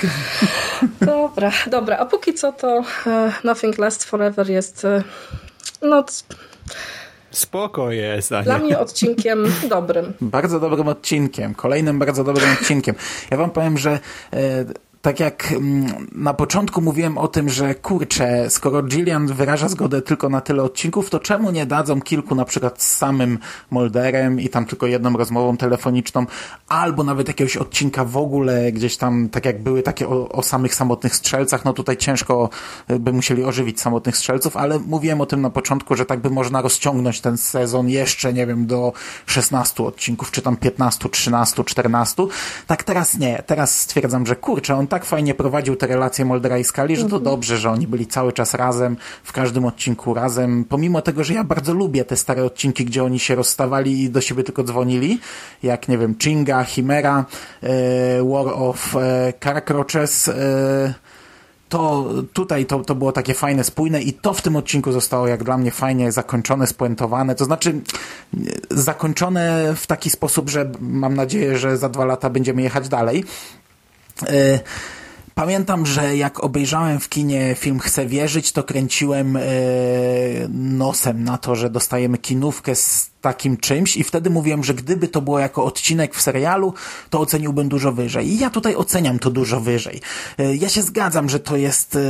Dobra, 1.01 1.53
dobra. 1.67 1.97
A 1.99 2.07
póki 2.07 2.35
co 2.35 2.53
to 2.53 2.79
uh, 2.79 3.45
Nothing 3.45 3.79
Lasts 3.79 4.05
Forever 4.05 4.51
jest 4.51 4.85
uh, 4.85 5.03
no... 5.83 6.05
Spoko 7.31 7.91
jest. 7.91 8.31
Dla 8.45 8.59
mnie 8.59 8.79
odcinkiem 8.79 9.53
dobrym. 9.69 10.13
Bardzo 10.21 10.61
dobrym 10.61 10.89
odcinkiem. 10.89 11.55
Kolejnym 11.55 11.99
bardzo 11.99 12.25
dobrym 12.25 12.53
odcinkiem. 12.61 12.95
Ja 13.31 13.37
wam 13.37 13.51
powiem, 13.51 13.79
że 13.79 13.99
e, 14.33 14.65
tak 15.03 15.21
jak 15.21 15.53
mm, 15.53 15.87
na 16.13 16.35
początku 16.35 16.81
mówiłem 16.81 17.19
o 17.19 17.29
tym, 17.29 17.49
że 17.49 17.75
kurczę, 17.75 18.51
skoro 18.51 18.83
Gillian 18.83 19.27
wyraża 19.27 19.69
zgodę 19.69 20.03
tylko 20.03 20.29
na 20.29 20.41
tyle 20.41 20.63
odcinków, 20.63 21.11
to 21.11 21.21
czemu 21.21 21.51
nie 21.51 21.67
dadzą 21.67 22.01
kilku 22.01 22.35
na 22.35 22.45
przykład 22.45 22.83
z 22.83 22.97
samym 22.97 23.39
Molderem 23.71 24.41
i 24.41 24.49
tam 24.49 24.65
tylko 24.65 24.87
jedną 24.87 25.13
rozmową 25.17 25.57
telefoniczną, 25.57 26.27
albo 26.69 27.05
nawet 27.05 27.29
jakiegoś 27.29 27.57
odcinka 27.57 28.05
w 28.05 28.17
ogóle 28.17 28.73
gdzieś 28.73 28.97
tam, 28.97 29.29
tak 29.29 29.45
jak 29.45 29.63
były 29.63 29.83
takie 29.83 30.09
o, 30.09 30.29
o 30.29 30.43
samych 30.43 30.75
samotnych 30.75 31.17
strzelcach, 31.17 31.65
no 31.65 31.73
tutaj 31.73 31.97
ciężko 31.97 32.49
e, 32.89 32.99
by 32.99 33.13
musieli 33.13 33.45
ożywić 33.45 33.81
samotnych 33.81 34.17
strzelców, 34.17 34.57
ale 34.57 34.79
mówiłem 34.79 35.21
o 35.21 35.27
tym 35.27 35.41
na 35.41 35.51
początku, 35.51 35.97
że 35.97 36.07
tak 36.07 36.21
by 36.21 36.31
można 36.31 36.63
rozciągnąć 36.63 37.21
ten 37.21 37.37
sezon 37.37 37.89
jeszcze, 37.89 38.33
nie 38.33 38.47
wiem, 38.47 38.67
do 38.67 38.93
16 39.27 39.83
odcinków, 39.83 40.31
czy 40.31 40.43
tam 40.43 40.57
15, 40.57 41.09
13, 41.09 41.65
14. 41.65 42.27
Tak 42.67 42.83
teraz 42.83 43.19
nie. 43.19 43.43
Teraz 43.47 43.81
stwierdzam, 43.81 44.27
że 44.27 44.37
kurczę, 44.37 44.77
on 44.77 44.87
tak 44.93 45.05
fajnie 45.05 45.35
prowadził 45.35 45.77
te 45.77 45.87
relacje 45.87 46.25
Moldera 46.25 46.59
i 46.59 46.65
Skali, 46.65 46.97
że 46.97 47.03
to 47.03 47.17
mhm. 47.17 47.23
dobrze, 47.25 47.57
że 47.59 47.71
oni 47.71 47.87
byli 47.87 48.07
cały 48.07 48.33
czas 48.33 48.55
razem, 48.55 48.97
w 49.25 49.33
każdym 49.33 49.65
odcinku 49.65 50.15
razem, 50.15 50.65
pomimo 50.69 51.03
tego, 51.03 51.25
że 51.25 51.35
ja 51.35 51.45
bardzo 51.45 51.75
lubię 51.75 52.05
te 52.05 52.17
stare 52.17 52.45
odcinki, 52.45 52.85
gdzie 52.85 53.05
oni 53.05 53.19
się 53.19 53.35
rozstawali 53.35 54.03
i 54.03 54.11
do 54.11 54.21
siebie 54.21 54.45
tylko 54.45 54.65
dzwonili, 54.65 55.21
jak, 55.63 55.89
nie 55.89 55.99
wiem, 55.99 56.15
Chinga, 56.23 56.65
Chimera, 56.65 57.25
e, 57.63 57.69
War 58.23 58.47
of 58.47 58.97
e, 58.97 59.33
Carcroches, 59.41 60.29
e, 60.29 60.95
to 61.69 62.11
tutaj 62.33 62.67
to, 62.67 62.81
to 62.81 62.95
było 62.95 63.13
takie 63.13 63.35
fajne, 63.35 63.65
spójne 63.65 64.03
i 64.03 64.13
to 64.13 64.35
w 64.35 64.43
tym 64.43 64.57
odcinku 64.57 64.93
zostało 64.93 65.29
jak 65.29 65.45
dla 65.45 65.59
mnie 65.59 65.71
fajnie 65.71 66.13
zakończone, 66.13 66.67
spuentowane, 66.67 67.35
to 67.35 67.45
znaczy 67.45 67.81
zakończone 68.71 69.75
w 69.77 69.87
taki 69.87 70.11
sposób, 70.11 70.51
że 70.51 70.71
mam 70.81 71.15
nadzieję, 71.15 71.59
że 71.59 71.77
za 71.77 71.89
dwa 71.89 72.05
lata 72.05 72.31
będziemy 72.31 72.63
jechać 72.63 72.89
dalej. 72.89 73.25
E, 74.27 74.61
pamiętam, 75.35 75.87
że 75.87 76.17
jak 76.17 76.45
obejrzałem 76.45 77.01
w 77.01 77.09
kinie 77.09 77.55
film 77.59 77.79
Chcę 77.79 78.07
wierzyć, 78.07 78.53
to 78.53 78.65
kręciłem 78.65 79.37
e, 79.37 79.41
nosem 80.49 81.25
na 81.25 81.39
to, 81.39 81.57
że 81.57 81.71
dostajemy 81.71 82.19
kinówkę 82.19 82.75
z 82.75 83.12
takim 83.23 83.57
czymś 83.57 83.97
i 83.97 84.05
wtedy 84.05 84.31
mówiłem, 84.31 84.65
że 84.65 84.75
gdyby 84.75 85.09
to 85.09 85.21
było 85.23 85.39
jako 85.39 85.65
odcinek 85.65 86.15
w 86.15 86.23
serialu, 86.23 86.75
to 87.11 87.21
oceniłbym 87.21 87.69
dużo 87.69 87.93
wyżej. 87.93 88.29
I 88.29 88.39
ja 88.39 88.51
tutaj 88.51 88.77
oceniam 88.77 89.19
to 89.19 89.31
dużo 89.31 89.61
wyżej. 89.61 90.01
E, 90.39 90.57
ja 90.57 90.69
się 90.69 90.83
zgadzam, 90.83 91.29
że 91.29 91.41
to 91.41 91.57
jest 91.57 91.97
e, 91.97 92.01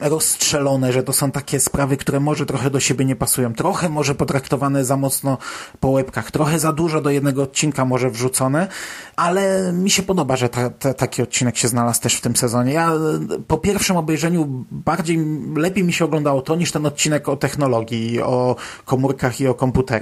rozstrzelone, 0.00 0.92
że 0.92 1.02
to 1.02 1.12
są 1.12 1.30
takie 1.30 1.60
sprawy, 1.60 1.96
które 1.96 2.20
może 2.20 2.46
trochę 2.46 2.70
do 2.70 2.80
siebie 2.80 3.04
nie 3.04 3.16
pasują. 3.16 3.54
Trochę 3.54 3.88
może 3.88 4.14
potraktowane 4.14 4.84
za 4.84 4.96
mocno 4.96 5.38
po 5.80 5.88
łebkach, 5.88 6.30
trochę 6.30 6.58
za 6.58 6.72
dużo 6.72 7.00
do 7.00 7.10
jednego 7.10 7.42
odcinka 7.42 7.84
może 7.84 8.10
wrzucone, 8.10 8.68
ale 9.16 9.72
mi 9.72 9.90
się 9.90 10.02
podoba, 10.02 10.36
że 10.36 10.48
ta, 10.48 10.70
ta, 10.70 10.94
taki 10.94 11.22
odcinek 11.22 11.56
się 11.56 11.68
znalazł 11.68 12.00
też 12.00 12.14
w 12.14 12.20
tym 12.20 12.36
sezonie. 12.36 12.72
Ja 12.72 12.92
e, 12.92 12.98
po 13.46 13.58
pierwszym 13.58 13.96
obejrzeniu 13.96 14.64
bardziej, 14.70 15.26
lepiej 15.56 15.84
mi 15.84 15.92
się 15.92 16.04
oglądało 16.04 16.42
to 16.42 16.56
niż 16.56 16.72
ten 16.72 16.86
odcinek 16.86 17.28
o 17.28 17.36
technologii, 17.36 18.20
o 18.20 18.56
komórkach 18.84 19.40
i 19.40 19.46
o 19.46 19.54
komputerach 19.54 20.01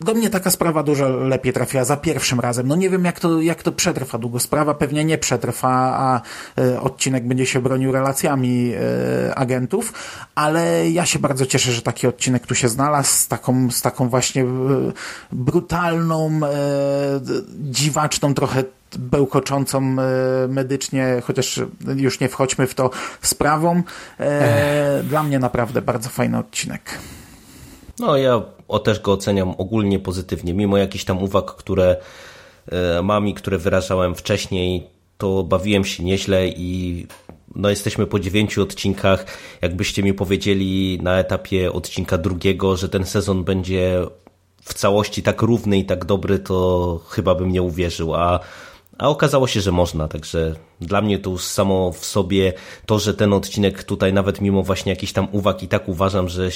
do 0.00 0.14
mnie 0.14 0.30
taka 0.30 0.50
sprawa 0.50 0.82
dużo 0.82 1.08
lepiej 1.08 1.52
trafiła 1.52 1.84
za 1.84 1.96
pierwszym 1.96 2.40
razem. 2.40 2.68
No 2.68 2.76
nie 2.76 2.90
wiem, 2.90 3.04
jak 3.04 3.20
to, 3.20 3.40
jak 3.40 3.62
to 3.62 3.72
przetrwa 3.72 4.18
długo. 4.18 4.40
Sprawa 4.40 4.74
pewnie 4.74 5.04
nie 5.04 5.18
przetrwa, 5.18 5.70
a 5.98 6.20
e, 6.60 6.80
odcinek 6.80 7.26
będzie 7.26 7.46
się 7.46 7.60
bronił 7.60 7.92
relacjami 7.92 8.72
e, 8.74 9.34
agentów, 9.34 9.92
ale 10.34 10.90
ja 10.90 11.06
się 11.06 11.18
bardzo 11.18 11.46
cieszę, 11.46 11.72
że 11.72 11.82
taki 11.82 12.06
odcinek 12.06 12.46
tu 12.46 12.54
się 12.54 12.68
znalazł 12.68 13.08
z 13.08 13.28
taką, 13.28 13.70
z 13.70 13.82
taką 13.82 14.08
właśnie 14.08 14.42
e, 14.42 14.46
brutalną, 15.32 16.40
dziwaczną 17.58 18.34
trochę 18.34 18.64
bełkoczącą 18.98 19.96
medycznie, 20.48 21.22
chociaż 21.24 21.60
już 21.96 22.20
nie 22.20 22.28
wchodźmy 22.28 22.66
w 22.66 22.74
to 22.74 22.90
sprawą. 23.22 23.82
Dla 25.04 25.22
mnie 25.22 25.38
naprawdę 25.38 25.82
bardzo 25.82 26.08
fajny 26.08 26.38
odcinek. 26.38 26.82
No 27.98 28.16
ja 28.16 28.42
o, 28.70 28.78
też 28.78 29.00
go 29.00 29.12
oceniam 29.12 29.54
ogólnie 29.58 29.98
pozytywnie, 29.98 30.54
mimo 30.54 30.78
jakichś 30.78 31.04
tam 31.04 31.22
uwag, 31.22 31.54
które 31.54 31.96
e, 32.72 33.02
mam 33.02 33.28
i 33.28 33.34
które 33.34 33.58
wyrażałem 33.58 34.14
wcześniej, 34.14 34.86
to 35.18 35.42
bawiłem 35.42 35.84
się 35.84 36.04
nieźle 36.04 36.48
i 36.48 37.06
no 37.54 37.70
jesteśmy 37.70 38.06
po 38.06 38.20
dziewięciu 38.20 38.62
odcinkach. 38.62 39.26
Jakbyście 39.62 40.02
mi 40.02 40.14
powiedzieli 40.14 40.98
na 41.02 41.18
etapie 41.18 41.72
odcinka 41.72 42.18
drugiego, 42.18 42.76
że 42.76 42.88
ten 42.88 43.06
sezon 43.06 43.44
będzie 43.44 44.06
w 44.62 44.74
całości 44.74 45.22
tak 45.22 45.42
równy 45.42 45.78
i 45.78 45.84
tak 45.84 46.04
dobry, 46.04 46.38
to 46.38 47.00
chyba 47.08 47.34
bym 47.34 47.52
nie 47.52 47.62
uwierzył, 47.62 48.14
a, 48.14 48.40
a 48.98 49.08
okazało 49.08 49.46
się, 49.46 49.60
że 49.60 49.72
można, 49.72 50.08
także 50.08 50.54
dla 50.80 51.02
mnie 51.02 51.18
to 51.18 51.30
już 51.30 51.44
samo 51.44 51.92
w 51.92 52.04
sobie 52.04 52.52
to, 52.86 52.98
że 52.98 53.14
ten 53.14 53.32
odcinek 53.32 53.84
tutaj 53.84 54.12
nawet 54.12 54.40
mimo 54.40 54.62
właśnie 54.62 54.92
jakichś 54.92 55.12
tam 55.12 55.28
uwag 55.32 55.62
i 55.62 55.68
tak 55.68 55.88
uważam, 55.88 56.28
że 56.28 56.48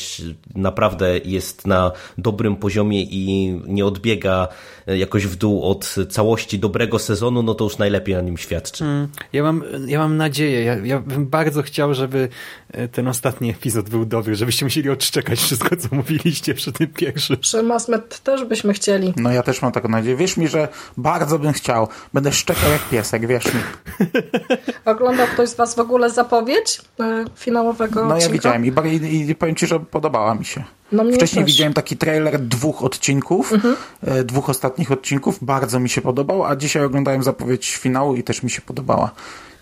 naprawdę 0.54 1.18
jest 1.18 1.66
na 1.66 1.92
dobrym 2.18 2.56
poziomie 2.56 3.02
i 3.02 3.54
nie 3.66 3.86
odbiega 3.86 4.48
jakoś 4.86 5.26
w 5.26 5.36
dół 5.36 5.62
od 5.62 5.94
całości 6.10 6.58
dobrego 6.58 6.98
sezonu, 6.98 7.42
no 7.42 7.54
to 7.54 7.64
już 7.64 7.78
najlepiej 7.78 8.14
na 8.14 8.20
nim 8.20 8.36
świadczy. 8.36 8.84
Mm, 8.84 9.08
ja, 9.32 9.42
mam, 9.42 9.64
ja 9.86 9.98
mam 9.98 10.16
nadzieję, 10.16 10.64
ja, 10.64 10.76
ja 10.76 11.00
bym 11.00 11.26
bardzo 11.26 11.62
chciał, 11.62 11.94
żeby 11.94 12.28
e, 12.72 12.88
ten 12.88 13.08
ostatni 13.08 13.50
epizod 13.50 13.90
był 13.90 14.04
dobry, 14.06 14.34
żebyście 14.34 14.66
musieli 14.66 14.90
odczekać 14.90 15.38
wszystko, 15.38 15.76
co 15.76 15.88
mówiliście 15.92 16.54
przy 16.54 16.72
tym 16.72 16.86
pierwszym. 16.86 17.36
Przy 17.36 17.62
Masmet 17.62 18.20
też 18.20 18.44
byśmy 18.44 18.72
chcieli. 18.72 19.14
No 19.16 19.32
ja 19.32 19.42
też 19.42 19.62
mam 19.62 19.72
taką 19.72 19.88
nadzieję. 19.88 20.16
Wierz 20.16 20.36
mi, 20.36 20.48
że 20.48 20.68
bardzo 20.96 21.38
bym 21.38 21.52
chciał. 21.52 21.88
Będę 22.14 22.32
szczekał 22.32 22.70
jak 22.70 22.88
piesek, 22.88 23.26
wierz 23.26 23.44
mi. 23.54 23.60
Oglądał 24.84 25.26
ktoś 25.26 25.48
z 25.48 25.54
Was 25.54 25.74
w 25.74 25.78
ogóle 25.78 26.10
zapowiedź 26.10 26.80
e, 27.00 27.24
finałowego 27.36 28.04
No 28.04 28.14
odcinka? 28.14 28.26
ja 28.26 28.32
widziałem 28.32 28.66
i, 28.66 29.06
i, 29.06 29.30
i 29.30 29.34
powiem 29.34 29.54
Ci, 29.54 29.66
że 29.66 29.80
podobała 29.80 30.34
mi 30.34 30.44
się. 30.44 30.64
No 30.92 31.04
Wcześniej 31.04 31.44
też. 31.44 31.52
widziałem 31.52 31.74
taki 31.74 31.96
trailer 31.96 32.40
dwóch 32.40 32.82
odcinków, 32.82 33.52
mhm. 33.52 33.76
dwóch 34.24 34.50
ostatnich 34.50 34.92
odcinków, 34.92 35.38
bardzo 35.44 35.80
mi 35.80 35.88
się 35.88 36.02
podobał, 36.02 36.44
a 36.44 36.56
dzisiaj 36.56 36.84
oglądałem 36.84 37.22
zapowiedź 37.22 37.76
finału 37.76 38.16
i 38.16 38.22
też 38.22 38.42
mi 38.42 38.50
się 38.50 38.62
podobała. 38.62 39.10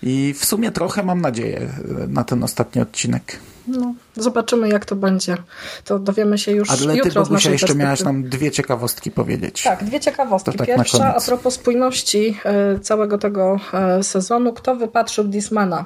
I 0.03 0.35
w 0.39 0.45
sumie 0.45 0.71
trochę 0.71 1.03
mam 1.03 1.21
nadzieję 1.21 1.59
e, 1.59 2.07
na 2.07 2.25
ten 2.25 2.45
ostatni 2.45 2.83
odcinek. 2.83 3.39
No, 3.67 3.95
zobaczymy 4.17 4.69
jak 4.69 4.85
to 4.85 4.97
będzie. 4.97 5.37
To 5.85 5.99
dowiemy 5.99 6.39
się 6.39 6.53
już 6.53 6.71
Ale 6.71 6.97
jutro 6.97 7.25
ty, 7.25 7.29
Bogusia, 7.29 7.51
jeszcze 7.51 7.75
miałaś 7.75 8.01
nam 8.01 8.29
dwie 8.29 8.51
ciekawostki 8.51 9.11
powiedzieć. 9.11 9.63
Tak, 9.63 9.85
dwie 9.85 10.01
ciekawostki. 10.01 10.59
tak 10.59 10.67
Pierwsza, 10.67 11.15
a 11.15 11.21
propos 11.21 11.55
spójności 11.55 12.37
y, 12.77 12.81
całego 12.81 13.19
tego 13.19 13.61
y, 14.01 14.03
sezonu. 14.03 14.53
Kto 14.53 14.77
wypatrzył 14.77 15.25
Dismana 15.25 15.85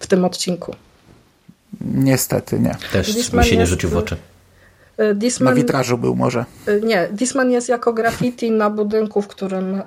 w 0.00 0.06
tym 0.06 0.24
odcinku? 0.24 0.74
Niestety 1.80 2.60
nie. 2.60 2.76
Też 2.92 3.14
Disman 3.14 3.44
mi 3.44 3.50
się 3.50 3.56
nie 3.56 3.66
rzucił 3.66 3.90
w 3.90 3.96
oczy. 3.96 4.16
Disman, 5.14 5.54
na 5.54 5.60
witrażu 5.60 5.98
był 5.98 6.14
może. 6.14 6.44
Nie, 6.82 7.08
Disman 7.12 7.50
jest 7.50 7.68
jako 7.68 7.92
graffiti 7.92 8.50
na 8.50 8.70
budynku, 8.70 9.22
w 9.22 9.28
którym 9.28 9.74
y, 9.74 9.82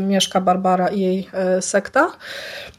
mieszka 0.00 0.40
Barbara 0.40 0.88
i 0.88 1.00
jej 1.00 1.28
y, 1.58 1.62
sekta. 1.62 2.12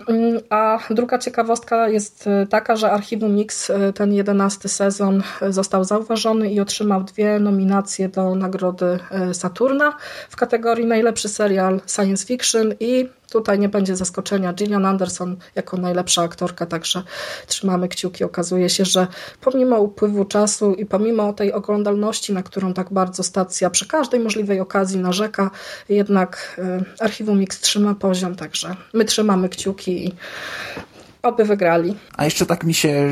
Y, 0.10 0.42
a 0.50 0.80
druga 0.90 1.18
ciekawostka 1.18 1.90
jest 1.90 2.30
taka, 2.50 2.76
że 2.76 2.92
Archiwum 2.92 3.36
Mix 3.36 3.72
ten 3.96 4.14
jedenasty 4.14 4.70
sezon 4.70 5.24
został 5.50 5.84
zauważony 5.84 6.52
i 6.52 6.60
otrzymał 6.60 7.04
dwie 7.04 7.40
nominacje 7.40 8.10
do 8.10 8.36
nagrody 8.36 9.00
Saturna 9.34 9.94
w 10.30 10.36
kategorii 10.36 10.86
najlepszy 10.86 11.30
serial 11.30 11.82
science 11.88 12.26
fiction 12.26 12.74
i 12.80 13.10
Tutaj 13.32 13.60
nie 13.60 13.70
będzie 13.70 13.96
zaskoczenia. 13.96 14.54
Gillian 14.54 14.86
Anderson 14.86 15.38
jako 15.56 15.78
najlepsza 15.78 16.22
aktorka, 16.22 16.66
także 16.66 17.04
trzymamy 17.48 17.88
kciuki. 17.88 18.24
Okazuje 18.24 18.70
się, 18.70 18.86
że 18.86 19.08
pomimo 19.42 19.80
upływu 19.80 20.26
czasu 20.26 20.74
i 20.74 20.86
pomimo 20.86 21.34
tej 21.34 21.54
oglądalności, 21.54 22.34
na 22.34 22.44
którą 22.44 22.74
tak 22.74 22.94
bardzo 22.94 23.24
stacja 23.24 23.70
przy 23.70 23.88
każdej 23.88 24.20
możliwej 24.20 24.60
okazji 24.60 25.00
narzeka, 25.00 25.52
jednak 25.90 26.62
Archiwum 27.00 27.40
Mix 27.40 27.60
trzyma 27.60 27.96
poziom, 27.96 28.36
także 28.36 28.76
my 28.94 29.06
trzymamy 29.06 29.50
kciuki 29.50 30.08
i 30.08 30.16
oby 31.22 31.46
wygrali. 31.46 31.96
A 32.18 32.26
jeszcze 32.26 32.46
tak 32.46 32.64
mi 32.64 32.74
się, 32.74 33.12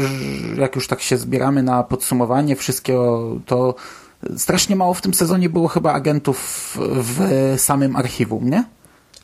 jak 0.57 0.75
już 0.75 0.87
tak 0.87 1.01
się 1.01 1.17
zbieramy 1.17 1.63
na 1.63 1.83
podsumowanie 1.83 2.55
wszystkiego, 2.55 3.35
to 3.45 3.75
strasznie 4.37 4.75
mało 4.75 4.93
w 4.93 5.01
tym 5.01 5.13
sezonie 5.13 5.49
było 5.49 5.67
chyba 5.67 5.93
agentów 5.93 6.77
w 6.79 7.55
samym 7.57 7.95
archiwum, 7.95 8.49
nie? 8.49 8.63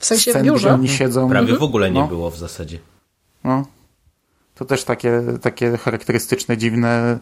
W 0.03 0.05
sensie 0.05 0.31
Scen, 0.31 0.41
w 0.41 0.45
biurze? 0.45 0.67
Gdzie 0.67 0.73
oni 0.73 0.89
siedzą. 0.89 1.29
Prawie 1.29 1.41
mhm. 1.41 1.59
w 1.59 1.63
ogóle 1.63 1.91
nie 1.91 2.01
no. 2.01 2.07
było 2.07 2.31
w 2.31 2.37
zasadzie. 2.37 2.79
No. 3.43 3.65
To 4.55 4.65
też 4.65 4.83
takie, 4.83 5.21
takie 5.41 5.77
charakterystyczne, 5.77 6.57
dziwne 6.57 7.19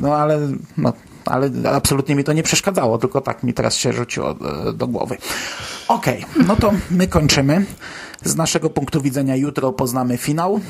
no 0.00 0.16
ale, 0.16 0.40
no, 0.76 0.92
ale 1.24 1.50
absolutnie 1.72 2.14
mi 2.14 2.24
to 2.24 2.32
nie 2.32 2.42
przeszkadzało, 2.42 2.98
tylko 2.98 3.20
tak 3.20 3.42
mi 3.42 3.54
teraz 3.54 3.76
się 3.76 3.92
rzuciło 3.92 4.34
do, 4.34 4.72
do 4.72 4.86
głowy. 4.86 5.16
Okej, 5.88 6.24
okay, 6.24 6.44
no 6.46 6.56
to 6.56 6.72
my 6.90 7.08
kończymy. 7.08 7.66
Z 8.24 8.36
naszego 8.36 8.70
punktu 8.70 9.00
widzenia 9.00 9.36
jutro 9.36 9.72
poznamy 9.72 10.18
finał. 10.18 10.60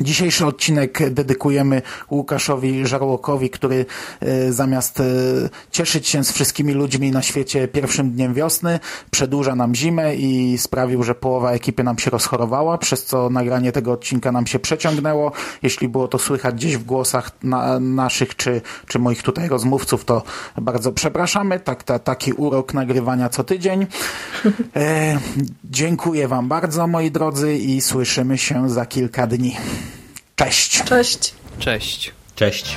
Dzisiejszy 0.00 0.46
odcinek 0.46 1.10
dedykujemy 1.10 1.82
Łukaszowi 2.10 2.86
Żarłokowi, 2.86 3.50
który 3.50 3.86
y, 4.22 4.52
zamiast 4.52 5.00
y, 5.00 5.04
cieszyć 5.70 6.08
się 6.08 6.24
z 6.24 6.32
wszystkimi 6.32 6.72
ludźmi 6.72 7.10
na 7.10 7.22
świecie 7.22 7.68
pierwszym 7.68 8.10
dniem 8.10 8.34
wiosny, 8.34 8.80
przedłuża 9.10 9.54
nam 9.54 9.74
zimę 9.74 10.16
i 10.16 10.58
sprawił, 10.58 11.02
że 11.02 11.14
połowa 11.14 11.52
ekipy 11.52 11.84
nam 11.84 11.98
się 11.98 12.10
rozchorowała, 12.10 12.78
przez 12.78 13.04
co 13.04 13.30
nagranie 13.30 13.72
tego 13.72 13.92
odcinka 13.92 14.32
nam 14.32 14.46
się 14.46 14.58
przeciągnęło. 14.58 15.32
Jeśli 15.62 15.88
było 15.88 16.08
to 16.08 16.18
słychać 16.18 16.54
gdzieś 16.54 16.76
w 16.76 16.84
głosach 16.84 17.30
na, 17.42 17.80
naszych 17.80 18.36
czy, 18.36 18.60
czy 18.86 18.98
moich 18.98 19.22
tutaj 19.22 19.48
rozmówców, 19.48 20.04
to 20.04 20.22
bardzo 20.60 20.92
przepraszamy. 20.92 21.60
Tak, 21.60 21.82
ta, 21.82 21.98
taki 21.98 22.32
urok 22.32 22.74
nagrywania 22.74 23.28
co 23.28 23.44
tydzień. 23.44 23.86
E, 24.76 25.18
dziękuję 25.64 26.28
Wam 26.28 26.48
bardzo, 26.48 26.86
moi 26.86 27.10
drodzy, 27.10 27.56
i 27.56 27.80
słyszymy 27.80 28.38
się 28.38 28.70
za 28.70 28.86
kilka 28.86 29.26
dni. 29.26 29.56
Cześć. 30.36 30.82
Cześć. 30.84 31.34
Cześć. 31.58 32.12
Cześć. 32.34 32.76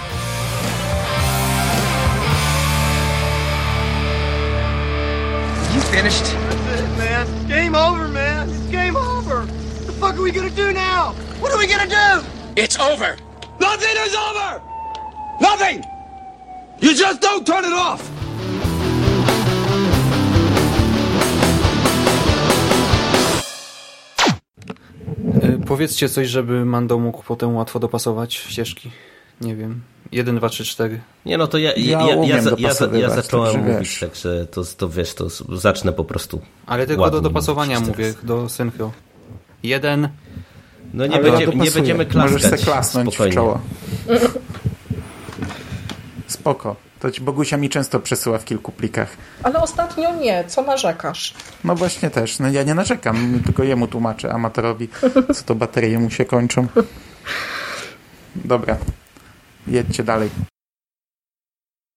You 5.76 5.82
finished? 5.82 6.24
That's 6.24 6.82
it, 6.82 6.98
man. 6.98 7.48
Game 7.48 7.76
over, 7.76 8.08
man. 8.08 8.50
It's 8.50 8.72
game 8.72 8.96
over. 8.98 9.46
What 9.46 9.86
the 9.88 9.94
fuck 9.94 10.16
are 10.16 10.22
we 10.22 10.32
gonna 10.32 10.50
do 10.50 10.72
now? 10.74 11.14
What 11.42 11.52
are 11.54 11.58
we 11.58 11.68
gonna 11.68 11.88
do? 11.88 12.24
It's 12.56 12.80
over. 12.80 13.16
Nothing 13.60 13.96
is 14.08 14.16
over. 14.16 14.62
Nothing. 15.42 15.84
You 16.80 16.94
just 16.96 17.22
don't 17.22 17.46
turn 17.48 17.66
it 17.66 17.74
off. 17.74 18.02
Powiedzcie 25.68 26.10
coś, 26.10 26.28
żeby 26.28 26.66
Mando 26.66 27.00
mógł 27.00 27.24
potem 27.24 27.56
łatwo 27.56 27.80
dopasować 27.80 28.34
ścieżki. 28.34 28.92
Nie 29.42 29.56
wiem. 29.56 29.82
1, 30.12 30.38
2, 30.38 30.50
3, 30.50 30.66
4. 30.66 31.02
Nie 31.26 31.38
no 31.38 31.48
to 31.48 31.58
ja, 31.58 31.74
ja, 31.74 32.02
ja, 32.02 32.16
ja, 32.16 32.42
ja, 32.58 32.98
ja 32.98 33.10
zacząłem 33.10 33.74
mówić, 33.74 34.00
także 34.00 34.48
to, 34.52 34.62
to 34.78 34.90
wiesz, 34.90 35.14
to 35.14 35.30
zacznę 35.58 35.94
po 35.94 36.04
prostu. 36.04 36.42
Ale 36.66 36.88
tylko 36.88 37.12
do 37.12 37.22
dopasowania 37.22 37.80
mówię, 37.80 38.14
do 38.24 38.50
synchro. 38.50 38.92
Jeden. 39.64 40.10
No 40.94 41.08
nie, 41.08 41.20
będzie, 41.20 41.48
nie 41.48 41.72
będziemy 41.72 42.06
klaskać. 42.06 42.34
Możesz 42.34 42.60
se 42.60 42.66
klasnąć 42.66 43.10
spokojnie. 43.10 43.32
w 43.32 43.36
czoło. 43.36 43.60
Spoko. 46.28 46.76
To 47.04 47.12
ci 47.12 47.22
Bogusia 47.22 47.58
mi 47.58 47.70
często 47.70 48.00
przesyła 48.00 48.38
w 48.38 48.46
kilku 48.46 48.72
plikach. 48.72 49.18
Ale 49.44 49.62
ostatnio 49.62 50.16
nie. 50.16 50.44
Co 50.48 50.62
narzekasz? 50.62 51.34
No 51.64 51.76
właśnie 51.76 52.10
też. 52.10 52.40
No 52.40 52.50
ja 52.50 52.64
nie 52.64 52.74
narzekam, 52.74 53.42
tylko 53.46 53.64
jemu 53.64 53.88
tłumaczę, 53.88 54.34
amatorowi, 54.34 54.90
co 55.36 55.44
to 55.46 55.56
baterie 55.56 56.00
mu 56.00 56.12
się 56.12 56.26
kończą. 56.26 56.68
Dobra. 58.36 58.78
Jedźcie 59.68 60.04
dalej. 60.04 60.30